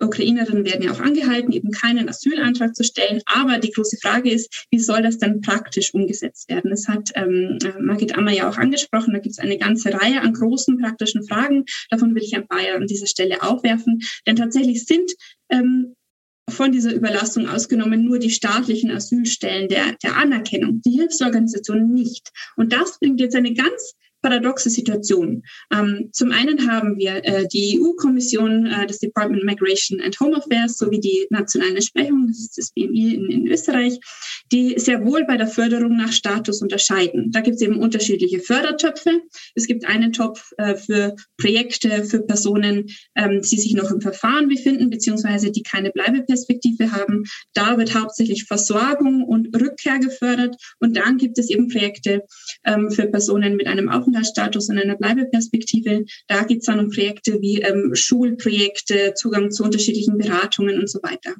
Ukrainerinnen 0.00 0.64
werden 0.64 0.82
ja 0.82 0.92
auch 0.92 1.00
angehalten, 1.00 1.52
eben 1.52 1.70
keinen 1.70 2.08
Asylantrag 2.08 2.74
zu 2.74 2.84
stellen. 2.84 3.20
Aber 3.26 3.58
die 3.58 3.70
große 3.70 3.96
Frage 4.02 4.30
ist, 4.30 4.66
wie 4.70 4.78
soll 4.78 5.02
das 5.02 5.18
dann 5.18 5.40
praktisch 5.40 5.94
umgesetzt 5.94 6.48
werden? 6.48 6.70
Das 6.70 6.88
hat 6.88 7.10
ähm, 7.14 7.58
Margit 7.80 8.16
Ammer 8.16 8.32
ja 8.32 8.48
auch 8.48 8.58
angesprochen. 8.58 9.14
Da 9.14 9.20
gibt 9.20 9.32
es 9.32 9.38
eine 9.38 9.58
ganze 9.58 9.92
Reihe 9.92 10.20
an 10.20 10.34
großen 10.34 10.78
praktischen 10.78 11.26
Fragen. 11.26 11.64
Davon 11.90 12.14
will 12.14 12.22
ich 12.22 12.36
ein 12.36 12.46
paar 12.46 12.60
an 12.74 12.86
dieser 12.86 13.06
Stelle 13.06 13.42
aufwerfen. 13.42 14.00
Denn 14.26 14.36
tatsächlich 14.36 14.84
sind 14.84 15.12
ähm, 15.50 15.94
von 16.48 16.72
dieser 16.72 16.94
Überlastung 16.94 17.48
ausgenommen 17.48 18.04
nur 18.04 18.18
die 18.18 18.30
staatlichen 18.30 18.90
Asylstellen 18.90 19.68
der, 19.68 19.96
der 20.02 20.16
Anerkennung, 20.16 20.80
die 20.82 20.92
Hilfsorganisationen 20.92 21.92
nicht. 21.92 22.30
Und 22.56 22.72
das 22.72 22.98
bringt 23.00 23.20
jetzt 23.20 23.34
eine 23.34 23.52
ganz 23.52 23.94
paradoxe 24.26 24.70
Situation. 24.70 25.42
Ähm, 25.72 26.08
zum 26.12 26.32
einen 26.32 26.68
haben 26.68 26.98
wir 26.98 27.24
äh, 27.24 27.46
die 27.46 27.78
EU-Kommission, 27.80 28.66
äh, 28.66 28.86
das 28.86 28.98
Department 28.98 29.44
Migration 29.44 30.00
and 30.00 30.18
Home 30.18 30.36
Affairs 30.36 30.78
sowie 30.78 31.00
die 31.00 31.26
nationalen 31.30 31.76
Entsprechungen, 31.76 32.26
das 32.28 32.40
ist 32.40 32.58
das 32.58 32.72
BMI 32.72 33.14
in, 33.14 33.30
in 33.30 33.46
Österreich, 33.46 34.00
die 34.50 34.74
sehr 34.78 35.04
wohl 35.04 35.24
bei 35.26 35.36
der 35.36 35.46
Förderung 35.46 35.96
nach 35.96 36.12
Status 36.12 36.60
unterscheiden. 36.60 37.30
Da 37.30 37.40
gibt 37.40 37.56
es 37.56 37.62
eben 37.62 37.78
unterschiedliche 37.78 38.40
Fördertöpfe. 38.40 39.20
Es 39.54 39.66
gibt 39.66 39.86
einen 39.86 40.12
Topf 40.12 40.50
äh, 40.56 40.74
für 40.74 41.14
Projekte 41.38 42.04
für 42.04 42.20
Personen, 42.20 42.86
ähm, 43.14 43.42
die 43.42 43.58
sich 43.58 43.74
noch 43.74 43.92
im 43.92 44.00
Verfahren 44.00 44.48
befinden, 44.48 44.90
beziehungsweise 44.90 45.52
die 45.52 45.62
keine 45.62 45.90
Bleibeperspektive 45.90 46.90
haben. 46.90 47.24
Da 47.54 47.78
wird 47.78 47.94
hauptsächlich 47.94 48.44
Versorgung 48.44 49.22
und 49.22 49.54
Rückkehr 49.54 50.00
gefördert. 50.00 50.56
Und 50.80 50.96
dann 50.96 51.16
gibt 51.16 51.38
es 51.38 51.48
eben 51.48 51.68
Projekte 51.68 52.24
ähm, 52.64 52.90
für 52.90 53.06
Personen 53.06 53.56
mit 53.56 53.66
einem 53.68 53.88
Aufenthalt 53.88 54.15
Aufenthaltsstatus 54.16 54.68
und 54.68 54.78
einer 54.78 54.96
Bleibeperspektive. 54.96 56.04
Da 56.26 56.44
geht 56.44 56.60
es 56.60 56.66
dann 56.66 56.80
um 56.80 56.90
Projekte 56.90 57.38
wie 57.40 57.60
ähm, 57.60 57.90
Schulprojekte, 57.94 59.14
Zugang 59.14 59.50
zu 59.50 59.64
unterschiedlichen 59.64 60.18
Beratungen 60.18 60.78
und 60.78 60.90
so 60.90 61.00
weiter. 61.02 61.34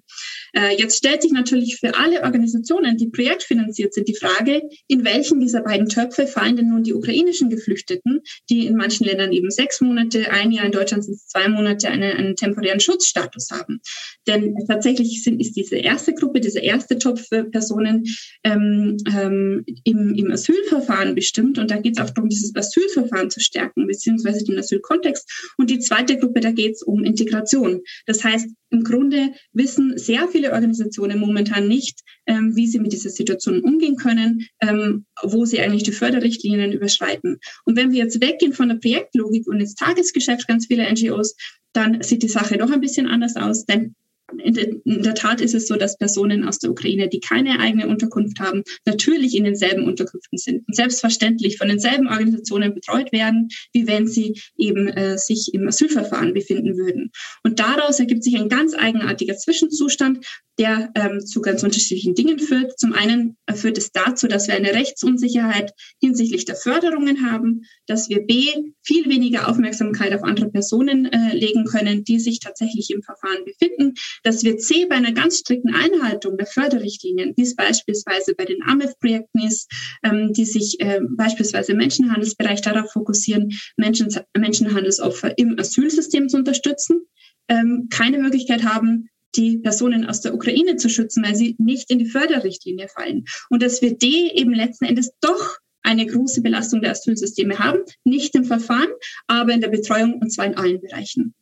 Äh, 0.53 0.77
jetzt 0.77 0.99
stellt 0.99 1.23
sich 1.23 1.33
natürlich 1.33 1.77
für 1.77 1.97
alle 1.97 2.23
Organisationen, 2.23 2.97
die 2.97 3.09
projektfinanziert 3.09 3.95
sind, 3.95 4.09
die 4.09 4.17
Frage, 4.17 4.62
in 4.89 5.05
welchen 5.05 5.41
dieser 5.41 5.62
beiden 5.62 5.89
Töpfe 5.89 6.27
fallen 6.27 6.57
denn 6.57 6.69
nun 6.69 6.83
die 6.83 6.95
ukrainischen 6.95 7.51
Geflüchteten, 7.51 8.21
die 8.51 8.67
in 8.67 8.77
manchen 8.77 9.07
Ländern 9.07 9.33
eben 9.33 9.51
sechs 9.51 9.81
Monate, 9.81 10.31
ein 10.31 10.53
Jahr, 10.53 10.67
in 10.67 10.73
Deutschland 10.73 11.05
sind 11.05 11.15
es 11.15 11.27
zwei 11.29 11.49
Monate, 11.49 11.89
eine, 11.89 12.15
einen 12.15 12.37
temporären 12.37 12.81
Schutzstatus 12.81 13.51
haben. 13.51 13.81
Denn 14.27 14.55
tatsächlich 14.69 15.23
sind, 15.23 15.41
ist 15.41 15.57
diese 15.57 15.77
erste 15.77 16.15
Gruppe, 16.15 16.41
dieser 16.41 16.62
erste 16.62 16.99
Topf 16.99 17.29
für 17.29 17.45
Personen 17.45 18.05
ähm, 18.45 18.97
ähm, 19.15 19.65
im, 19.85 20.15
im 20.15 20.31
Asylverfahren 20.31 21.15
bestimmt. 21.15 21.59
Und 21.59 21.71
da 21.71 21.79
geht 21.79 21.99
es 21.99 22.05
auch 22.05 22.11
darum, 22.11 22.29
dieses 22.29 22.53
Asylverfahren 22.57 23.31
zu 23.31 23.40
stärken, 23.40 23.87
beziehungsweise 23.87 24.45
den 24.45 24.59
Asylkontext. 24.59 25.53
Und 25.59 25.71
die 25.71 25.79
zweite 25.79 26.19
Gruppe, 26.19 26.40
da 26.40 26.51
geht 26.51 26.75
es 26.75 26.83
um 26.83 27.05
Integration. 27.05 27.83
Das 28.07 28.25
heißt, 28.25 28.49
im 28.71 28.83
Grunde 28.83 29.33
wissen 29.53 29.97
sehr 29.97 30.29
viele 30.29 30.53
Organisationen 30.53 31.21
momentan 31.21 31.69
nicht, 31.69 32.01
ähm, 32.27 32.57
wie 32.57 32.66
sie 32.66 32.81
mit 32.81 32.92
dieser 32.92 33.11
Situation 33.11 33.61
umgehen 33.61 33.97
können, 33.97 34.47
ähm, 34.61 35.07
wo 35.23 35.45
sie 35.45 35.61
eigentlich 35.61 35.85
die 35.85 35.92
Förderrichtlinien 35.92 36.73
überschreiten. 36.73 37.38
Und 37.64 37.77
wenn 37.77 37.92
wir 37.92 38.05
jetzt 38.05 38.21
weggehen 38.21 38.53
von 38.53 38.69
der 38.69 38.77
Projektlogik 38.77 39.47
und 39.47 39.61
ins 39.61 39.75
Tagesgeschäft 39.75 40.49
ganz 40.49 40.66
vieler 40.66 40.90
NGOs, 40.90 41.37
dann 41.73 42.03
sieht 42.03 42.23
die 42.23 42.29
Sache 42.29 42.57
doch 42.59 42.71
ein 42.71 42.81
bisschen 42.81 43.07
anders 43.07 43.37
aus, 43.37 43.66
denn 43.66 43.95
in 44.43 44.55
der, 44.55 44.69
in 44.85 45.03
der, 45.03 45.15
Tat 45.15 45.41
ist 45.41 45.55
es 45.55 45.69
so, 45.69 45.77
dass 45.77 45.99
Personen 45.99 46.47
aus 46.47 46.59
der 46.59 46.71
Ukraine, 46.71 47.09
die 47.09 47.21
keine 47.21 47.61
eigene 47.61 47.87
Unterkunft 47.87 48.41
haben, 48.41 48.62
natürlich 48.85 49.37
in 49.37 49.45
denselben 49.45 49.85
Unterkünften 49.85 50.39
sind 50.39 50.67
und 50.67 50.75
selbstverständlich 50.75 51.59
von 51.59 51.69
denselben 51.69 52.09
Organisationen 52.09 52.75
betreut 52.75 53.12
werden, 53.12 53.49
wie 53.73 53.87
wenn 53.87 54.07
sie 54.09 54.41
eben 54.57 54.89
äh, 54.89 55.17
sich 55.19 55.55
im 55.55 55.69
Asylverfahren 55.69 56.35
befinden 56.35 56.77
würden. 56.77 57.12
Und 57.45 57.61
daraus 57.61 58.01
ergibt 58.01 58.25
sich 58.25 58.37
ein 58.37 58.49
ganz 58.49 58.75
eigenartiger 58.75 59.37
Zwischenzustand, 59.37 60.27
der 60.59 60.91
ähm, 60.95 61.21
zu 61.25 61.41
ganz 61.41 61.62
unterschiedlichen 61.62 62.15
Dingen 62.15 62.39
führt. 62.39 62.79
Zum 62.79 62.95
einen 62.95 63.37
führt 63.55 63.79
es 63.79 63.93
dazu, 63.93 64.27
dass 64.27 64.49
wir 64.49 64.55
eine 64.55 64.73
Rechtsunsicherheit 64.73 65.73
hinsichtlich 66.01 66.47
der 66.47 66.57
Förderungen 66.57 67.31
haben, 67.31 67.62
dass 67.87 68.09
wir 68.09 68.21
B 68.21 68.49
viel 68.83 69.09
weniger 69.09 69.49
Aufmerksamkeit 69.49 70.15
auf 70.15 70.23
andere 70.23 70.51
Personen 70.51 71.07
äh, 71.07 71.35
legen 71.35 71.65
können, 71.67 72.05
die 72.05 72.19
sich 72.19 72.41
tatsächlich 72.41 72.91
im 72.91 73.03
Verfahren 73.03 73.45
befinden, 73.45 73.95
dass 74.22 74.42
wir 74.44 74.59
C 74.59 74.87
bei 74.87 74.96
einer 74.96 75.12
ganz 75.12 75.38
strikten 75.38 75.74
Einhaltung 75.74 76.37
der 76.37 76.46
Förderrichtlinien, 76.46 77.35
wie 77.37 77.42
es 77.42 77.57
beispielsweise 77.57 78.35
bei 78.35 78.44
den 78.44 78.62
AMEF-Projekten 78.62 79.40
ist, 79.46 79.70
ähm, 80.02 80.33
die 80.33 80.44
sich 80.44 80.81
äh, 80.81 81.00
beispielsweise 81.16 81.72
im 81.72 81.79
Menschenhandelsbereich 81.79 82.61
darauf 82.61 82.92
fokussieren, 82.92 83.52
Menschen, 83.76 84.09
Menschenhandelsopfer 84.37 85.37
im 85.38 85.59
Asylsystem 85.59 86.29
zu 86.29 86.37
unterstützen, 86.37 87.07
ähm, 87.48 87.88
keine 87.90 88.18
Möglichkeit 88.18 88.64
haben, 88.64 89.09
die 89.37 89.59
Personen 89.59 90.07
aus 90.07 90.20
der 90.20 90.35
Ukraine 90.35 90.76
zu 90.76 90.88
schützen, 90.88 91.24
weil 91.24 91.37
sie 91.37 91.57
nicht 91.59 91.90
in 91.90 91.98
die 91.98 92.07
Förderrichtlinie 92.07 92.88
fallen. 92.88 93.24
Und 93.50 93.62
dass 93.62 93.83
wir 93.83 93.96
D 93.96 94.31
eben 94.33 94.55
letzten 94.55 94.87
Endes 94.87 95.12
doch 95.20 95.59
eine 95.83 96.07
große 96.07 96.42
Belastung 96.42 96.81
der 96.81 96.92
Asylsysteme 96.92 97.59
haben, 97.59 97.81
nicht 98.05 98.35
im 98.35 98.44
Verfahren, 98.44 98.88
aber 99.29 99.52
in 99.52 99.61
der 99.61 99.68
Betreuung 99.68 100.14
und 100.14 100.33
zwar 100.33 100.46
in 100.46 100.57
allen 100.57 100.81
Bereichen. 100.81 101.35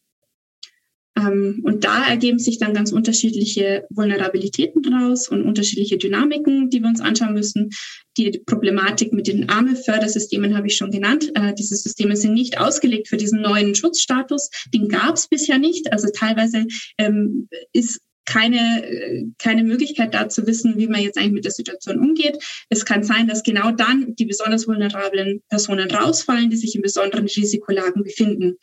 Ähm, 1.16 1.60
und 1.64 1.84
da 1.84 2.08
ergeben 2.08 2.38
sich 2.38 2.58
dann 2.58 2.74
ganz 2.74 2.92
unterschiedliche 2.92 3.86
Vulnerabilitäten 3.90 4.82
daraus 4.82 5.28
und 5.28 5.42
unterschiedliche 5.42 5.96
Dynamiken, 5.96 6.70
die 6.70 6.80
wir 6.80 6.88
uns 6.88 7.00
anschauen 7.00 7.34
müssen. 7.34 7.70
Die 8.16 8.42
Problematik 8.46 9.12
mit 9.12 9.28
den 9.28 9.48
Arme-Fördersystemen 9.48 10.56
habe 10.56 10.66
ich 10.66 10.76
schon 10.76 10.90
genannt. 10.90 11.30
Äh, 11.34 11.54
diese 11.54 11.76
Systeme 11.76 12.16
sind 12.16 12.34
nicht 12.34 12.58
ausgelegt 12.58 13.08
für 13.08 13.16
diesen 13.16 13.40
neuen 13.40 13.74
Schutzstatus. 13.74 14.50
Den 14.72 14.88
gab 14.88 15.14
es 15.14 15.28
bisher 15.28 15.58
nicht. 15.58 15.92
Also 15.92 16.08
teilweise 16.12 16.66
ähm, 16.98 17.48
ist 17.72 18.00
keine, 18.26 19.32
keine 19.38 19.64
Möglichkeit 19.64 20.14
da 20.14 20.28
zu 20.28 20.46
wissen, 20.46 20.78
wie 20.78 20.86
man 20.86 21.02
jetzt 21.02 21.18
eigentlich 21.18 21.32
mit 21.32 21.44
der 21.44 21.52
Situation 21.52 21.98
umgeht. 21.98 22.42
Es 22.70 22.84
kann 22.84 23.04
sein, 23.04 23.28
dass 23.28 23.42
genau 23.42 23.70
dann 23.70 24.14
die 24.16 24.24
besonders 24.24 24.66
vulnerablen 24.66 25.42
Personen 25.48 25.90
rausfallen, 25.90 26.50
die 26.50 26.56
sich 26.56 26.74
in 26.74 26.82
besonderen 26.82 27.26
Risikolagen 27.26 28.02
befinden. 28.02 28.56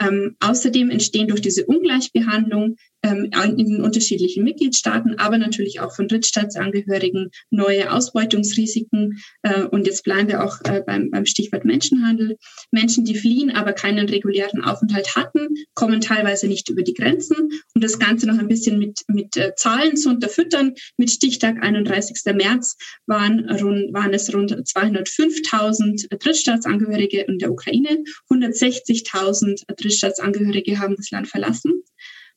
Ähm, 0.00 0.36
außerdem 0.40 0.90
entstehen 0.90 1.28
durch 1.28 1.40
diese 1.40 1.64
Ungleichbehandlung 1.66 2.76
ähm, 3.02 3.30
in 3.56 3.66
den 3.66 3.82
unterschiedlichen 3.82 4.44
Mitgliedstaaten, 4.44 5.18
aber 5.18 5.38
natürlich 5.38 5.80
auch 5.80 5.94
von 5.94 6.08
Drittstaatsangehörigen 6.08 7.30
neue 7.50 7.92
Ausbeutungsrisiken. 7.92 9.18
Äh, 9.42 9.64
und 9.64 9.86
jetzt 9.86 10.04
bleiben 10.04 10.28
wir 10.28 10.44
auch 10.44 10.60
äh, 10.64 10.82
beim, 10.86 11.10
Stichwort 11.26 11.64
Menschenhandel. 11.64 12.36
Menschen, 12.70 13.04
die 13.04 13.16
fliehen, 13.16 13.50
aber 13.50 13.72
keinen 13.72 14.08
regulären 14.08 14.62
Aufenthalt 14.62 15.16
hatten, 15.16 15.48
kommen 15.74 16.00
teilweise 16.00 16.46
nicht 16.46 16.68
über 16.68 16.82
die 16.82 16.94
Grenzen. 16.94 17.36
Um 17.74 17.80
das 17.80 17.98
Ganze 17.98 18.26
noch 18.26 18.38
ein 18.38 18.48
bisschen 18.48 18.78
mit, 18.78 19.02
mit 19.08 19.36
äh, 19.36 19.54
Zahlen 19.56 19.96
zu 19.96 20.10
unterfüttern, 20.10 20.74
mit 20.96 21.10
Stichtag 21.10 21.62
31. 21.62 22.16
März 22.34 22.76
waren, 23.06 23.48
rund, 23.50 23.92
waren 23.92 24.14
es 24.14 24.32
rund 24.32 24.52
205.000 24.52 26.16
Drittstaatsangehörige 26.18 27.22
in 27.22 27.38
der 27.38 27.50
Ukraine, 27.50 28.02
160.000 28.30 29.62
Drittstaatsangehörige 29.76 30.78
haben 30.78 30.96
das 30.96 31.10
Land 31.10 31.28
verlassen. 31.28 31.82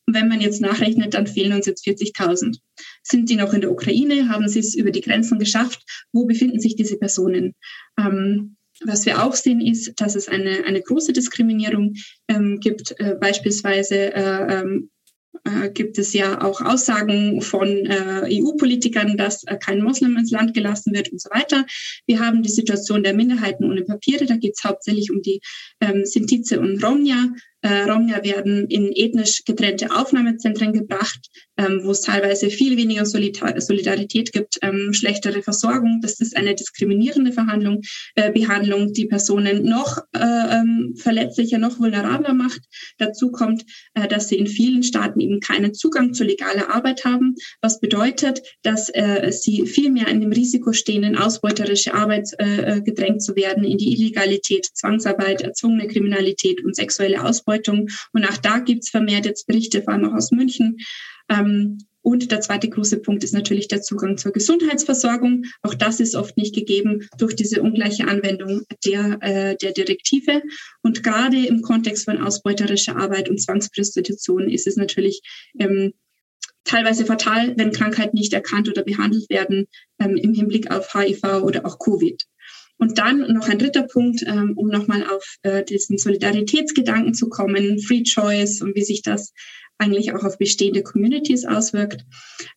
Und 0.09 0.15
wenn 0.15 0.27
man 0.27 0.41
jetzt 0.41 0.59
nachrechnet, 0.59 1.13
dann 1.13 1.27
fehlen 1.27 1.53
uns 1.53 1.67
jetzt 1.67 1.85
40.000. 1.85 2.57
Sind 3.03 3.29
die 3.29 3.35
noch 3.35 3.53
in 3.53 3.61
der 3.61 3.71
Ukraine? 3.71 4.27
Haben 4.27 4.49
sie 4.49 4.57
es 4.57 4.73
über 4.73 4.89
die 4.89 5.01
Grenzen 5.01 5.37
geschafft? 5.37 5.83
Wo 6.11 6.25
befinden 6.25 6.59
sich 6.59 6.75
diese 6.75 6.97
Personen? 6.97 7.53
Ähm, 7.99 8.55
was 8.83 9.05
wir 9.05 9.23
auch 9.23 9.35
sehen, 9.35 9.61
ist, 9.61 10.01
dass 10.01 10.15
es 10.15 10.27
eine, 10.27 10.63
eine 10.65 10.81
große 10.81 11.13
Diskriminierung 11.13 11.93
ähm, 12.27 12.59
gibt, 12.59 12.99
äh, 12.99 13.17
beispielsweise 13.19 14.11
äh, 14.15 14.61
ähm, 14.61 14.89
äh, 15.43 15.69
gibt 15.69 15.99
es 15.99 16.13
ja 16.13 16.41
auch 16.41 16.61
Aussagen 16.61 17.41
von 17.41 17.67
äh, 17.67 18.41
EU-Politikern, 18.41 19.15
dass 19.15 19.43
äh, 19.43 19.57
kein 19.57 19.83
Moslem 19.83 20.17
ins 20.17 20.31
Land 20.31 20.55
gelassen 20.55 20.91
wird 20.95 21.11
und 21.11 21.21
so 21.21 21.29
weiter. 21.29 21.67
Wir 22.07 22.19
haben 22.19 22.41
die 22.41 22.49
Situation 22.49 23.03
der 23.03 23.13
Minderheiten 23.13 23.65
ohne 23.65 23.83
Papiere. 23.83 24.25
Da 24.25 24.37
geht 24.37 24.55
es 24.57 24.63
hauptsächlich 24.63 25.11
um 25.11 25.21
die 25.21 25.39
ähm, 25.81 26.03
Sintize 26.03 26.59
und 26.59 26.83
Romnia. 26.83 27.29
Äh, 27.61 27.83
Romja 27.83 28.23
werden 28.23 28.67
in 28.67 28.93
ethnisch 28.93 29.43
getrennte 29.43 29.93
Aufnahmezentren 29.93 30.71
gebracht, 30.71 31.19
ähm, 31.57 31.81
wo 31.83 31.91
es 31.91 32.01
teilweise 32.01 32.49
viel 32.49 32.77
weniger 32.77 33.05
Solidar 33.05 33.59
Solidarität 33.59 34.31
gibt, 34.31 34.59
ähm, 34.61 34.93
schlechtere 34.93 35.41
Versorgung. 35.41 35.99
Das 36.01 36.21
ist 36.21 36.37
eine 36.37 36.55
diskriminierende 36.55 37.33
Verhandlung, 37.33 37.81
äh, 38.15 38.31
Behandlung, 38.31 38.93
die 38.93 39.07
Personen 39.07 39.63
noch 39.63 39.97
äh, 40.13 40.19
ähm, 40.21 40.93
verletzlicher, 40.95 41.57
noch 41.57 41.79
vulnerabler 41.79 42.33
macht. 42.33 42.61
Dazu 42.97 43.29
kommt, 43.29 43.65
äh, 43.93 44.07
dass 44.07 44.29
sie 44.29 44.37
in 44.37 44.47
vielen 44.47 44.83
Staaten 44.83 45.19
eben 45.19 45.41
keinen 45.41 45.73
Zugang 45.73 46.13
zu 46.13 46.23
legaler 46.23 46.73
Arbeit 46.73 47.03
haben, 47.03 47.35
was 47.61 47.81
bedeutet, 47.81 48.41
dass 48.61 48.87
äh, 48.93 49.33
sie 49.33 49.65
viel 49.65 49.91
mehr 49.91 50.07
in 50.07 50.21
dem 50.21 50.31
Risiko 50.31 50.71
stehen, 50.71 51.03
in 51.03 51.17
ausbeuterische 51.17 51.93
Arbeit 51.93 52.29
äh, 52.39 52.77
äh 52.77 52.81
gedrängt 52.81 53.21
zu 53.21 53.35
werden, 53.35 53.65
in 53.65 53.77
die 53.77 53.91
Illegalität, 53.91 54.65
Zwangsarbeit, 54.73 55.41
erzwungene 55.41 55.87
Kriminalität 55.87 56.63
und 56.63 56.75
sexuelle 56.75 57.21
Ausbeutung 57.21 57.48
Ausbeutung. 57.49 57.89
Und 58.13 58.25
auch 58.25 58.37
da 58.37 58.59
gibt 58.59 58.83
es 58.83 58.89
vermehrt 58.89 59.25
jetzt 59.25 59.47
Berichte, 59.47 59.81
vor 59.81 59.93
allem 59.93 60.05
auch 60.05 60.15
aus 60.15 60.31
München. 60.31 60.77
Ähm, 61.29 61.79
und 62.01 62.31
der 62.31 62.39
zweite 62.39 62.69
große 62.69 63.01
Punkt 63.01 63.23
ist 63.23 63.33
natürlich 63.33 63.67
der 63.67 63.81
Zugang 63.81 64.17
zur 64.17 64.31
Gesundheitsversorgung. 64.31 65.43
Auch 65.61 65.73
das 65.73 65.99
ist 65.99 66.15
oft 66.15 66.37
nicht 66.37 66.55
gegeben 66.55 67.07
durch 67.17 67.35
diese 67.35 67.61
ungleiche 67.61 68.07
Anwendung 68.07 68.61
der, 68.85 69.17
äh, 69.21 69.55
der 69.57 69.73
Direktive. 69.73 70.41
Und 70.81 71.03
gerade 71.03 71.45
im 71.45 71.61
Kontext 71.61 72.05
von 72.05 72.21
ausbeuterischer 72.21 72.95
Arbeit 72.95 73.29
und 73.29 73.41
Zwangsprostitution 73.41 74.49
ist 74.49 74.65
es 74.65 74.77
natürlich 74.77 75.21
ähm, 75.59 75.93
teilweise 76.63 77.05
fatal, 77.05 77.53
wenn 77.57 77.71
Krankheiten 77.71 78.15
nicht 78.15 78.33
erkannt 78.33 78.69
oder 78.69 78.83
behandelt 78.83 79.29
werden 79.29 79.67
ähm, 79.99 80.15
im 80.15 80.33
Hinblick 80.33 80.71
auf 80.71 80.93
HIV 80.93 81.43
oder 81.43 81.65
auch 81.65 81.79
Covid. 81.79 82.23
Und 82.79 82.97
dann 82.97 83.19
noch 83.33 83.49
ein 83.49 83.59
dritter 83.59 83.83
Punkt, 83.83 84.23
ähm, 84.25 84.53
um 84.55 84.69
nochmal 84.69 85.05
auf 85.05 85.35
äh, 85.43 85.63
diesen 85.65 85.97
Solidaritätsgedanken 85.97 87.13
zu 87.13 87.27
kommen, 87.27 87.79
Free 87.81 88.03
Choice 88.03 88.61
und 88.61 88.73
wie 88.75 88.83
sich 88.83 89.01
das 89.01 89.33
eigentlich 89.79 90.13
auch 90.13 90.23
auf 90.23 90.37
bestehende 90.37 90.83
Communities 90.83 91.45
auswirkt. 91.45 92.05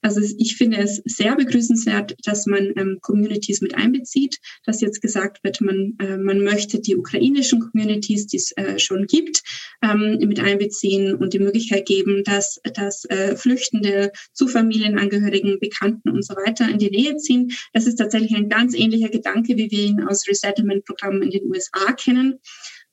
Also 0.03 0.21
ich 0.39 0.57
finde 0.57 0.79
es 0.79 1.01
sehr 1.05 1.37
begrüßenswert, 1.37 2.17
dass 2.25 2.47
man 2.47 2.73
ähm, 2.77 2.99
Communities 3.01 3.61
mit 3.61 3.77
einbezieht, 3.77 4.39
dass 4.65 4.81
jetzt 4.81 5.01
gesagt 5.01 5.43
wird, 5.45 5.61
man, 5.61 5.97
äh, 6.01 6.19
man 6.19 6.43
möchte 6.43 6.81
die 6.81 6.97
ukrainischen 6.97 7.61
Communities, 7.61 8.27
die 8.27 8.37
es 8.37 8.53
äh, 8.57 8.79
schon 8.79 9.07
gibt, 9.07 9.43
ähm, 9.83 10.19
mit 10.19 10.41
einbeziehen 10.41 11.15
und 11.15 11.33
die 11.33 11.39
Möglichkeit 11.39 11.87
geben, 11.87 12.25
dass, 12.25 12.61
dass 12.75 13.05
äh, 13.07 13.37
Flüchtende 13.37 14.11
zu 14.33 14.49
Familienangehörigen, 14.49 15.61
Bekannten 15.61 16.11
und 16.11 16.25
so 16.25 16.35
weiter 16.35 16.69
in 16.69 16.79
die 16.79 16.91
Nähe 16.91 17.17
ziehen. 17.17 17.53
Das 17.73 17.87
ist 17.87 17.97
tatsächlich 17.97 18.35
ein 18.35 18.49
ganz 18.49 18.75
ähnlicher 18.75 19.09
Gedanke, 19.09 19.57
wie 19.57 19.71
wir 19.71 19.85
ihn 19.85 20.03
aus 20.03 20.27
Resettlement-Programmen 20.27 21.23
in 21.23 21.31
den 21.31 21.51
USA 21.51 21.93
kennen. 21.93 22.41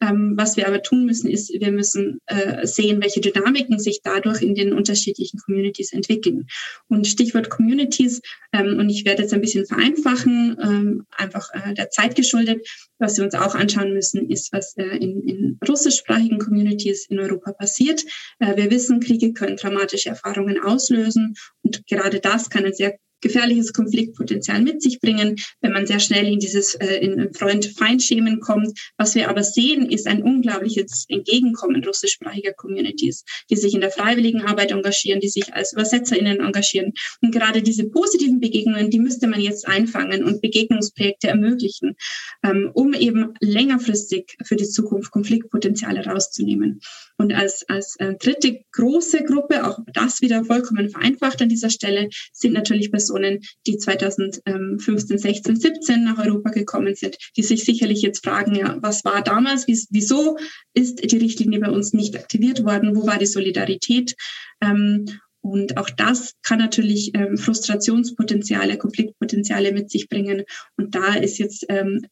Ähm, 0.02 0.34
was 0.38 0.56
wir 0.56 0.68
aber 0.68 0.82
tun 0.82 1.06
müssen, 1.06 1.30
ist, 1.30 1.50
wir 1.50 1.72
müssen 1.72 2.20
äh, 2.28 2.66
sehen, 2.66 3.02
welche 3.02 3.20
Dynamiken 3.20 3.80
sich 3.80 4.00
dadurch 4.04 4.42
in 4.42 4.56
den 4.56 4.74
unterschiedlichen 4.74 5.40
Communities 5.40 5.92
entwickeln. 5.92 6.48
Und 6.88 7.06
Stichwort 7.08 7.50
Communities, 7.50 8.22
ähm, 8.54 8.80
und 8.80 8.90
ich 8.90 9.06
werde 9.06 9.24
jetzt 9.24 9.34
ein 9.34 9.42
bisschen 9.42 9.66
vereinfachen, 9.66 10.58
ähm, 10.62 11.06
einfach 11.12 11.50
äh, 11.54 11.74
der 11.74 11.90
Zeit 11.90 12.16
geschuldet. 12.16 12.66
Was 12.98 13.18
wir 13.18 13.26
uns 13.26 13.36
auch 13.36 13.56
anschauen 13.56 13.94
müssen, 13.94 14.30
ist, 14.30 14.54
was 14.54 14.76
äh, 14.78 14.84
in, 14.84 15.28
in 15.28 15.60
russischsprachigen 15.68 16.40
Communities 16.40 17.08
in 17.10 17.20
Europa 17.20 17.52
passiert. 17.52 18.04
Äh, 18.40 18.56
wir 18.56 18.72
wissen, 18.72 19.02
Kriege 19.02 19.34
können 19.34 19.58
dramatische 19.58 20.10
Erfahrungen 20.10 20.62
auslösen 20.62 21.36
und 21.62 21.86
gerade 21.88 22.20
das 22.20 22.50
kann 22.50 22.66
ein 22.66 22.74
sehr 22.74 22.98
gefährliches 23.22 23.74
Konfliktpotenzial 23.74 24.62
mit 24.62 24.82
sich 24.82 25.00
bringen, 25.00 25.36
wenn 25.62 25.72
man 25.72 25.86
sehr 25.86 26.00
schnell 26.00 26.28
in 26.28 26.40
dieses 26.40 26.76
äh, 26.76 26.98
in 26.98 27.34
Freund-Feind-Schemen 27.34 28.40
kommt. 28.40 28.78
Was 28.98 29.16
wir 29.16 29.30
aber 29.30 29.44
sehen, 29.44 29.90
ist 29.90 30.08
ein 30.08 30.24
unglaubliches 30.24 31.06
Entgegenkommen 31.08 31.84
russischsprachiger 31.84 32.54
Communities, 32.54 33.24
die 33.50 33.56
sich 33.56 33.74
in 33.74 33.82
der 33.82 33.92
freiwilligen 33.92 34.42
Arbeit 34.42 34.72
engagieren, 34.72 35.20
die 35.20 35.30
sich 35.30 35.54
als 35.54 35.74
ÜbersetzerInnen 35.74 36.40
engagieren. 36.40 36.94
Und 37.22 37.32
gerade 37.32 37.62
diese 37.62 37.90
positiven 37.90 38.40
Begegnungen, 38.40 38.90
die 38.90 39.00
müsste 39.00 39.28
man 39.28 39.42
jetzt 39.42 39.68
einfangen 39.68 40.24
und 40.24 40.42
Begegnungsprojekte 40.42 41.28
ermöglichen, 41.28 41.96
ähm, 42.44 42.70
um 42.74 42.94
eben 42.94 43.34
längerfristig 43.40 44.38
für 44.44 44.56
die 44.56 44.68
Zukunft 44.68 45.12
Konfliktpotenziale 45.12 46.06
rauszunehmen. 46.06 46.82
Und 47.20 47.34
als, 47.34 47.68
als 47.68 47.98
äh, 47.98 48.16
dritte 48.16 48.62
große 48.72 49.26
Gruppe, 49.26 49.68
auch 49.68 49.80
das 49.94 50.22
wieder 50.22 50.46
vollkommen 50.46 50.90
vereinfacht 50.90 51.42
an 51.42 51.50
dieser 51.50 51.70
Stelle, 51.70 52.08
sind 52.32 52.54
natürlich 52.54 52.92
Personen, 52.92 53.42
die 53.68 53.78
2015, 53.78 55.18
16, 55.18 55.56
17 55.58 56.04
nach 56.06 56.18
Europa 56.18 56.52
gekommen 56.52 56.96
sind, 56.96 57.18
die 57.36 57.44
sich 57.44 57.66
sicherlich 57.66 58.02
jetzt 58.02 58.24
fragen, 58.24 58.56
ja, 58.56 58.78
was 58.80 59.04
war 59.04 59.22
damals, 59.22 59.68
wieso 59.68 60.38
ist 60.74 61.12
die 61.12 61.18
Richtlinie 61.18 61.60
bei 61.60 61.70
uns 61.70 61.92
nicht 61.92 62.16
aktiviert 62.16 62.64
worden, 62.64 62.96
wo 62.96 63.06
war 63.06 63.20
die 63.20 63.26
Solidarität? 63.26 64.16
Ähm, 64.62 65.06
und 65.42 65.76
auch 65.76 65.90
das 65.90 66.36
kann 66.42 66.60
natürlich 66.60 67.12
ähm, 67.16 67.38
Frustrationspotenziale, 67.38 68.78
Konfliktpotenziale 68.78 69.74
mit 69.74 69.92
sich 69.92 70.08
bringen. 70.08 70.44
Und 70.78 70.96
da 70.96 71.16
ist 71.16 71.38
jetzt, 71.38 71.66
ähm, 71.68 72.06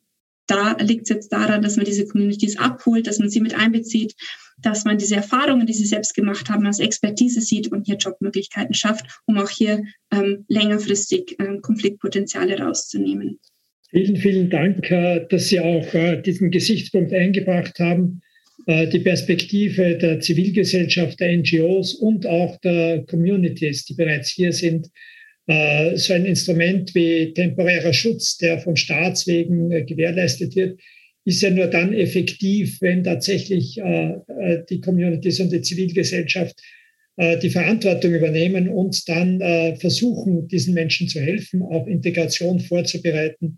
da 0.47 0.73
liegt 0.79 1.03
es 1.03 1.09
jetzt 1.09 1.31
daran, 1.31 1.61
dass 1.61 1.77
man 1.77 1.85
diese 1.85 2.05
Communities 2.05 2.57
abholt, 2.57 3.07
dass 3.07 3.19
man 3.19 3.29
sie 3.29 3.39
mit 3.39 3.55
einbezieht, 3.55 4.15
dass 4.57 4.85
man 4.85 4.97
diese 4.97 5.15
Erfahrungen, 5.15 5.67
die 5.67 5.73
sie 5.73 5.85
selbst 5.85 6.15
gemacht 6.15 6.49
haben, 6.49 6.65
als 6.65 6.79
Expertise 6.79 7.41
sieht 7.41 7.71
und 7.71 7.85
hier 7.85 7.97
Jobmöglichkeiten 7.97 8.73
schafft, 8.73 9.05
um 9.25 9.37
auch 9.37 9.49
hier 9.49 9.83
ähm, 10.11 10.45
längerfristig 10.47 11.35
ähm, 11.39 11.61
Konfliktpotenziale 11.61 12.59
rauszunehmen. 12.59 13.39
Vielen, 13.89 14.17
vielen 14.17 14.49
Dank, 14.49 14.91
äh, 14.91 15.25
dass 15.29 15.47
Sie 15.47 15.59
auch 15.59 15.93
äh, 15.93 16.21
diesen 16.21 16.51
Gesichtspunkt 16.51 17.13
eingebracht 17.13 17.79
haben, 17.79 18.21
äh, 18.65 18.87
die 18.87 18.99
Perspektive 18.99 19.97
der 19.97 20.19
Zivilgesellschaft, 20.19 21.19
der 21.19 21.37
NGOs 21.37 21.93
und 21.93 22.25
auch 22.25 22.59
der 22.59 23.05
Communities, 23.05 23.85
die 23.85 23.93
bereits 23.93 24.29
hier 24.29 24.51
sind. 24.51 24.87
So 25.49 26.11
ein 26.11 26.25
Instrument 26.25 26.93
wie 26.93 27.33
temporärer 27.33 27.93
Schutz, 27.93 28.37
der 28.37 28.59
von 28.59 28.75
Staatswegen 28.75 29.69
gewährleistet 29.85 30.57
wird, 30.57 30.77
ist 31.27 31.41
ja 31.41 31.49
nur 31.49 31.67
dann 31.67 31.93
effektiv, 31.93 32.79
wenn 32.79 33.03
tatsächlich 33.03 33.81
die 34.69 34.79
Communities 34.79 35.41
und 35.41 35.51
die 35.51 35.61
Zivilgesellschaft 35.61 36.55
die 37.19 37.49
Verantwortung 37.49 38.13
übernehmen 38.13 38.69
und 38.69 39.09
dann 39.09 39.41
versuchen, 39.77 40.47
diesen 40.47 40.73
Menschen 40.73 41.09
zu 41.09 41.19
helfen, 41.19 41.63
auch 41.63 41.85
Integration 41.85 42.61
vorzubereiten 42.61 43.57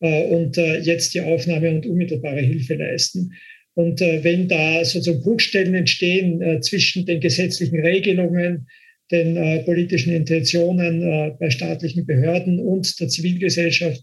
äh, 0.00 0.26
und 0.28 0.58
äh, 0.58 0.78
jetzt 0.78 1.14
die 1.14 1.20
Aufnahme 1.20 1.70
und 1.70 1.86
unmittelbare 1.86 2.40
Hilfe 2.40 2.74
leisten. 2.74 3.32
Und 3.74 4.00
äh, 4.00 4.22
wenn 4.24 4.48
da 4.48 4.84
sozusagen 4.84 5.22
Bruchstellen 5.22 5.74
entstehen 5.74 6.62
zwischen 6.62 7.06
den 7.06 7.20
gesetzlichen 7.20 7.80
Regelungen, 7.80 8.68
den 9.12 9.64
politischen 9.64 10.12
Intentionen 10.12 11.36
bei 11.38 11.48
staatlichen 11.48 12.06
Behörden 12.06 12.58
und 12.58 12.98
der 12.98 13.06
Zivilgesellschaft, 13.06 14.02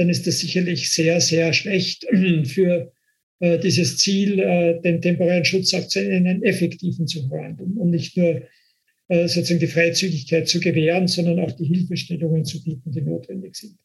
dann 0.00 0.08
ist 0.08 0.26
das 0.26 0.38
sicherlich 0.38 0.90
sehr, 0.90 1.20
sehr 1.20 1.52
schlecht 1.52 2.06
für 2.44 2.92
dieses 3.42 3.96
Ziel, 3.96 4.36
den 4.84 5.00
temporären 5.00 5.46
Schutz 5.46 5.72
auch 5.72 5.88
zu 5.88 5.98
einen 5.98 6.42
effektiven 6.42 7.06
zu 7.06 7.26
verwandeln 7.26 7.72
und 7.78 7.88
nicht 7.88 8.14
nur 8.14 8.42
sozusagen 9.08 9.60
die 9.60 9.66
Freizügigkeit 9.66 10.46
zu 10.46 10.60
gewähren, 10.60 11.08
sondern 11.08 11.38
auch 11.38 11.52
die 11.52 11.64
Hilfestellungen 11.64 12.44
zu 12.44 12.62
bieten, 12.62 12.92
die 12.92 13.00
notwendig 13.00 13.56
sind. 13.56 13.78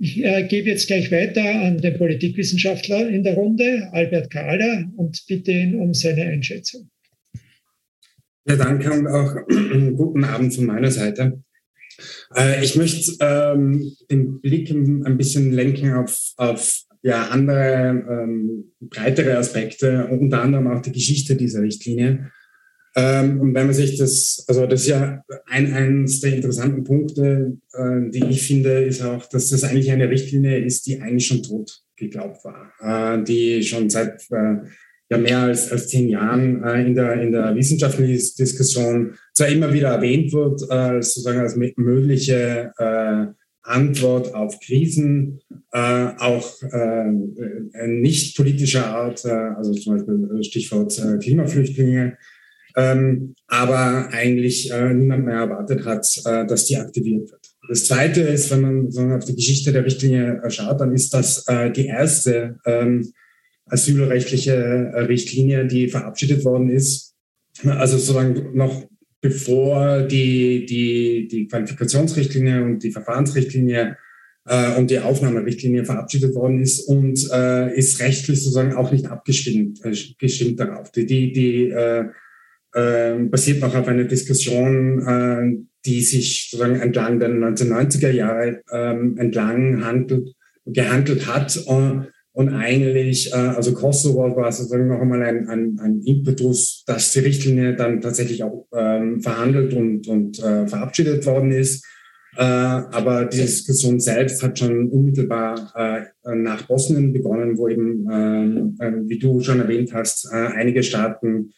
Ich 0.00 0.24
äh, 0.24 0.46
gebe 0.46 0.68
jetzt 0.68 0.86
gleich 0.86 1.10
weiter 1.10 1.42
an 1.42 1.78
den 1.78 1.98
Politikwissenschaftler 1.98 3.08
in 3.08 3.24
der 3.24 3.34
Runde, 3.34 3.88
Albert 3.90 4.30
Kahler, 4.30 4.88
und 4.96 5.24
bitte 5.26 5.50
ihn 5.50 5.74
um 5.74 5.92
seine 5.92 6.22
Einschätzung. 6.22 6.88
Ja, 8.46 8.54
danke 8.54 8.92
und 8.92 9.08
auch 9.08 9.34
guten 9.96 10.22
Abend 10.22 10.54
von 10.54 10.66
meiner 10.66 10.90
Seite. 10.92 11.42
Äh, 12.34 12.64
ich 12.64 12.76
möchte 12.76 13.12
ähm, 13.20 13.92
den 14.10 14.40
Blick 14.40 14.70
ein 14.70 15.16
bisschen 15.16 15.52
lenken 15.52 15.94
auf, 15.94 16.32
auf 16.36 16.82
ja, 17.02 17.28
andere, 17.28 18.04
ähm, 18.08 18.72
breitere 18.80 19.36
Aspekte, 19.36 20.08
unter 20.08 20.42
anderem 20.42 20.68
auch 20.68 20.82
die 20.82 20.92
Geschichte 20.92 21.36
dieser 21.36 21.62
Richtlinie. 21.62 22.30
Ähm, 22.96 23.40
und 23.40 23.54
wenn 23.54 23.66
man 23.66 23.74
sich 23.74 23.96
das, 23.96 24.44
also 24.48 24.66
das 24.66 24.82
ist 24.82 24.88
ja 24.88 25.22
ein, 25.46 25.72
eines 25.72 26.20
der 26.20 26.34
interessanten 26.34 26.84
Punkte, 26.84 27.56
äh, 27.72 28.10
die 28.10 28.24
ich 28.30 28.42
finde, 28.42 28.84
ist 28.84 29.02
auch, 29.02 29.26
dass 29.26 29.50
das 29.50 29.62
eigentlich 29.64 29.90
eine 29.90 30.10
Richtlinie 30.10 30.58
ist, 30.58 30.86
die 30.86 31.00
eigentlich 31.00 31.26
schon 31.26 31.42
tot 31.42 31.82
geglaubt 31.96 32.44
war, 32.44 32.72
äh, 32.80 33.22
die 33.22 33.62
schon 33.62 33.90
seit 33.90 34.22
äh, 34.30 34.56
ja 35.10 35.18
mehr 35.18 35.38
als, 35.38 35.70
als 35.70 35.88
zehn 35.88 36.08
Jahren 36.08 36.62
äh, 36.64 36.86
in, 36.86 36.94
der, 36.94 37.20
in 37.20 37.32
der 37.32 37.54
wissenschaftlichen 37.54 38.36
Diskussion 38.36 39.14
zwar 39.38 39.48
immer 39.48 39.72
wieder 39.72 39.90
erwähnt 39.90 40.32
wird, 40.32 40.62
äh, 40.68 41.00
sozusagen 41.00 41.38
als 41.38 41.56
mögliche 41.76 42.72
äh, 42.76 43.26
Antwort 43.62 44.34
auf 44.34 44.58
Krisen, 44.58 45.40
äh, 45.72 46.08
auch 46.18 46.60
äh, 46.62 47.86
nicht 47.86 48.36
politischer 48.36 48.86
Art, 48.86 49.24
äh, 49.24 49.28
also 49.28 49.72
zum 49.74 49.96
Beispiel 49.96 50.42
Stichwort 50.42 50.98
äh, 50.98 51.18
Klimaflüchtlinge, 51.18 52.18
ähm, 52.76 53.34
aber 53.46 54.08
eigentlich 54.10 54.72
äh, 54.72 54.92
niemand 54.92 55.24
mehr 55.26 55.36
erwartet 55.36 55.84
hat, 55.84 56.06
äh, 56.24 56.44
dass 56.44 56.64
die 56.64 56.76
aktiviert 56.76 57.30
wird. 57.30 57.40
Das 57.68 57.84
Zweite 57.84 58.22
ist, 58.22 58.50
wenn 58.50 58.60
man 58.60 58.90
so 58.90 59.02
auf 59.02 59.24
die 59.24 59.36
Geschichte 59.36 59.72
der 59.72 59.84
Richtlinie 59.84 60.40
äh, 60.42 60.50
schaut, 60.50 60.80
dann 60.80 60.92
ist 60.92 61.14
das 61.14 61.46
äh, 61.46 61.70
die 61.70 61.86
erste 61.86 62.58
ähm, 62.66 63.12
asylrechtliche 63.66 64.54
äh, 64.54 65.00
Richtlinie, 65.02 65.66
die 65.66 65.88
verabschiedet 65.88 66.44
worden 66.44 66.70
ist. 66.70 67.14
Also 67.64 67.98
sozusagen 67.98 68.56
noch 68.56 68.88
bevor 69.20 70.02
die, 70.02 70.66
die, 70.66 71.28
die 71.28 71.48
Qualifikationsrichtlinie 71.48 72.62
und 72.62 72.82
die 72.82 72.92
Verfahrensrichtlinie 72.92 73.96
äh, 74.46 74.76
und 74.76 74.90
die 74.90 75.00
Aufnahmerichtlinie 75.00 75.84
verabschiedet 75.84 76.34
worden 76.34 76.60
ist 76.60 76.80
und 76.88 77.28
äh, 77.32 77.76
ist 77.76 78.00
rechtlich 78.00 78.42
sozusagen 78.42 78.74
auch 78.74 78.92
nicht 78.92 79.06
abgestimmt 79.06 79.84
äh, 79.84 79.94
gestimmt 80.18 80.60
darauf. 80.60 80.90
Die, 80.92 81.06
die, 81.06 81.32
die 81.32 81.70
äh, 81.70 82.06
äh, 82.74 83.14
basiert 83.24 83.60
noch 83.60 83.74
auf 83.74 83.88
einer 83.88 84.04
Diskussion, 84.04 85.06
äh, 85.06 85.64
die 85.84 86.00
sich 86.02 86.48
sozusagen 86.50 86.80
entlang 86.80 87.18
der 87.18 87.30
1990er 87.30 88.10
Jahre 88.10 88.62
ähm, 88.72 89.16
entlang 89.18 89.84
handelt, 89.84 90.34
gehandelt 90.64 91.26
hat. 91.26 91.56
Und, 91.66 92.08
und 92.32 92.50
eigentlich, 92.50 93.32
äh, 93.32 93.36
also 93.36 93.74
Kosovo 93.74 94.36
war 94.36 94.52
sozusagen 94.52 94.88
noch 94.88 95.00
einmal 95.00 95.22
ein, 95.22 95.48
ein, 95.48 95.78
ein 95.80 96.02
Impetus, 96.02 96.84
dass 96.86 97.12
die 97.12 97.20
Richtlinie 97.20 97.74
dann 97.74 98.00
tatsächlich 98.00 98.44
auch 98.44 98.66
ähm, 98.76 99.20
verhandelt 99.20 99.74
und, 99.74 100.06
und 100.06 100.38
äh, 100.38 100.66
verabschiedet 100.66 101.26
worden 101.26 101.50
ist. 101.50 101.84
Äh, 102.36 102.42
aber 102.42 103.24
die 103.24 103.38
Diskussion 103.38 103.98
selbst 103.98 104.42
hat 104.42 104.58
schon 104.58 104.88
unmittelbar 104.90 105.72
äh, 105.74 106.34
nach 106.36 106.62
Bosnien 106.68 107.12
begonnen, 107.12 107.58
wo 107.58 107.68
eben, 107.68 108.08
äh, 108.08 108.92
wie 109.08 109.18
du 109.18 109.40
schon 109.40 109.60
erwähnt 109.60 109.92
hast, 109.92 110.30
äh, 110.32 110.36
einige 110.36 110.84
Staaten 110.84 111.52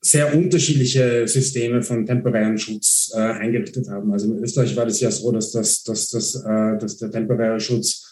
sehr 0.00 0.34
unterschiedliche 0.34 1.28
Systeme 1.28 1.82
von 1.82 2.06
temporären 2.06 2.58
Schutz 2.58 3.12
äh, 3.14 3.18
eingerichtet 3.18 3.88
haben. 3.88 4.12
Also 4.12 4.32
in 4.32 4.42
Österreich 4.42 4.74
war 4.76 4.86
das 4.86 5.00
ja 5.00 5.10
so, 5.10 5.30
dass, 5.30 5.52
das, 5.52 5.84
dass, 5.84 6.08
das, 6.08 6.34
äh, 6.34 6.78
dass 6.78 6.96
der 6.96 7.10
temporäre 7.10 7.60
Schutz 7.60 8.09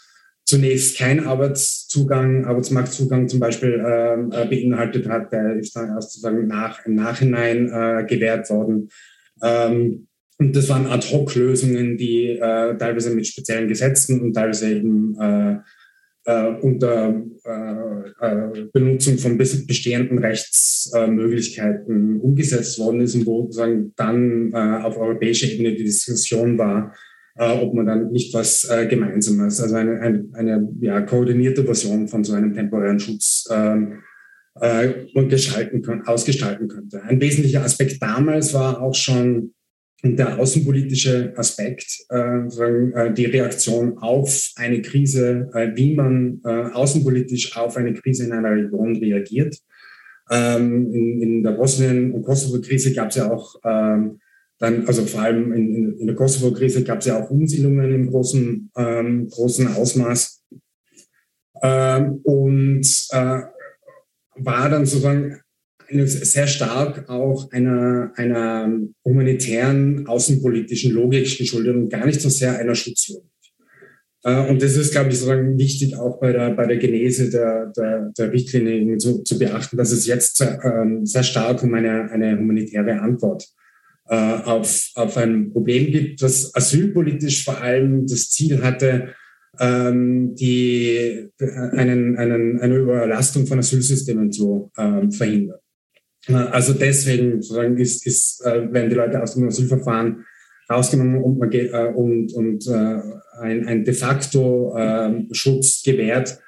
zunächst 0.49 0.97
kein 0.97 1.27
Arbeitszugang, 1.27 2.47
Arbeitsmarktzugang 2.47 3.29
zum 3.29 3.39
Beispiel 3.39 3.85
ähm, 3.87 4.33
äh, 4.33 4.47
beinhaltet 4.47 5.07
hat. 5.07 5.31
Der 5.31 5.57
ist 5.57 5.77
dann 5.77 5.91
erst 5.91 6.13
sozusagen 6.13 6.47
nach, 6.47 6.87
im 6.87 6.95
Nachhinein 6.95 7.71
äh, 7.71 8.07
gewährt 8.09 8.49
worden. 8.49 8.89
Ähm, 9.43 10.07
und 10.39 10.57
das 10.57 10.71
waren 10.71 10.87
Ad-Hoc-Lösungen, 10.87 11.99
die 11.99 12.31
äh, 12.31 12.79
teilweise 12.79 13.15
mit 13.15 13.27
speziellen 13.27 13.69
Gesetzen 13.69 14.23
und 14.23 14.33
teilweise 14.33 14.71
eben 14.71 15.19
äh, 15.21 15.57
äh, 16.25 16.55
unter 16.63 17.23
äh, 17.45 18.63
Benutzung 18.73 19.19
von 19.19 19.37
bestehenden 19.37 20.19
Rechtsmöglichkeiten 20.19 22.21
umgesetzt 22.21 22.79
worden 22.79 23.03
ist 23.03 23.17
und 23.17 23.27
wo 23.27 23.43
sozusagen 23.43 23.93
dann 23.97 24.55
auf 24.55 24.97
europäischer 24.97 25.49
Ebene 25.49 25.75
die 25.75 25.85
Diskussion 25.85 26.57
war, 26.57 26.95
äh, 27.39 27.53
ob 27.53 27.75
man 27.75 27.87
dann 27.87 28.11
nicht 28.11 28.35
was 28.35 28.65
äh, 28.65 28.87
Gemeinsames, 28.87 29.61
also 29.61 29.75
eine, 29.77 30.01
eine, 30.01 30.25
eine 30.35 30.69
ja, 30.81 31.01
koordinierte 31.03 31.65
Version 31.65 32.09
von 32.09 32.25
so 32.25 32.35
einem 32.35 32.53
temporären 32.55 33.01
Schutz 33.01 33.49
ähm, 33.51 34.03
und 35.15 35.29
gestalten, 35.29 36.03
ausgestalten 36.05 36.67
könnte. 36.67 37.01
Ein 37.05 37.21
wesentlicher 37.21 37.63
Aspekt 37.63 38.03
damals 38.03 38.53
war 38.55 38.83
auch 38.83 38.95
schon 38.95 39.53
der 40.03 40.39
außenpolitische 40.39 41.33
Aspekt, 41.37 41.87
äh, 42.11 42.47
äh, 42.47 43.13
die 43.13 43.27
Reaktion 43.27 43.99
auf 43.99 44.53
eine 44.57 44.81
Krise, 44.81 45.51
äh, 45.55 45.71
wie 45.75 45.95
man 45.95 46.41
äh, 46.45 46.49
außenpolitisch 46.49 47.57
auf 47.57 47.77
eine 47.77 47.95
Krise 47.95 48.25
in 48.25 48.33
einer 48.33 48.51
Region 48.51 48.97
reagiert. 48.97 49.57
Ähm, 50.31 50.93
in, 50.93 51.23
in 51.23 51.43
der 51.43 51.53
Bosnien- 51.53 52.13
und 52.13 52.23
Kosovo-Krise 52.23 52.93
gab 52.93 53.11
es 53.11 53.17
ja 53.17 53.31
auch 53.31 53.57
ähm, 53.65 54.21
dann, 54.59 54.87
also 54.87 55.05
vor 55.07 55.23
allem 55.23 55.53
in, 55.53 55.75
in, 55.75 55.99
in 55.99 56.07
der 56.07 56.17
Kosovo-Krise 56.17 56.83
gab 56.83 56.99
es 56.99 57.07
ja 57.07 57.23
auch 57.23 57.31
Umsiedlungen 57.31 57.93
im 57.93 58.11
großen, 58.11 58.71
ähm, 58.77 59.29
großen 59.29 59.69
Ausmaß. 59.69 60.45
Ähm, 61.63 62.21
und 62.25 62.87
äh, 63.11 63.41
war 64.37 64.69
dann 64.69 64.87
sozusagen 64.87 65.41
sehr 65.91 66.47
stark 66.47 67.09
auch 67.09 67.51
einer, 67.51 68.13
einer 68.17 68.71
humanitären, 69.05 70.07
außenpolitischen 70.07 70.93
Logik 70.93 71.39
geschuldet 71.39 71.75
und 71.75 71.89
gar 71.89 72.05
nicht 72.05 72.21
so 72.21 72.29
sehr 72.29 72.59
einer 72.59 72.75
Schutzlogik. 72.75 73.25
Äh, 74.25 74.49
und 74.49 74.61
das 74.61 74.77
ist, 74.77 74.93
glaube 74.93 75.09
ich, 75.09 75.19
sozusagen 75.19 75.57
wichtig 75.59 75.97
auch 75.97 76.21
bei 76.21 76.33
der, 76.33 76.51
bei 76.51 76.67
der 76.67 76.77
Genese 76.77 77.31
der, 77.31 77.73
der, 77.77 78.13
der 78.17 78.33
Richtlinie 78.33 78.99
zu, 78.99 79.23
zu 79.23 79.39
beachten, 79.39 79.77
dass 79.77 79.93
es 79.93 80.07
jetzt 80.07 80.45
ähm, 80.63 81.07
sehr 81.07 81.23
stark 81.23 81.63
um 81.63 81.73
eine, 81.75 82.11
eine 82.11 82.37
humanitäre 82.39 83.01
Antwort 83.01 83.49
auf, 84.15 84.91
auf 84.95 85.17
ein 85.19 85.53
Problem 85.53 85.93
gibt, 85.93 86.23
das 86.23 86.55
asylpolitisch 86.55 87.45
vor 87.45 87.61
allem 87.61 88.07
das 88.07 88.31
Ziel 88.31 88.63
hatte, 88.63 89.15
ähm, 89.61 90.35
die, 90.35 91.29
einen, 91.39 92.17
einen, 92.17 92.59
eine 92.61 92.77
Überlastung 92.77 93.47
von 93.47 93.59
Asylsystemen 93.59 94.33
zu 94.33 94.71
ähm, 94.79 95.13
verhindern. 95.13 95.59
Also 96.29 96.75
deswegen 96.75 97.41
sozusagen 97.43 97.79
ist, 97.79 98.07
ist, 98.07 98.45
äh, 98.45 98.73
werden 98.73 98.91
die 98.91 98.97
Leute 98.97 99.23
aus 99.23 99.35
dem 99.35 99.49
Asylverfahren 99.49 100.25
rausgenommen 100.71 101.23
und, 101.23 101.39
man 101.39 101.51
geht, 101.51 101.73
äh, 101.73 101.93
und, 101.95 102.33
und 102.35 102.67
äh, 102.67 103.01
ein, 103.41 103.67
ein 103.67 103.85
de 103.85 103.95
facto 103.95 104.77
äh, 104.77 105.25
Schutz 105.33 105.83
gewährt, 105.83 106.39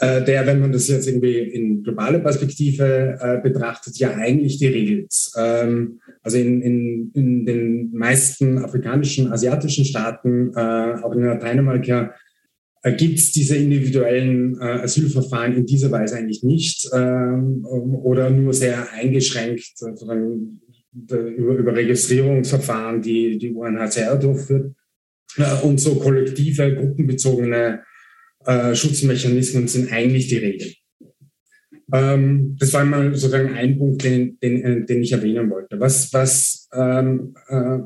äh, 0.00 0.22
der, 0.24 0.46
wenn 0.46 0.60
man 0.60 0.72
das 0.72 0.88
jetzt 0.88 1.08
irgendwie 1.08 1.38
in 1.38 1.82
globale 1.82 2.20
Perspektive 2.20 3.18
äh, 3.20 3.40
betrachtet, 3.40 3.98
ja 3.98 4.14
eigentlich 4.14 4.58
die 4.58 4.68
regelt. 4.68 5.12
Ähm, 5.36 6.00
also 6.22 6.38
in, 6.38 6.62
in, 6.62 7.10
in 7.14 7.46
den 7.46 7.92
meisten 7.92 8.58
afrikanischen, 8.58 9.32
asiatischen 9.32 9.84
Staaten, 9.84 10.52
äh, 10.54 11.02
auch 11.02 11.12
in 11.12 11.24
Lateinamerika, 11.24 12.14
äh, 12.82 12.92
gibt 12.92 13.18
es 13.18 13.32
diese 13.32 13.56
individuellen 13.56 14.56
äh, 14.60 14.82
Asylverfahren 14.82 15.56
in 15.56 15.66
dieser 15.66 15.90
Weise 15.90 16.16
eigentlich 16.16 16.44
nicht 16.44 16.88
ähm, 16.94 17.64
oder 17.66 18.30
nur 18.30 18.54
sehr 18.54 18.92
eingeschränkt 18.92 19.74
über, 20.00 21.54
über 21.56 21.74
Registrierungsverfahren, 21.74 23.02
die 23.02 23.36
die 23.38 23.52
UNHCR 23.52 24.16
durchführt. 24.16 24.74
Äh, 25.36 25.66
und 25.66 25.80
so 25.80 25.96
kollektive, 25.96 26.74
gruppenbezogene 26.74 27.82
äh, 28.44 28.74
Schutzmechanismen 28.74 29.68
sind 29.68 29.92
eigentlich 29.92 30.28
die 30.28 30.38
Regel. 30.38 30.72
Ähm, 31.92 32.56
das 32.58 32.72
war 32.74 32.84
mal 32.84 33.14
sozusagen 33.14 33.54
ein 33.54 33.78
Punkt, 33.78 34.04
den, 34.04 34.38
den, 34.40 34.62
äh, 34.62 34.84
den 34.84 35.02
ich 35.02 35.12
erwähnen 35.12 35.50
wollte. 35.50 35.80
Was, 35.80 36.12
was, 36.12 36.68
ähm, 36.74 37.34
äh, 37.48 37.78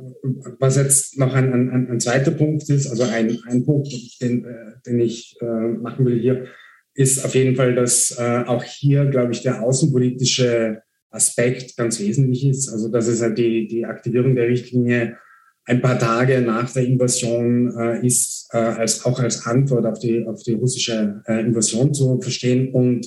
was 0.58 0.76
jetzt 0.76 1.18
noch 1.18 1.32
ein, 1.34 1.52
ein, 1.52 1.88
ein 1.88 2.00
zweiter 2.00 2.32
Punkt 2.32 2.68
ist, 2.68 2.88
also 2.88 3.04
ein, 3.04 3.38
ein 3.46 3.64
Punkt, 3.64 3.92
den, 4.20 4.44
äh, 4.44 4.72
den 4.84 4.98
ich 4.98 5.36
äh, 5.40 5.44
machen 5.44 6.04
will 6.04 6.18
hier, 6.18 6.46
ist 6.94 7.24
auf 7.24 7.34
jeden 7.34 7.56
Fall, 7.56 7.74
dass 7.74 8.18
auch 8.18 8.62
hier, 8.64 9.06
glaube 9.06 9.32
ich, 9.32 9.40
der 9.40 9.62
außenpolitische 9.62 10.82
Aspekt 11.08 11.74
ganz 11.78 11.98
wesentlich 12.00 12.46
ist. 12.46 12.68
Also 12.68 12.90
dass 12.90 13.06
es 13.06 13.22
halt 13.22 13.38
die, 13.38 13.66
die 13.66 13.86
Aktivierung 13.86 14.34
der 14.34 14.48
Richtlinie 14.48 15.16
ein 15.64 15.80
paar 15.80 15.98
Tage 15.98 16.40
nach 16.40 16.72
der 16.72 16.84
Invasion 16.84 17.72
äh, 17.78 18.06
ist, 18.06 18.48
äh, 18.52 18.58
als, 18.58 19.04
auch 19.04 19.20
als 19.20 19.46
Antwort 19.46 19.86
auf 19.86 19.98
die, 19.98 20.24
auf 20.26 20.42
die 20.42 20.54
russische 20.54 21.22
äh, 21.26 21.40
Invasion 21.40 21.94
zu 21.94 22.20
verstehen 22.20 22.72
und 22.72 23.06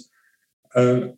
äh, 0.73 1.09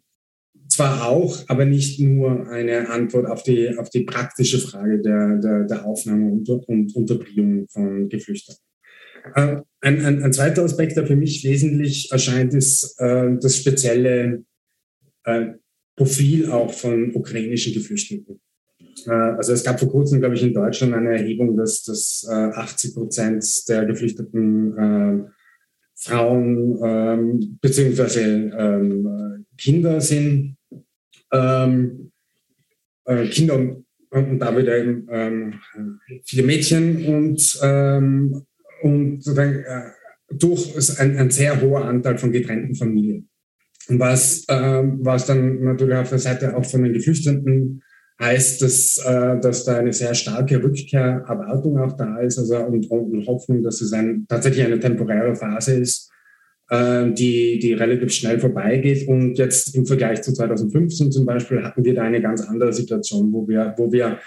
zwar 0.67 1.07
auch, 1.07 1.43
aber 1.47 1.65
nicht 1.65 1.99
nur 1.99 2.49
eine 2.49 2.89
Antwort 2.89 3.27
auf 3.27 3.43
die, 3.43 3.77
auf 3.77 3.89
die 3.89 4.03
praktische 4.03 4.59
Frage 4.59 4.99
der, 4.99 5.37
der, 5.37 5.63
der 5.63 5.85
Aufnahme 5.85 6.31
und, 6.31 6.49
und 6.49 6.95
Unterbringung 6.95 7.67
von 7.69 8.09
Geflüchteten. 8.09 8.61
Äh, 9.35 9.57
ein, 9.81 10.05
ein, 10.05 10.23
ein, 10.23 10.33
zweiter 10.33 10.63
Aspekt, 10.63 10.97
der 10.97 11.05
für 11.05 11.15
mich 11.15 11.43
wesentlich 11.43 12.11
erscheint, 12.11 12.53
ist 12.53 12.95
äh, 12.99 13.35
das 13.39 13.57
spezielle 13.57 14.43
Profil 15.97 16.49
auch 16.49 16.71
von 16.71 17.13
ukrainischen 17.13 17.73
Geflüchteten. 17.73 18.39
Äh, 19.05 19.11
also 19.11 19.53
es 19.53 19.63
gab 19.63 19.79
vor 19.79 19.89
kurzem, 19.89 20.19
glaube 20.19 20.35
ich, 20.35 20.43
in 20.43 20.53
Deutschland 20.53 20.93
eine 20.93 21.17
Erhebung, 21.17 21.55
dass, 21.55 21.83
dass 21.83 22.27
80 22.29 22.91
äh, 22.91 22.93
Prozent 22.93 23.69
der 23.69 23.85
geflüchteten 23.85 24.77
äh, 24.77 25.31
Frauen 25.95 26.79
ähm, 26.83 27.57
beziehungsweise 27.61 28.21
ähm, 28.21 29.45
Kinder 29.57 29.99
sind. 29.99 30.57
Ähm, 31.31 32.11
äh, 33.05 33.27
Kinder 33.27 33.55
und, 33.55 33.85
und 34.11 34.39
da 34.39 34.55
wieder 34.55 34.77
ähm, 34.77 35.55
viele 36.23 36.43
Mädchen 36.43 37.05
und, 37.05 37.59
ähm, 37.63 38.45
und 38.81 39.23
sozusagen, 39.23 39.63
äh, 39.63 39.91
durch 40.29 40.99
ein, 40.99 41.17
ein 41.17 41.31
sehr 41.31 41.61
hoher 41.61 41.85
Anteil 41.85 42.17
von 42.17 42.31
getrennten 42.31 42.75
Familien. 42.75 43.29
Was, 43.87 44.43
äh, 44.49 44.83
was 44.99 45.25
dann 45.25 45.63
natürlich 45.63 45.95
auf 45.95 46.09
der 46.09 46.19
Seite 46.19 46.55
auch 46.55 46.65
von 46.65 46.83
den 46.83 46.93
Geflüchteten 46.93 47.81
heißt, 48.19 48.61
dass, 48.61 48.97
äh, 49.05 49.39
dass 49.39 49.63
da 49.63 49.77
eine 49.77 49.93
sehr 49.93 50.13
starke 50.13 50.61
Rückkehrerwartung 50.61 51.77
auch 51.79 51.93
da 51.93 52.19
ist 52.19 52.39
also, 52.39 52.57
und, 52.57 52.89
und 52.89 53.27
Hoffnung, 53.27 53.63
dass 53.63 53.81
es 53.81 53.93
ein, 53.93 54.25
tatsächlich 54.27 54.65
eine 54.65 54.79
temporäre 54.79 55.35
Phase 55.35 55.75
ist, 55.75 56.11
äh, 56.69 57.11
die, 57.11 57.59
die 57.59 57.73
relativ 57.73 58.11
schnell 58.11 58.39
vorbeigeht. 58.39 59.07
Und 59.07 59.37
jetzt 59.37 59.75
im 59.75 59.85
Vergleich 59.85 60.21
zu 60.23 60.33
2015 60.33 61.11
zum 61.11 61.25
Beispiel 61.25 61.63
hatten 61.63 61.83
wir 61.83 61.93
da 61.93 62.03
eine 62.03 62.21
ganz 62.21 62.41
andere 62.41 62.73
Situation, 62.73 63.31
wo 63.31 63.47
wir, 63.47 63.75
wo 63.77 63.91
wir 63.91 64.19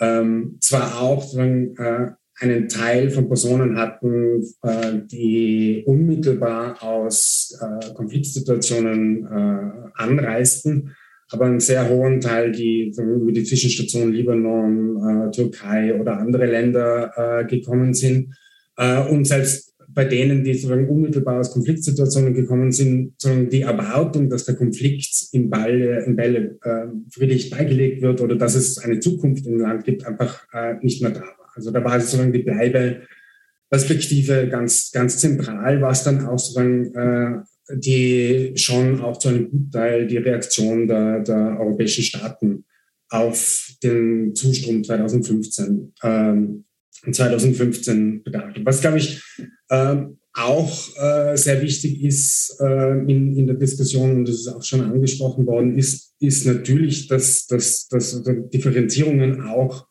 ähm, 0.00 0.56
zwar 0.60 1.00
auch 1.00 1.36
äh, 1.36 2.10
einen 2.40 2.68
Teil 2.68 3.10
von 3.10 3.28
Personen 3.28 3.76
hatten, 3.78 4.42
äh, 4.62 5.00
die 5.06 5.82
unmittelbar 5.86 6.82
aus 6.82 7.58
äh, 7.60 7.94
Konfliktsituationen 7.94 9.26
äh, 9.26 9.90
anreisten, 9.94 10.94
aber 11.32 11.46
einen 11.46 11.60
sehr 11.60 11.88
hohen 11.88 12.20
Teil, 12.20 12.52
die 12.52 12.92
über 12.96 13.32
die 13.32 13.44
Zwischenstation 13.44 14.12
Libanon, 14.12 15.28
äh, 15.28 15.30
Türkei 15.30 15.98
oder 15.98 16.18
andere 16.18 16.44
Länder 16.46 17.12
äh, 17.16 17.44
gekommen 17.44 17.94
sind. 17.94 18.34
Äh, 18.76 19.00
und 19.08 19.26
selbst 19.26 19.70
bei 19.92 20.04
denen, 20.04 20.44
die 20.44 20.54
sozusagen 20.54 20.88
unmittelbar 20.88 21.40
aus 21.40 21.50
Konfliktsituationen 21.52 22.32
gekommen 22.34 22.70
sind, 22.72 23.14
sozusagen 23.18 23.50
die 23.50 23.62
Erwartung, 23.62 24.30
dass 24.30 24.44
der 24.44 24.54
Konflikt 24.54 25.08
in 25.32 25.50
Bälle, 25.50 26.04
in 26.04 26.14
Bälle 26.16 26.58
äh, 26.62 26.86
friedlich 27.10 27.50
beigelegt 27.50 28.00
wird 28.02 28.20
oder 28.20 28.36
dass 28.36 28.54
es 28.54 28.78
eine 28.78 29.00
Zukunft 29.00 29.46
im 29.46 29.58
Land 29.58 29.84
gibt, 29.84 30.06
einfach 30.06 30.46
äh, 30.52 30.74
nicht 30.82 31.02
mehr 31.02 31.10
da 31.10 31.22
war. 31.22 31.50
Also 31.54 31.72
da 31.72 31.82
war 31.84 32.00
sozusagen 32.00 32.32
die 32.32 32.44
Bleibeperspektive 32.44 34.48
ganz, 34.48 34.92
ganz 34.92 35.18
zentral, 35.18 35.82
was 35.82 36.04
dann 36.04 36.24
auch 36.26 36.38
sozusagen 36.38 36.94
äh, 36.94 37.40
die 37.74 38.52
schon 38.56 39.00
auch 39.00 39.18
zu 39.18 39.28
einem 39.28 39.50
Gutteil 39.50 40.06
die 40.06 40.18
Reaktion 40.18 40.86
der, 40.86 41.20
der 41.20 41.58
europäischen 41.60 42.04
Staaten 42.04 42.64
auf 43.08 43.70
den 43.82 44.34
Zustrom 44.34 44.84
2015, 44.84 45.92
ähm, 46.02 46.64
2015 47.10 48.22
bedarf. 48.22 48.54
Was, 48.64 48.80
glaube 48.80 48.98
ich, 48.98 49.22
ähm, 49.70 50.18
auch 50.32 50.96
äh, 50.96 51.36
sehr 51.36 51.60
wichtig 51.60 52.04
ist 52.04 52.56
äh, 52.60 52.98
in, 53.00 53.36
in 53.36 53.46
der 53.46 53.56
Diskussion, 53.56 54.12
und 54.12 54.28
das 54.28 54.36
ist 54.36 54.48
auch 54.48 54.62
schon 54.62 54.80
angesprochen 54.82 55.46
worden, 55.46 55.76
ist, 55.76 56.14
ist 56.20 56.46
natürlich, 56.46 57.08
dass, 57.08 57.46
dass, 57.46 57.88
dass 57.88 58.22
Differenzierungen 58.52 59.42
auch 59.42 59.86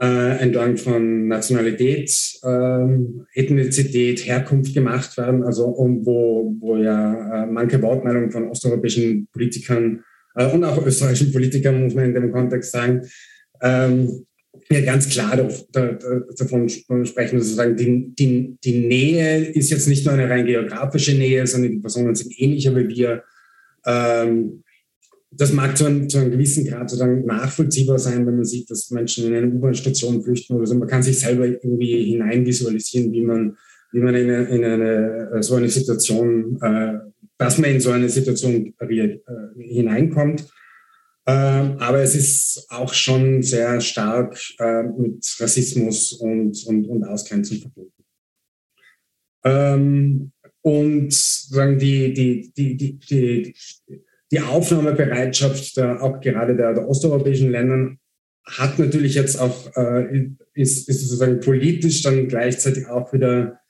äh, 0.00 0.38
entlang 0.38 0.76
von 0.78 1.28
Nationalität, 1.28 2.10
ähm, 2.42 3.26
Ethnizität, 3.34 4.26
Herkunft 4.26 4.72
gemacht 4.72 5.16
werden, 5.18 5.42
also 5.44 5.66
um, 5.66 6.06
wo, 6.06 6.56
wo 6.58 6.76
ja 6.78 7.44
äh, 7.44 7.46
manche 7.46 7.82
Wortmeldungen 7.82 8.30
von 8.30 8.48
osteuropäischen 8.48 9.28
Politikern 9.32 10.02
äh, 10.36 10.50
und 10.50 10.64
auch 10.64 10.84
österreichischen 10.84 11.32
Politikern, 11.32 11.82
muss 11.82 11.94
man 11.94 12.06
in 12.06 12.14
dem 12.14 12.32
Kontext 12.32 12.72
sagen, 12.72 13.02
ähm, 13.60 14.24
ja 14.70 14.80
ganz 14.82 15.08
klar 15.08 15.36
davon 15.36 16.68
sprechen, 16.68 17.40
sozusagen 17.40 17.76
die, 17.76 18.14
die, 18.14 18.56
die 18.62 18.78
Nähe 18.78 19.44
ist 19.44 19.70
jetzt 19.70 19.88
nicht 19.88 20.04
nur 20.06 20.14
eine 20.14 20.30
rein 20.30 20.46
geografische 20.46 21.14
Nähe, 21.14 21.46
sondern 21.46 21.72
die 21.72 21.78
Personen 21.78 22.14
sind 22.14 22.32
ähnlicher 22.38 22.74
wie 22.76 22.88
wir. 22.88 23.24
Ähm, 23.84 24.62
das 25.32 25.52
mag 25.52 25.76
zu 25.76 25.84
einem, 25.84 26.08
zu 26.08 26.18
einem 26.18 26.32
gewissen 26.32 26.66
Grad 26.66 26.90
sozusagen 26.90 27.24
nachvollziehbar 27.24 27.98
sein, 27.98 28.26
wenn 28.26 28.36
man 28.36 28.44
sieht, 28.44 28.70
dass 28.70 28.90
Menschen 28.90 29.26
in 29.26 29.34
eine 29.34 29.48
U-Bahn-Station 29.48 30.22
flüchten 30.22 30.56
oder 30.56 30.66
so. 30.66 30.74
Man 30.74 30.88
kann 30.88 31.02
sich 31.02 31.18
selber 31.18 31.46
irgendwie 31.46 32.04
hineinvisualisieren, 32.04 33.12
wie 33.12 33.22
man, 33.22 33.56
wie 33.92 34.00
man 34.00 34.14
in 34.14 34.28
eine, 34.28 34.48
in 34.48 34.64
eine 34.64 35.42
so 35.42 35.54
eine 35.54 35.68
Situation, 35.68 36.58
äh, 36.60 36.98
dass 37.38 37.58
man 37.58 37.70
in 37.70 37.80
so 37.80 37.90
eine 37.90 38.08
Situation 38.08 38.74
äh, 38.80 39.18
hineinkommt. 39.56 40.48
Äh, 41.26 41.32
aber 41.32 41.98
es 41.98 42.16
ist 42.16 42.66
auch 42.68 42.92
schon 42.92 43.42
sehr 43.42 43.80
stark 43.80 44.36
äh, 44.58 44.82
mit 44.82 45.24
Rassismus 45.38 46.12
und, 46.12 46.64
und, 46.66 46.86
und 46.86 47.04
Ausgrenzung 47.04 47.58
verbunden. 47.58 48.04
Ähm, 49.44 50.32
und 50.62 51.12
sagen 51.12 51.78
die, 51.78 52.12
die, 52.12 52.52
die, 52.52 52.76
die, 52.76 52.98
die 52.98 53.54
die 54.30 54.40
Aufnahmebereitschaft 54.40 55.76
der, 55.76 56.02
auch 56.02 56.20
gerade 56.20 56.56
der, 56.56 56.74
der 56.74 56.88
osteuropäischen 56.88 57.50
Länder 57.50 57.96
hat 58.44 58.78
natürlich 58.78 59.14
jetzt 59.14 59.36
auch, 59.36 59.74
äh, 59.76 60.28
ist, 60.54 60.88
ist 60.88 61.00
sozusagen 61.02 61.40
politisch 61.40 62.02
dann 62.02 62.28
gleichzeitig 62.28 62.86
auch 62.86 63.12
wieder 63.12 63.60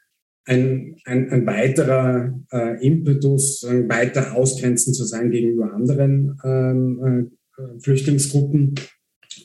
ein, 0.47 0.97
ein, 1.05 1.31
ein 1.31 1.47
weiterer 1.47 2.35
äh, 2.53 2.87
Impetus, 2.87 3.65
ein 3.65 3.89
weiter 3.89 4.35
ausgrenzend 4.35 4.97
zu 4.97 5.05
sein 5.05 5.31
gegenüber 5.31 5.73
anderen 5.73 6.39
ähm, 6.45 7.31
äh, 7.57 7.81
Flüchtlingsgruppen. 7.81 8.75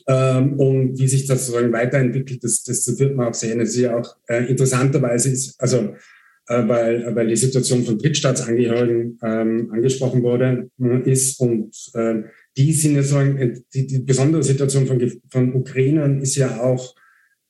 Ähm, 0.08 0.54
und 0.54 0.98
wie 0.98 1.08
sich 1.08 1.26
das 1.26 1.46
sozusagen 1.46 1.72
weiterentwickelt, 1.72 2.42
das, 2.44 2.62
das 2.62 2.98
wird 2.98 3.16
man 3.16 3.28
auch 3.28 3.34
sehen. 3.34 3.60
Es 3.60 3.70
ist 3.70 3.82
ja 3.82 3.96
auch 3.96 4.16
äh, 4.28 4.44
interessanterweise 4.46 5.30
ist, 5.30 5.60
also 5.60 5.78
äh, 5.78 5.94
weil, 6.48 7.14
weil 7.14 7.28
die 7.28 7.36
Situation 7.36 7.82
von 7.82 7.98
Drittstaatsangehörigen 7.98 9.18
ähm, 9.22 9.70
angesprochen 9.72 10.22
wurde, 10.22 10.70
äh, 10.80 11.10
ist. 11.10 11.40
Und 11.40 11.74
äh, 11.94 12.22
die 12.56 12.72
sind 12.72 12.94
ja 12.96 13.02
so 13.02 13.16
ein, 13.16 13.64
die, 13.74 13.86
die 13.86 13.98
besondere 13.98 14.42
Situation 14.42 14.86
von, 14.86 15.12
von 15.30 15.54
Ukrainern 15.54 16.20
ist 16.20 16.36
ja 16.36 16.60
auch, 16.60 16.94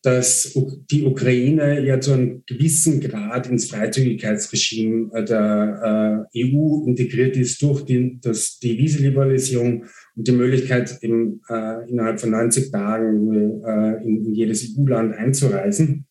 dass 0.03 0.57
die 0.91 1.03
Ukraine 1.03 1.85
ja 1.85 2.01
zu 2.01 2.13
einem 2.13 2.45
gewissen 2.47 3.01
Grad 3.01 3.49
ins 3.49 3.71
Freizügigkeitsregime 3.71 5.25
der 5.25 6.27
äh, 6.33 6.45
EU 6.45 6.85
integriert 6.87 7.37
ist 7.37 7.61
durch 7.61 7.85
die, 7.85 8.19
das, 8.21 8.61
die 8.61 8.79
Visaliberalisierung 8.79 9.85
und 10.15 10.29
die 10.29 10.33
Möglichkeit, 10.33 10.97
eben, 11.03 11.41
äh, 11.49 11.91
innerhalb 11.91 12.21
von 12.21 12.31
90 12.31 12.71
Tagen 12.71 13.63
äh, 13.65 14.05
in, 14.05 14.27
in 14.27 14.35
jedes 14.35 14.77
EU-Land 14.79 15.15
einzureisen 15.17 16.07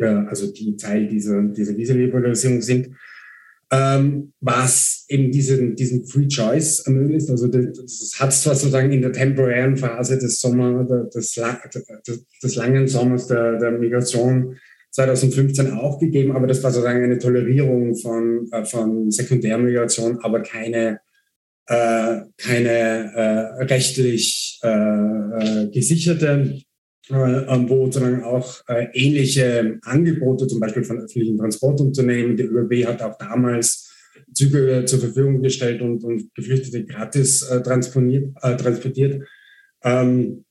also 0.00 0.52
die 0.52 0.76
Teil 0.76 1.08
dieser, 1.08 1.42
dieser 1.42 1.76
Visaliberalisierung 1.76 2.62
sind. 2.62 2.90
ähm, 3.72 4.32
was 4.40 5.04
eben 5.08 5.30
diesen, 5.30 5.76
diesen 5.76 6.04
Free 6.04 6.26
Choice 6.26 6.80
ermöglicht. 6.80 7.30
Also 7.30 7.46
das, 7.46 7.66
das 7.72 8.16
hat 8.18 8.32
zwar 8.32 8.54
sozusagen 8.54 8.90
in 8.90 9.00
der 9.00 9.12
temporären 9.12 9.76
Phase 9.76 10.18
des 10.18 10.40
Sommer, 10.40 10.84
des, 11.14 11.38
des, 12.42 12.56
langen 12.56 12.88
Sommers 12.88 13.28
der, 13.28 13.58
der 13.58 13.70
Migration 13.72 14.56
2015 14.90 15.72
aufgegeben, 15.72 16.32
aber 16.32 16.48
das 16.48 16.62
war 16.64 16.72
sozusagen 16.72 17.04
eine 17.04 17.18
Tolerierung 17.18 17.94
von, 17.94 18.48
äh, 18.50 18.64
von 18.64 19.10
Sekundärmigration, 19.10 20.18
aber 20.22 20.42
keine, 20.42 21.00
äh, 21.66 22.22
keine 22.38 23.12
äh, 23.14 23.64
rechtlich 23.64 24.58
äh, 24.64 24.68
äh 24.68 25.70
gesicherte, 25.70 26.26
äh, 26.56 26.60
wo 27.08 27.86
sozusagen 27.86 28.22
auch 28.22 28.62
äh, 28.68 28.86
ähnliche 28.92 29.78
Angebote, 29.82 30.46
zum 30.46 30.60
Beispiel 30.60 30.84
von 30.84 30.98
öffentlichen 30.98 31.38
Transportunternehmen, 31.38 32.36
die 32.36 32.44
ÖBB 32.44 32.86
hat 32.86 33.02
auch 33.02 33.16
damals 33.18 33.90
Züge 34.34 34.84
zur 34.86 35.00
Verfügung 35.00 35.42
gestellt 35.42 35.82
und, 35.82 36.04
und 36.04 36.34
Geflüchtete 36.34 36.84
gratis 36.84 37.40
transportiert. 37.64 38.34
transportiert. 38.40 39.26
Ähm, 39.82 40.44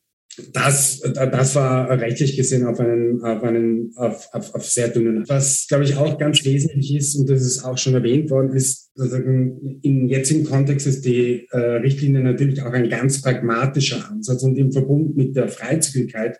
das, 0.53 1.01
das 1.01 1.55
war 1.55 1.89
rechtlich 1.89 2.35
gesehen 2.35 2.65
auf 2.65 2.79
einen, 2.79 3.21
auf 3.21 3.43
einen, 3.43 3.91
auf, 3.95 4.27
auf, 4.33 4.55
auf 4.55 4.65
sehr 4.65 4.89
dünnen. 4.89 5.23
Was, 5.27 5.67
glaube 5.67 5.83
ich, 5.83 5.95
auch 5.95 6.17
ganz 6.17 6.43
wesentlich 6.43 6.95
ist, 6.95 7.15
und 7.15 7.29
das 7.29 7.41
ist 7.41 7.63
auch 7.63 7.77
schon 7.77 7.93
erwähnt 7.93 8.29
worden, 8.29 8.55
ist, 8.55 8.91
im 8.95 10.07
jetzigen 10.07 10.45
Kontext 10.45 10.87
ist 10.87 11.05
die 11.05 11.47
äh, 11.51 11.57
Richtlinie 11.57 12.21
natürlich 12.21 12.61
auch 12.61 12.73
ein 12.73 12.89
ganz 12.89 13.21
pragmatischer 13.21 14.09
Ansatz 14.09 14.43
und 14.43 14.57
im 14.57 14.71
Verbund 14.71 15.15
mit 15.15 15.35
der 15.35 15.47
Freizügigkeit 15.47 16.37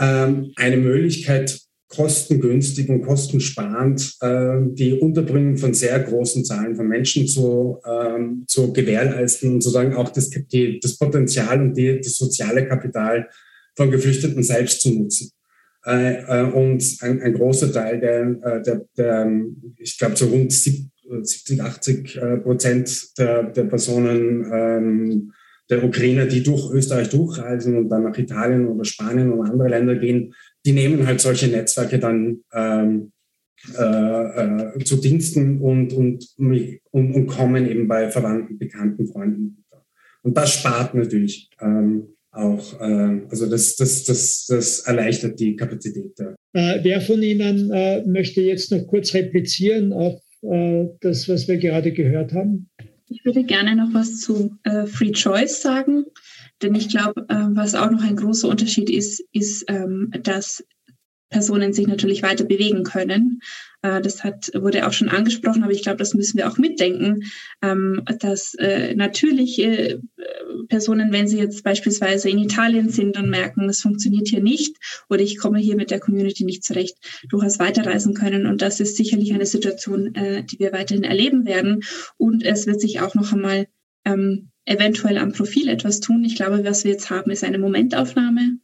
ähm, 0.00 0.52
eine 0.56 0.76
Möglichkeit, 0.76 1.60
kostengünstig 1.88 2.88
und 2.90 3.02
kostensparend 3.02 4.16
äh, 4.20 4.58
die 4.72 4.92
Unterbringung 4.92 5.56
von 5.56 5.72
sehr 5.72 5.98
großen 6.00 6.44
Zahlen 6.44 6.76
von 6.76 6.86
Menschen 6.86 7.26
zu, 7.26 7.80
ähm, 7.86 8.44
zu 8.46 8.72
gewährleisten 8.72 9.54
und 9.54 9.62
sozusagen 9.62 9.94
auch 9.94 10.10
das, 10.10 10.30
die, 10.30 10.80
das 10.80 10.98
Potenzial 10.98 11.60
und 11.60 11.76
die, 11.76 12.00
das 12.00 12.14
soziale 12.14 12.66
Kapital 12.66 13.28
von 13.74 13.90
Geflüchteten 13.90 14.42
selbst 14.42 14.82
zu 14.82 14.90
nutzen. 14.90 15.30
Äh, 15.86 16.22
äh, 16.24 16.52
und 16.52 16.84
ein, 17.00 17.22
ein, 17.22 17.32
großer 17.32 17.72
Teil 17.72 18.00
der, 18.00 18.36
äh, 18.42 18.62
der, 18.62 18.84
der 18.96 19.32
ich 19.78 19.96
glaube, 19.96 20.16
so 20.16 20.26
rund 20.26 20.52
70, 20.52 21.62
80 21.62 22.16
äh, 22.16 22.36
Prozent 22.38 23.18
der, 23.18 23.44
der 23.44 23.64
Personen 23.64 24.46
ähm, 24.52 25.32
der 25.70 25.84
Ukrainer, 25.84 26.26
die 26.26 26.42
durch 26.42 26.72
Österreich 26.72 27.10
durchreisen 27.10 27.76
und 27.76 27.88
dann 27.88 28.04
nach 28.04 28.18
Italien 28.18 28.66
oder 28.66 28.84
Spanien 28.84 29.32
oder 29.32 29.50
andere 29.50 29.68
Länder 29.68 29.96
gehen, 29.96 30.34
die 30.68 30.74
nehmen 30.74 31.06
halt 31.06 31.18
solche 31.22 31.48
Netzwerke 31.48 31.98
dann 31.98 32.42
ähm, 32.52 33.12
äh, 33.74 33.82
äh, 33.82 34.84
zu 34.84 34.96
Diensten 34.96 35.62
und, 35.62 35.94
und, 35.94 36.26
und, 36.36 36.80
und, 36.90 37.26
kommen 37.26 37.66
eben 37.66 37.88
bei 37.88 38.10
Verwandten, 38.10 38.58
Bekannten, 38.58 39.06
Freunden. 39.06 39.64
Und 40.22 40.36
das 40.36 40.52
spart 40.52 40.94
natürlich 40.94 41.48
ähm, 41.62 42.08
auch, 42.32 42.78
äh, 42.82 43.22
also 43.30 43.48
das, 43.48 43.76
das, 43.76 44.04
das, 44.04 44.44
das 44.46 44.80
erleichtert 44.80 45.40
die 45.40 45.56
Kapazität. 45.56 46.12
Äh, 46.52 46.80
wer 46.82 47.00
von 47.00 47.22
Ihnen 47.22 47.70
äh, 47.72 48.04
möchte 48.04 48.42
jetzt 48.42 48.70
noch 48.70 48.86
kurz 48.86 49.14
replizieren 49.14 49.94
auf 49.94 50.20
äh, 50.42 50.84
das, 51.00 51.30
was 51.30 51.48
wir 51.48 51.56
gerade 51.56 51.92
gehört 51.92 52.34
haben? 52.34 52.68
Ich 53.08 53.24
würde 53.24 53.42
gerne 53.42 53.74
noch 53.74 53.94
was 53.94 54.20
zu 54.20 54.54
Free 54.84 55.12
Choice 55.12 55.62
sagen. 55.62 56.04
Denn 56.62 56.74
ich 56.74 56.88
glaube, 56.88 57.24
äh, 57.28 57.46
was 57.50 57.74
auch 57.74 57.90
noch 57.90 58.02
ein 58.02 58.16
großer 58.16 58.48
Unterschied 58.48 58.90
ist, 58.90 59.22
ist, 59.32 59.64
ähm, 59.68 60.10
dass 60.22 60.64
Personen 61.30 61.72
sich 61.72 61.86
natürlich 61.86 62.22
weiter 62.22 62.44
bewegen 62.44 62.84
können. 62.84 63.40
Äh, 63.82 64.00
das 64.00 64.24
hat, 64.24 64.50
wurde 64.54 64.86
auch 64.86 64.92
schon 64.92 65.08
angesprochen, 65.08 65.62
aber 65.62 65.72
ich 65.72 65.82
glaube, 65.82 65.98
das 65.98 66.14
müssen 66.14 66.38
wir 66.38 66.48
auch 66.48 66.58
mitdenken, 66.58 67.24
ähm, 67.62 68.02
dass 68.20 68.54
äh, 68.54 68.94
natürlich 68.94 69.58
äh, 69.58 69.98
Personen, 70.68 71.12
wenn 71.12 71.28
sie 71.28 71.38
jetzt 71.38 71.62
beispielsweise 71.62 72.30
in 72.30 72.38
Italien 72.38 72.88
sind 72.88 73.16
und 73.18 73.30
merken, 73.30 73.66
das 73.66 73.80
funktioniert 73.80 74.28
hier 74.28 74.42
nicht 74.42 74.76
oder 75.08 75.20
ich 75.20 75.38
komme 75.38 75.58
hier 75.58 75.76
mit 75.76 75.90
der 75.90 76.00
Community 76.00 76.44
nicht 76.44 76.64
zurecht, 76.64 76.96
durchaus 77.28 77.58
weiterreisen 77.58 78.14
können. 78.14 78.46
Und 78.46 78.62
das 78.62 78.80
ist 78.80 78.96
sicherlich 78.96 79.32
eine 79.34 79.46
Situation, 79.46 80.14
äh, 80.14 80.44
die 80.44 80.58
wir 80.58 80.72
weiterhin 80.72 81.04
erleben 81.04 81.44
werden. 81.46 81.82
Und 82.16 82.42
es 82.42 82.66
wird 82.66 82.80
sich 82.80 83.00
auch 83.00 83.14
noch 83.14 83.32
einmal 83.32 83.68
ähm, 84.04 84.50
eventuell 84.68 85.18
am 85.18 85.32
Profil 85.32 85.68
etwas 85.68 86.00
tun. 86.00 86.24
Ich 86.24 86.36
glaube, 86.36 86.64
was 86.64 86.84
wir 86.84 86.92
jetzt 86.92 87.10
haben, 87.10 87.30
ist 87.30 87.44
eine 87.44 87.58
Momentaufnahme 87.58 88.58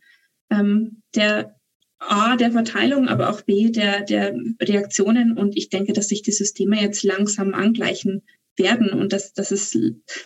ähm, 0.51 1.03
der 1.15 1.57
A, 1.99 2.37
der 2.37 2.53
Verteilung, 2.53 3.09
aber 3.09 3.31
auch 3.31 3.41
B, 3.43 3.71
der, 3.71 4.03
der 4.03 4.35
Reaktionen. 4.61 5.39
Und 5.39 5.57
ich 5.57 5.71
denke, 5.71 5.93
dass 5.93 6.09
sich 6.09 6.23
die 6.23 6.33
Systeme 6.33 6.81
jetzt 6.81 7.03
langsam 7.03 7.55
angleichen 7.55 8.23
werden 8.57 8.91
und 8.91 9.13
dass, 9.13 9.33
dass, 9.33 9.51
es, 9.51 9.77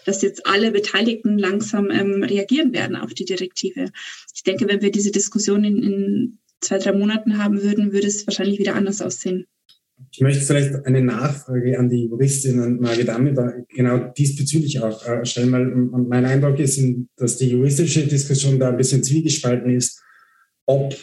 dass 0.04 0.22
jetzt 0.22 0.46
alle 0.46 0.72
Beteiligten 0.72 1.38
langsam 1.38 1.90
ähm, 1.90 2.22
reagieren 2.22 2.72
werden 2.72 2.96
auf 2.96 3.14
die 3.14 3.24
Direktive. 3.24 3.90
Ich 4.34 4.42
denke, 4.42 4.68
wenn 4.68 4.82
wir 4.82 4.90
diese 4.90 5.12
Diskussion 5.12 5.64
in, 5.64 5.82
in 5.82 6.38
zwei, 6.60 6.78
drei 6.78 6.92
Monaten 6.92 7.38
haben 7.38 7.62
würden, 7.62 7.92
würde 7.92 8.08
es 8.08 8.26
wahrscheinlich 8.26 8.58
wieder 8.58 8.74
anders 8.74 9.00
aussehen. 9.00 9.46
Ich 10.18 10.22
möchte 10.22 10.44
vielleicht 10.44 10.84
eine 10.84 11.00
Nachfrage 11.00 11.78
an 11.78 11.88
die 11.88 12.06
Juristin 12.06 12.58
und 12.58 12.80
Margit 12.80 13.08
Amida 13.08 13.52
genau 13.68 13.98
diesbezüglich 13.98 14.80
auch 14.80 15.06
äh, 15.06 15.24
stellen, 15.24 15.52
weil 15.52 15.66
mein 15.66 16.24
Eindruck 16.24 16.58
ist, 16.58 16.82
dass 17.16 17.36
die 17.36 17.50
juristische 17.50 18.04
Diskussion 18.04 18.58
da 18.58 18.70
ein 18.70 18.76
bisschen 18.76 19.04
zwiegespalten 19.04 19.70
ist, 19.70 20.02
ob 20.66 20.92
äh, 20.92 20.96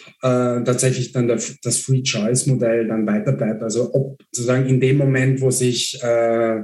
tatsächlich 0.66 1.14
dann 1.14 1.30
der, 1.30 1.40
das 1.64 1.78
Free 1.78 2.04
Choice 2.04 2.46
Modell 2.48 2.90
dann 2.90 3.08
weiter 3.08 3.32
bleibt. 3.32 3.64
Also 3.64 3.94
ob 3.94 4.22
sozusagen 4.34 4.66
in 4.66 4.82
dem 4.82 4.98
Moment, 4.98 5.40
wo 5.40 5.50
sich 5.50 5.98
äh, 6.04 6.64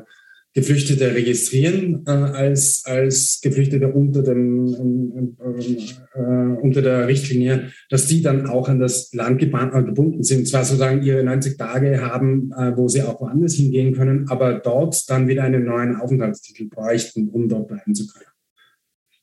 Geflüchtete 0.53 1.15
registrieren 1.15 2.03
äh, 2.05 2.11
als, 2.11 2.83
als 2.85 3.39
Geflüchtete 3.41 3.87
unter, 3.87 4.21
dem, 4.21 5.35
äh, 5.39 6.19
äh, 6.19 6.61
unter 6.61 6.81
der 6.81 7.07
Richtlinie, 7.07 7.71
dass 7.89 8.07
die 8.07 8.21
dann 8.21 8.47
auch 8.47 8.67
an 8.67 8.79
das 8.79 9.13
Land 9.13 9.41
äh, 9.41 9.45
gebunden 9.45 10.23
sind. 10.23 10.47
Zwar 10.49 10.65
sozusagen 10.65 11.03
ihre 11.03 11.23
90 11.23 11.57
Tage 11.57 12.01
haben, 12.01 12.51
äh, 12.51 12.75
wo 12.75 12.89
sie 12.89 13.01
auch 13.01 13.21
woanders 13.21 13.53
hingehen 13.53 13.93
können, 13.93 14.27
aber 14.27 14.55
dort 14.55 15.09
dann 15.09 15.29
wieder 15.29 15.43
einen 15.43 15.63
neuen 15.63 15.95
Aufenthaltstitel 15.95 16.67
bräuchten, 16.67 17.29
um 17.29 17.47
dort 17.47 17.69
bleiben 17.69 17.95
zu 17.95 18.07
können. 18.07 18.25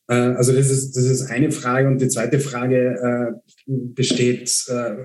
Äh, 0.08 0.34
also 0.34 0.54
das 0.54 0.70
ist, 0.70 0.96
das 0.96 1.04
ist 1.04 1.30
eine 1.30 1.50
Frage. 1.50 1.88
Und 1.88 2.00
die 2.00 2.08
zweite 2.08 2.40
Frage 2.40 3.42
besteht, 3.66 4.48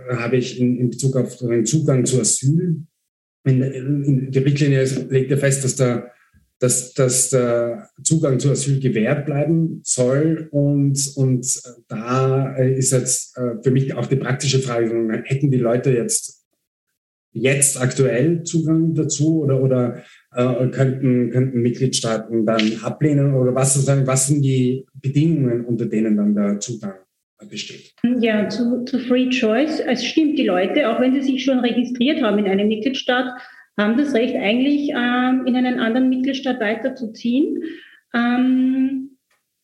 habe 0.10 0.38
ich 0.38 0.58
in, 0.58 0.78
in 0.78 0.90
Bezug 0.90 1.18
auf 1.18 1.36
den 1.36 1.66
Zugang 1.66 2.06
zu 2.06 2.22
Asyl 2.22 2.86
in, 3.46 3.62
in, 3.62 4.32
die 4.32 4.39
Richtlinie 4.39 4.84
legt 5.10 5.32
ja 5.32 5.38
fest, 5.38 5.64
dass 5.64 5.76
der, 5.76 6.12
dass, 6.60 6.94
dass 6.94 7.30
der 7.30 7.89
Zugang 8.04 8.39
zu 8.39 8.52
Asyl 8.52 8.80
gewährt 8.80 9.26
bleiben 9.26 9.82
soll. 9.84 10.48
Und, 10.52 11.14
und 11.16 11.62
da 11.88 12.56
ist 12.56 12.91
jetzt 12.91 13.38
äh, 13.38 13.62
für 13.62 13.72
mich 13.72 13.94
auch 13.94 14.06
die 14.06 14.16
praktische 14.16 14.60
Frage, 14.60 15.24
hätten 15.26 15.52
die 15.52 15.58
Leute 15.58 15.91
jetzt, 15.91 16.46
jetzt 17.34 17.82
aktuell 17.82 18.44
Zugang 18.44 18.94
dazu 18.94 19.41
oder, 19.41 19.62
oder 19.62 20.04
äh, 20.34 20.68
könnten, 20.68 21.32
könnten 21.32 21.62
Mitgliedstaaten 21.62 22.46
dann 22.46 22.80
ablehnen? 22.82 23.34
Oder 23.34 23.54
was, 23.56 23.74
sozusagen, 23.74 24.08
was 24.08 24.28
sind 24.28 24.41
die 24.41 24.86
Bedingungen, 24.94 25.66
unter 25.66 25.86
denen 25.86 26.16
dann 26.16 26.36
der 26.36 26.60
Zugang 26.60 27.03
besteht. 27.50 27.94
Ja, 28.20 28.50
zu, 28.50 28.84
zu 28.86 29.00
Free 29.00 29.30
Choice. 29.30 29.80
Es 29.80 30.06
stimmt, 30.06 30.38
die 30.38 30.46
Leute, 30.46 30.89
auch 30.89 31.00
wenn 31.00 31.14
sie 31.14 31.22
sich 31.22 31.44
schon 31.44 31.60
registriert 31.60 32.22
haben 32.22 32.39
in 32.39 32.48
einem 32.48 32.68
Mitgliedstaat, 32.68 33.28
haben 33.78 33.98
das 33.98 34.14
Recht, 34.14 34.36
eigentlich 34.36 34.89
ähm, 34.89 35.46
in 35.46 35.56
einen 35.56 35.80
anderen 35.80 36.10
Mitgliedstaat 36.10 36.60
weiterzuziehen. 36.60 37.64
Ähm, 38.14 39.18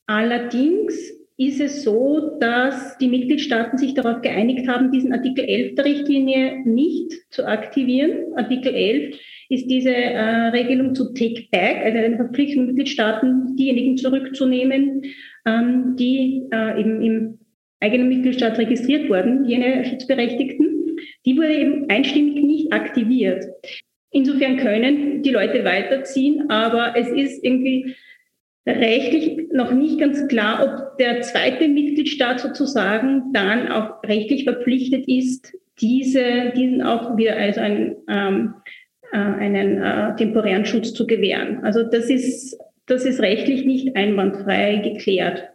allerdings 0.07 1.19
ist 1.39 1.61
es 1.61 1.83
so, 1.83 2.37
dass 2.41 2.97
die 2.97 3.07
Mitgliedstaaten 3.07 3.77
sich 3.77 3.93
darauf 3.93 4.21
geeinigt 4.21 4.67
haben, 4.67 4.91
diesen 4.91 5.13
Artikel 5.13 5.45
11 5.45 5.75
der 5.75 5.85
Richtlinie 5.85 6.63
nicht 6.65 7.13
zu 7.29 7.47
aktivieren. 7.47 8.33
Artikel 8.35 8.73
11 8.73 9.17
ist 9.47 9.67
diese 9.67 9.95
äh, 9.95 10.47
Regelung 10.49 10.93
zu 10.93 11.13
Take 11.13 11.47
Back, 11.49 11.77
also 11.77 11.97
eine 11.97 12.17
Verpflichtung 12.17 12.65
Mitgliedstaaten, 12.65 13.55
diejenigen 13.55 13.95
zurückzunehmen, 13.95 15.03
ähm, 15.45 15.95
die 15.97 16.43
äh, 16.51 16.79
eben 16.79 17.01
im 17.01 17.38
eigenen 17.79 18.09
Mitgliedstaat 18.09 18.57
registriert 18.57 19.09
wurden, 19.09 19.45
jene 19.45 19.85
Schutzberechtigten, 19.85 20.97
die 21.25 21.37
wurde 21.37 21.55
eben 21.55 21.89
einstimmig 21.89 22.43
nicht 22.43 22.73
aktiviert. 22.73 23.45
Insofern 24.11 24.57
können 24.57 25.21
die 25.21 25.31
Leute 25.31 25.63
weiterziehen, 25.63 26.49
aber 26.49 26.93
es 26.95 27.09
ist 27.09 27.43
irgendwie 27.43 27.95
rechtlich 28.67 29.51
noch 29.51 29.71
nicht 29.71 29.99
ganz 29.99 30.27
klar, 30.27 30.63
ob 30.63 30.97
der 30.97 31.21
zweite 31.21 31.67
Mitgliedstaat 31.67 32.39
sozusagen 32.39 33.31
dann 33.33 33.71
auch 33.71 34.03
rechtlich 34.03 34.43
verpflichtet 34.43 35.07
ist, 35.07 35.55
diese, 35.79 36.51
diesen 36.55 36.81
auch 36.81 37.17
wieder 37.17 37.37
als 37.37 37.57
einen, 37.57 37.95
ähm, 38.09 38.55
äh, 39.11 39.17
einen 39.17 39.81
äh, 39.81 40.15
temporären 40.15 40.65
Schutz 40.65 40.93
zu 40.93 41.07
gewähren. 41.07 41.63
Also 41.63 41.83
das 41.83 42.09
ist, 42.09 42.57
das 42.85 43.05
ist 43.05 43.21
rechtlich 43.21 43.65
nicht 43.65 43.95
einwandfrei 43.95 44.77
geklärt. 44.77 45.49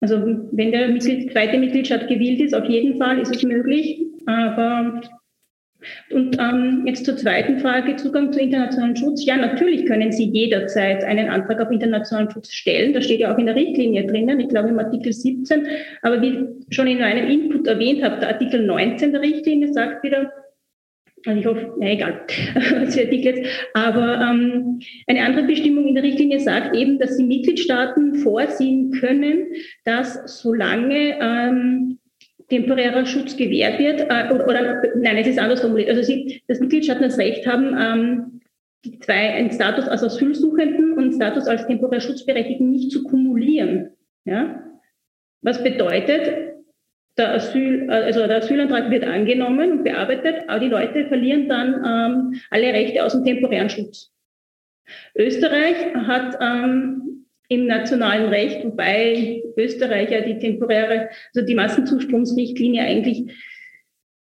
Also 0.00 0.16
wenn 0.52 0.72
der 0.72 0.88
Mitglied, 0.88 1.32
zweite 1.32 1.58
Mitgliedstaat 1.58 2.08
gewählt 2.08 2.40
ist, 2.40 2.54
auf 2.54 2.66
jeden 2.66 2.98
Fall 2.98 3.18
ist 3.18 3.34
es 3.34 3.42
möglich, 3.42 4.00
aber 4.26 5.00
Und 6.10 6.38
ähm, 6.38 6.82
jetzt 6.86 7.04
zur 7.04 7.16
zweiten 7.16 7.60
Frage, 7.60 7.96
Zugang 7.96 8.32
zu 8.32 8.40
internationalen 8.40 8.96
Schutz. 8.96 9.24
Ja, 9.24 9.36
natürlich 9.36 9.86
können 9.86 10.12
Sie 10.12 10.24
jederzeit 10.24 11.04
einen 11.04 11.28
Antrag 11.28 11.60
auf 11.60 11.70
internationalen 11.70 12.30
Schutz 12.30 12.52
stellen. 12.52 12.92
Das 12.92 13.04
steht 13.04 13.20
ja 13.20 13.32
auch 13.32 13.38
in 13.38 13.46
der 13.46 13.56
Richtlinie 13.56 14.06
drinnen, 14.06 14.40
ich 14.40 14.48
glaube 14.48 14.68
im 14.68 14.78
Artikel 14.78 15.12
17. 15.12 15.66
Aber 16.02 16.20
wie 16.22 16.46
schon 16.70 16.86
in 16.86 16.98
meinem 16.98 17.28
Input 17.28 17.66
erwähnt 17.66 18.02
habe, 18.02 18.20
der 18.20 18.30
Artikel 18.30 18.64
19 18.64 19.12
der 19.12 19.20
Richtlinie 19.20 19.72
sagt 19.72 20.02
wieder, 20.02 20.32
also 21.26 21.40
ich 21.40 21.46
hoffe, 21.46 21.74
ja 21.80 21.88
egal, 21.88 22.20
was 22.54 22.94
für 22.94 23.02
jetzt. 23.02 23.48
Aber 23.74 24.20
ähm, 24.20 24.80
eine 25.06 25.24
andere 25.24 25.44
Bestimmung 25.44 25.86
in 25.86 25.94
der 25.94 26.04
Richtlinie 26.04 26.40
sagt 26.40 26.76
eben, 26.76 26.98
dass 26.98 27.16
die 27.16 27.24
Mitgliedstaaten 27.24 28.14
vorsehen 28.16 28.92
können, 28.92 29.46
dass 29.84 30.40
solange 30.40 31.18
ähm, 31.20 31.98
temporärer 32.48 33.06
Schutz 33.06 33.36
gewährt 33.36 33.78
wird, 33.78 34.02
äh, 34.02 34.32
oder, 34.32 34.46
oder, 34.46 34.82
nein, 34.96 35.16
es 35.16 35.26
ist 35.26 35.38
anders 35.38 35.60
formuliert. 35.60 35.90
Also 35.90 36.02
sie, 36.02 36.42
dass 36.46 36.60
Mitgliedstaaten 36.60 37.02
das 37.02 37.18
Recht 37.18 37.46
haben, 37.46 37.76
ähm, 37.78 38.40
die 38.84 38.98
zwei, 39.00 39.34
einen 39.34 39.50
Status 39.50 39.88
als 39.88 40.04
Asylsuchenden 40.04 40.92
und 40.92 41.02
einen 41.02 41.12
Status 41.12 41.48
als 41.48 41.66
temporär 41.66 42.00
Schutzberechtigten 42.00 42.70
nicht 42.70 42.92
zu 42.92 43.02
kumulieren. 43.02 43.90
Ja? 44.24 44.62
Was 45.42 45.62
bedeutet, 45.62 46.45
der, 47.16 47.34
Asyl, 47.34 47.90
also 47.90 48.26
der 48.26 48.38
Asylantrag 48.38 48.90
wird 48.90 49.04
angenommen 49.04 49.72
und 49.72 49.84
bearbeitet, 49.84 50.48
aber 50.48 50.60
die 50.60 50.68
Leute 50.68 51.06
verlieren 51.06 51.48
dann 51.48 51.74
ähm, 51.84 52.40
alle 52.50 52.72
Rechte 52.72 53.04
aus 53.04 53.12
dem 53.12 53.24
temporären 53.24 53.70
Schutz. 53.70 54.12
Österreich 55.16 55.94
hat 55.94 56.36
ähm, 56.40 57.26
im 57.48 57.66
nationalen 57.66 58.28
Recht, 58.28 58.64
wobei 58.64 59.42
Österreich 59.56 60.10
ja 60.10 60.20
die 60.20 60.38
temporäre, 60.38 61.08
also 61.34 61.46
die 61.46 61.54
Massenzustromsrichtlinie 61.54 62.82
eigentlich 62.82 63.24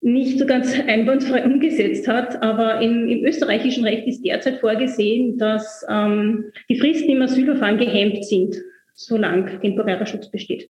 nicht 0.00 0.38
so 0.38 0.46
ganz 0.46 0.78
einwandfrei 0.78 1.44
umgesetzt 1.44 2.06
hat. 2.06 2.42
Aber 2.42 2.80
im, 2.80 3.08
im 3.08 3.24
österreichischen 3.24 3.84
Recht 3.84 4.06
ist 4.06 4.24
derzeit 4.24 4.60
vorgesehen, 4.60 5.38
dass 5.38 5.84
ähm, 5.88 6.52
die 6.68 6.78
Fristen 6.78 7.10
im 7.10 7.22
Asylverfahren 7.22 7.78
gehemmt 7.78 8.24
sind, 8.24 8.56
solange 8.94 9.58
temporärer 9.60 10.06
Schutz 10.06 10.30
besteht. 10.30 10.68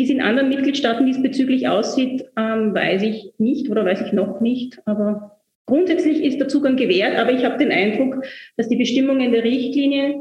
Wie 0.00 0.04
es 0.04 0.10
in 0.10 0.22
anderen 0.22 0.48
Mitgliedstaaten 0.48 1.04
diesbezüglich 1.04 1.68
aussieht, 1.68 2.24
ähm, 2.34 2.72
weiß 2.72 3.02
ich 3.02 3.34
nicht 3.36 3.68
oder 3.68 3.84
weiß 3.84 4.00
ich 4.00 4.14
noch 4.14 4.40
nicht. 4.40 4.80
Aber 4.86 5.38
grundsätzlich 5.66 6.24
ist 6.24 6.40
der 6.40 6.48
Zugang 6.48 6.76
gewährt. 6.76 7.18
Aber 7.18 7.30
ich 7.32 7.44
habe 7.44 7.58
den 7.58 7.70
Eindruck, 7.70 8.24
dass 8.56 8.70
die 8.70 8.76
Bestimmungen 8.76 9.30
der 9.30 9.44
Richtlinie 9.44 10.14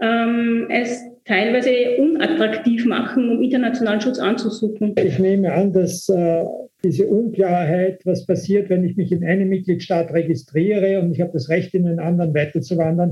ähm, 0.00 0.68
es 0.70 1.02
teilweise 1.24 1.72
unattraktiv 1.98 2.86
machen, 2.86 3.28
um 3.28 3.42
internationalen 3.42 4.00
Schutz 4.00 4.20
anzusuchen. 4.20 4.94
Ich 4.96 5.18
nehme 5.18 5.52
an, 5.52 5.72
dass 5.72 6.08
äh, 6.08 6.44
diese 6.84 7.08
Unklarheit, 7.08 8.02
was 8.04 8.26
passiert, 8.26 8.70
wenn 8.70 8.84
ich 8.84 8.96
mich 8.96 9.10
in 9.10 9.24
einem 9.24 9.48
Mitgliedstaat 9.48 10.12
registriere 10.12 11.00
und 11.00 11.10
ich 11.10 11.20
habe 11.20 11.32
das 11.32 11.48
Recht, 11.48 11.74
in 11.74 11.84
einen 11.84 11.98
anderen 11.98 12.32
weiterzuwandern, 12.32 13.10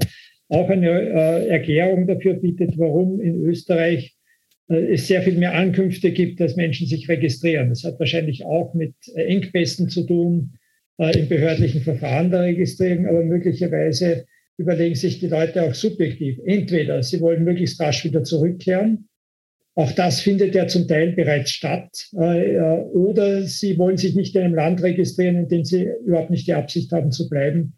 auch 0.48 0.68
eine 0.68 0.90
äh, 0.90 1.48
Erklärung 1.48 2.06
dafür 2.06 2.34
bietet, 2.34 2.78
warum 2.78 3.20
in 3.20 3.44
Österreich 3.46 4.13
es 4.68 5.06
sehr 5.06 5.22
viel 5.22 5.36
mehr 5.36 5.54
Ankünfte 5.54 6.12
gibt, 6.12 6.40
dass 6.40 6.56
Menschen 6.56 6.86
sich 6.86 7.08
registrieren. 7.08 7.68
Das 7.68 7.84
hat 7.84 7.98
wahrscheinlich 7.98 8.44
auch 8.44 8.74
mit 8.74 8.94
äh, 9.14 9.24
Engpässen 9.24 9.88
zu 9.88 10.04
tun 10.06 10.54
äh, 10.98 11.18
im 11.18 11.28
behördlichen 11.28 11.82
Verfahren 11.82 12.30
der 12.30 12.42
Registrierung, 12.42 13.06
aber 13.06 13.24
möglicherweise 13.24 14.26
überlegen 14.56 14.94
sich 14.94 15.18
die 15.18 15.26
Leute 15.26 15.62
auch 15.62 15.74
subjektiv. 15.74 16.38
Entweder 16.44 17.02
sie 17.02 17.20
wollen 17.20 17.44
möglichst 17.44 17.80
rasch 17.80 18.04
wieder 18.04 18.22
zurückkehren, 18.22 19.08
auch 19.76 19.90
das 19.90 20.20
findet 20.20 20.54
ja 20.54 20.68
zum 20.68 20.86
Teil 20.86 21.12
bereits 21.12 21.50
statt, 21.50 22.08
äh, 22.12 22.58
oder 22.92 23.42
sie 23.42 23.76
wollen 23.76 23.96
sich 23.96 24.14
nicht 24.14 24.36
in 24.36 24.42
einem 24.42 24.54
Land 24.54 24.82
registrieren, 24.82 25.36
in 25.36 25.48
dem 25.48 25.64
sie 25.64 25.88
überhaupt 26.06 26.30
nicht 26.30 26.46
die 26.46 26.54
Absicht 26.54 26.92
haben 26.92 27.10
zu 27.10 27.28
bleiben, 27.28 27.76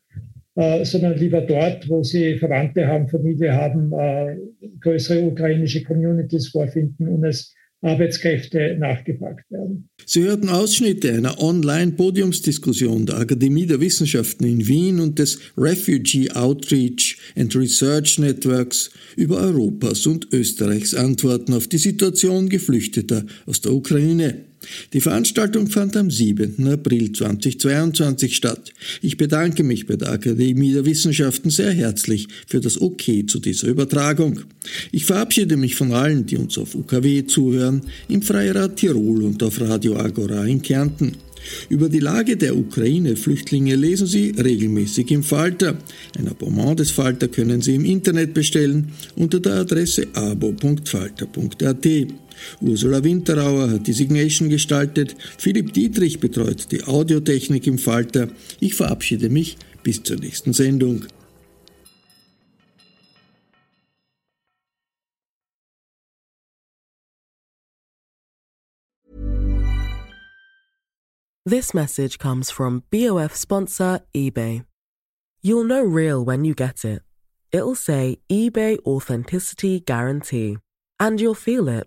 äh, 0.57 0.85
sondern 0.85 1.19
lieber 1.19 1.43
dort, 1.43 1.89
wo 1.89 2.03
sie 2.03 2.39
Verwandte 2.39 2.87
haben, 2.87 3.09
Familie 3.09 3.53
haben, 3.53 3.93
äh, 3.93 4.37
größere 4.81 5.23
ukrainische 5.23 5.83
Communities 5.85 6.49
vorfinden 6.49 7.09
und 7.09 7.25
es 7.25 7.55
Arbeitskräfte 7.83 8.77
nachgefragt 8.79 9.51
werden. 9.51 9.89
Sie 10.07 10.23
hörten 10.23 10.49
Ausschnitte 10.49 11.13
einer 11.13 11.41
Online-Podiumsdiskussion 11.41 13.07
der 13.07 13.19
Akademie 13.19 13.67
der 13.67 13.81
Wissenschaften 13.81 14.45
in 14.45 14.67
Wien 14.67 14.99
und 14.99 15.19
des 15.19 15.39
Refugee 15.57 16.31
Outreach 16.31 17.19
and 17.37 17.55
Research 17.55 18.19
Networks 18.19 18.91
über 19.17 19.37
Europas 19.37 20.07
und 20.07 20.33
Österreichs 20.33 20.95
Antworten 20.95 21.53
auf 21.53 21.69
die 21.69 21.79
Situation 21.79 22.49
Geflüchteter 22.49 23.27
aus 23.45 23.61
der 23.61 23.73
Ukraine. 23.73 24.46
Die 24.93 25.01
Veranstaltung 25.01 25.69
fand 25.69 25.97
am 25.97 26.11
7. 26.11 26.67
April 26.69 27.13
2022 27.13 28.37
statt. 28.37 28.73
Ich 29.03 29.17
bedanke 29.17 29.63
mich 29.63 29.87
bei 29.87 29.97
der 29.97 30.13
Akademie 30.13 30.73
der 30.73 30.85
Wissenschaften 30.85 31.51
sehr 31.51 31.73
herzlich 31.73 32.29
für 32.47 32.61
das 32.61 32.81
Okay 32.81 33.27
zu 33.27 33.39
dieser 33.39 33.69
Übertragung. 33.69 34.41
Ich 34.93 35.05
verabschiede 35.05 35.57
mich 35.57 35.75
von 35.75 35.93
allen, 35.93 36.27
die 36.27 36.37
uns 36.37 36.59
auf 36.59 36.75
UKW 36.75 37.27
zuhören, 37.27 37.83
im 38.09 38.23
Freirad 38.23 38.77
Tirol 38.77 39.25
und 39.25 39.43
auf 39.43 39.61
Radio 39.61 39.97
Agora 39.97 40.45
in 40.45 40.63
Kärnten. 40.63 41.13
Über 41.69 41.89
die 41.89 42.01
Lage 42.01 42.37
der 42.37 42.57
Ukraine-Flüchtlinge 42.57 43.77
lesen 43.77 44.07
Sie 44.07 44.31
regelmäßig 44.31 45.11
im 45.11 45.23
Falter. 45.23 45.79
Ein 46.19 46.29
Abonnement 46.29 46.79
des 46.81 46.91
Falter 46.91 47.29
können 47.29 47.63
Sie 47.63 47.75
im 47.75 47.85
Internet 47.85 48.35
bestellen 48.35 48.93
unter 49.15 49.41
der 49.41 49.55
Adresse 49.55 50.07
abo.falter.at. 50.15 51.87
Ursula 52.61 53.03
Winterauer 53.03 53.71
hat 53.71 53.87
die 53.87 53.93
Signation 53.93 54.49
gestaltet, 54.49 55.17
Philipp 55.39 55.73
Dietrich 55.73 56.21
betreut 56.21 56.71
die 56.73 56.85
Audiotechnik 56.85 57.67
im 57.67 57.79
Falter. 57.79 58.29
Ich 58.61 58.75
verabschiede 58.75 59.29
mich 59.29 59.57
bis 59.83 60.03
zur 60.03 60.17
nächsten 60.17 60.53
Sendung. 60.53 61.07
This 71.49 71.73
message 71.73 72.19
comes 72.19 72.51
from 72.51 72.83
BOF 72.91 73.37
sponsor 73.37 74.01
eBay. 74.13 74.65
You'll 75.43 75.63
know 75.63 75.81
real 75.81 76.25
when 76.25 76.45
you 76.45 76.55
get 76.55 76.85
it. 76.85 77.03
It'll 77.53 77.77
say 77.77 78.19
eBay 78.29 78.79
Authenticity 78.85 79.79
Guarantee. 79.79 80.59
And 80.99 81.21
you'll 81.21 81.37
feel 81.37 81.69
it. 81.69 81.87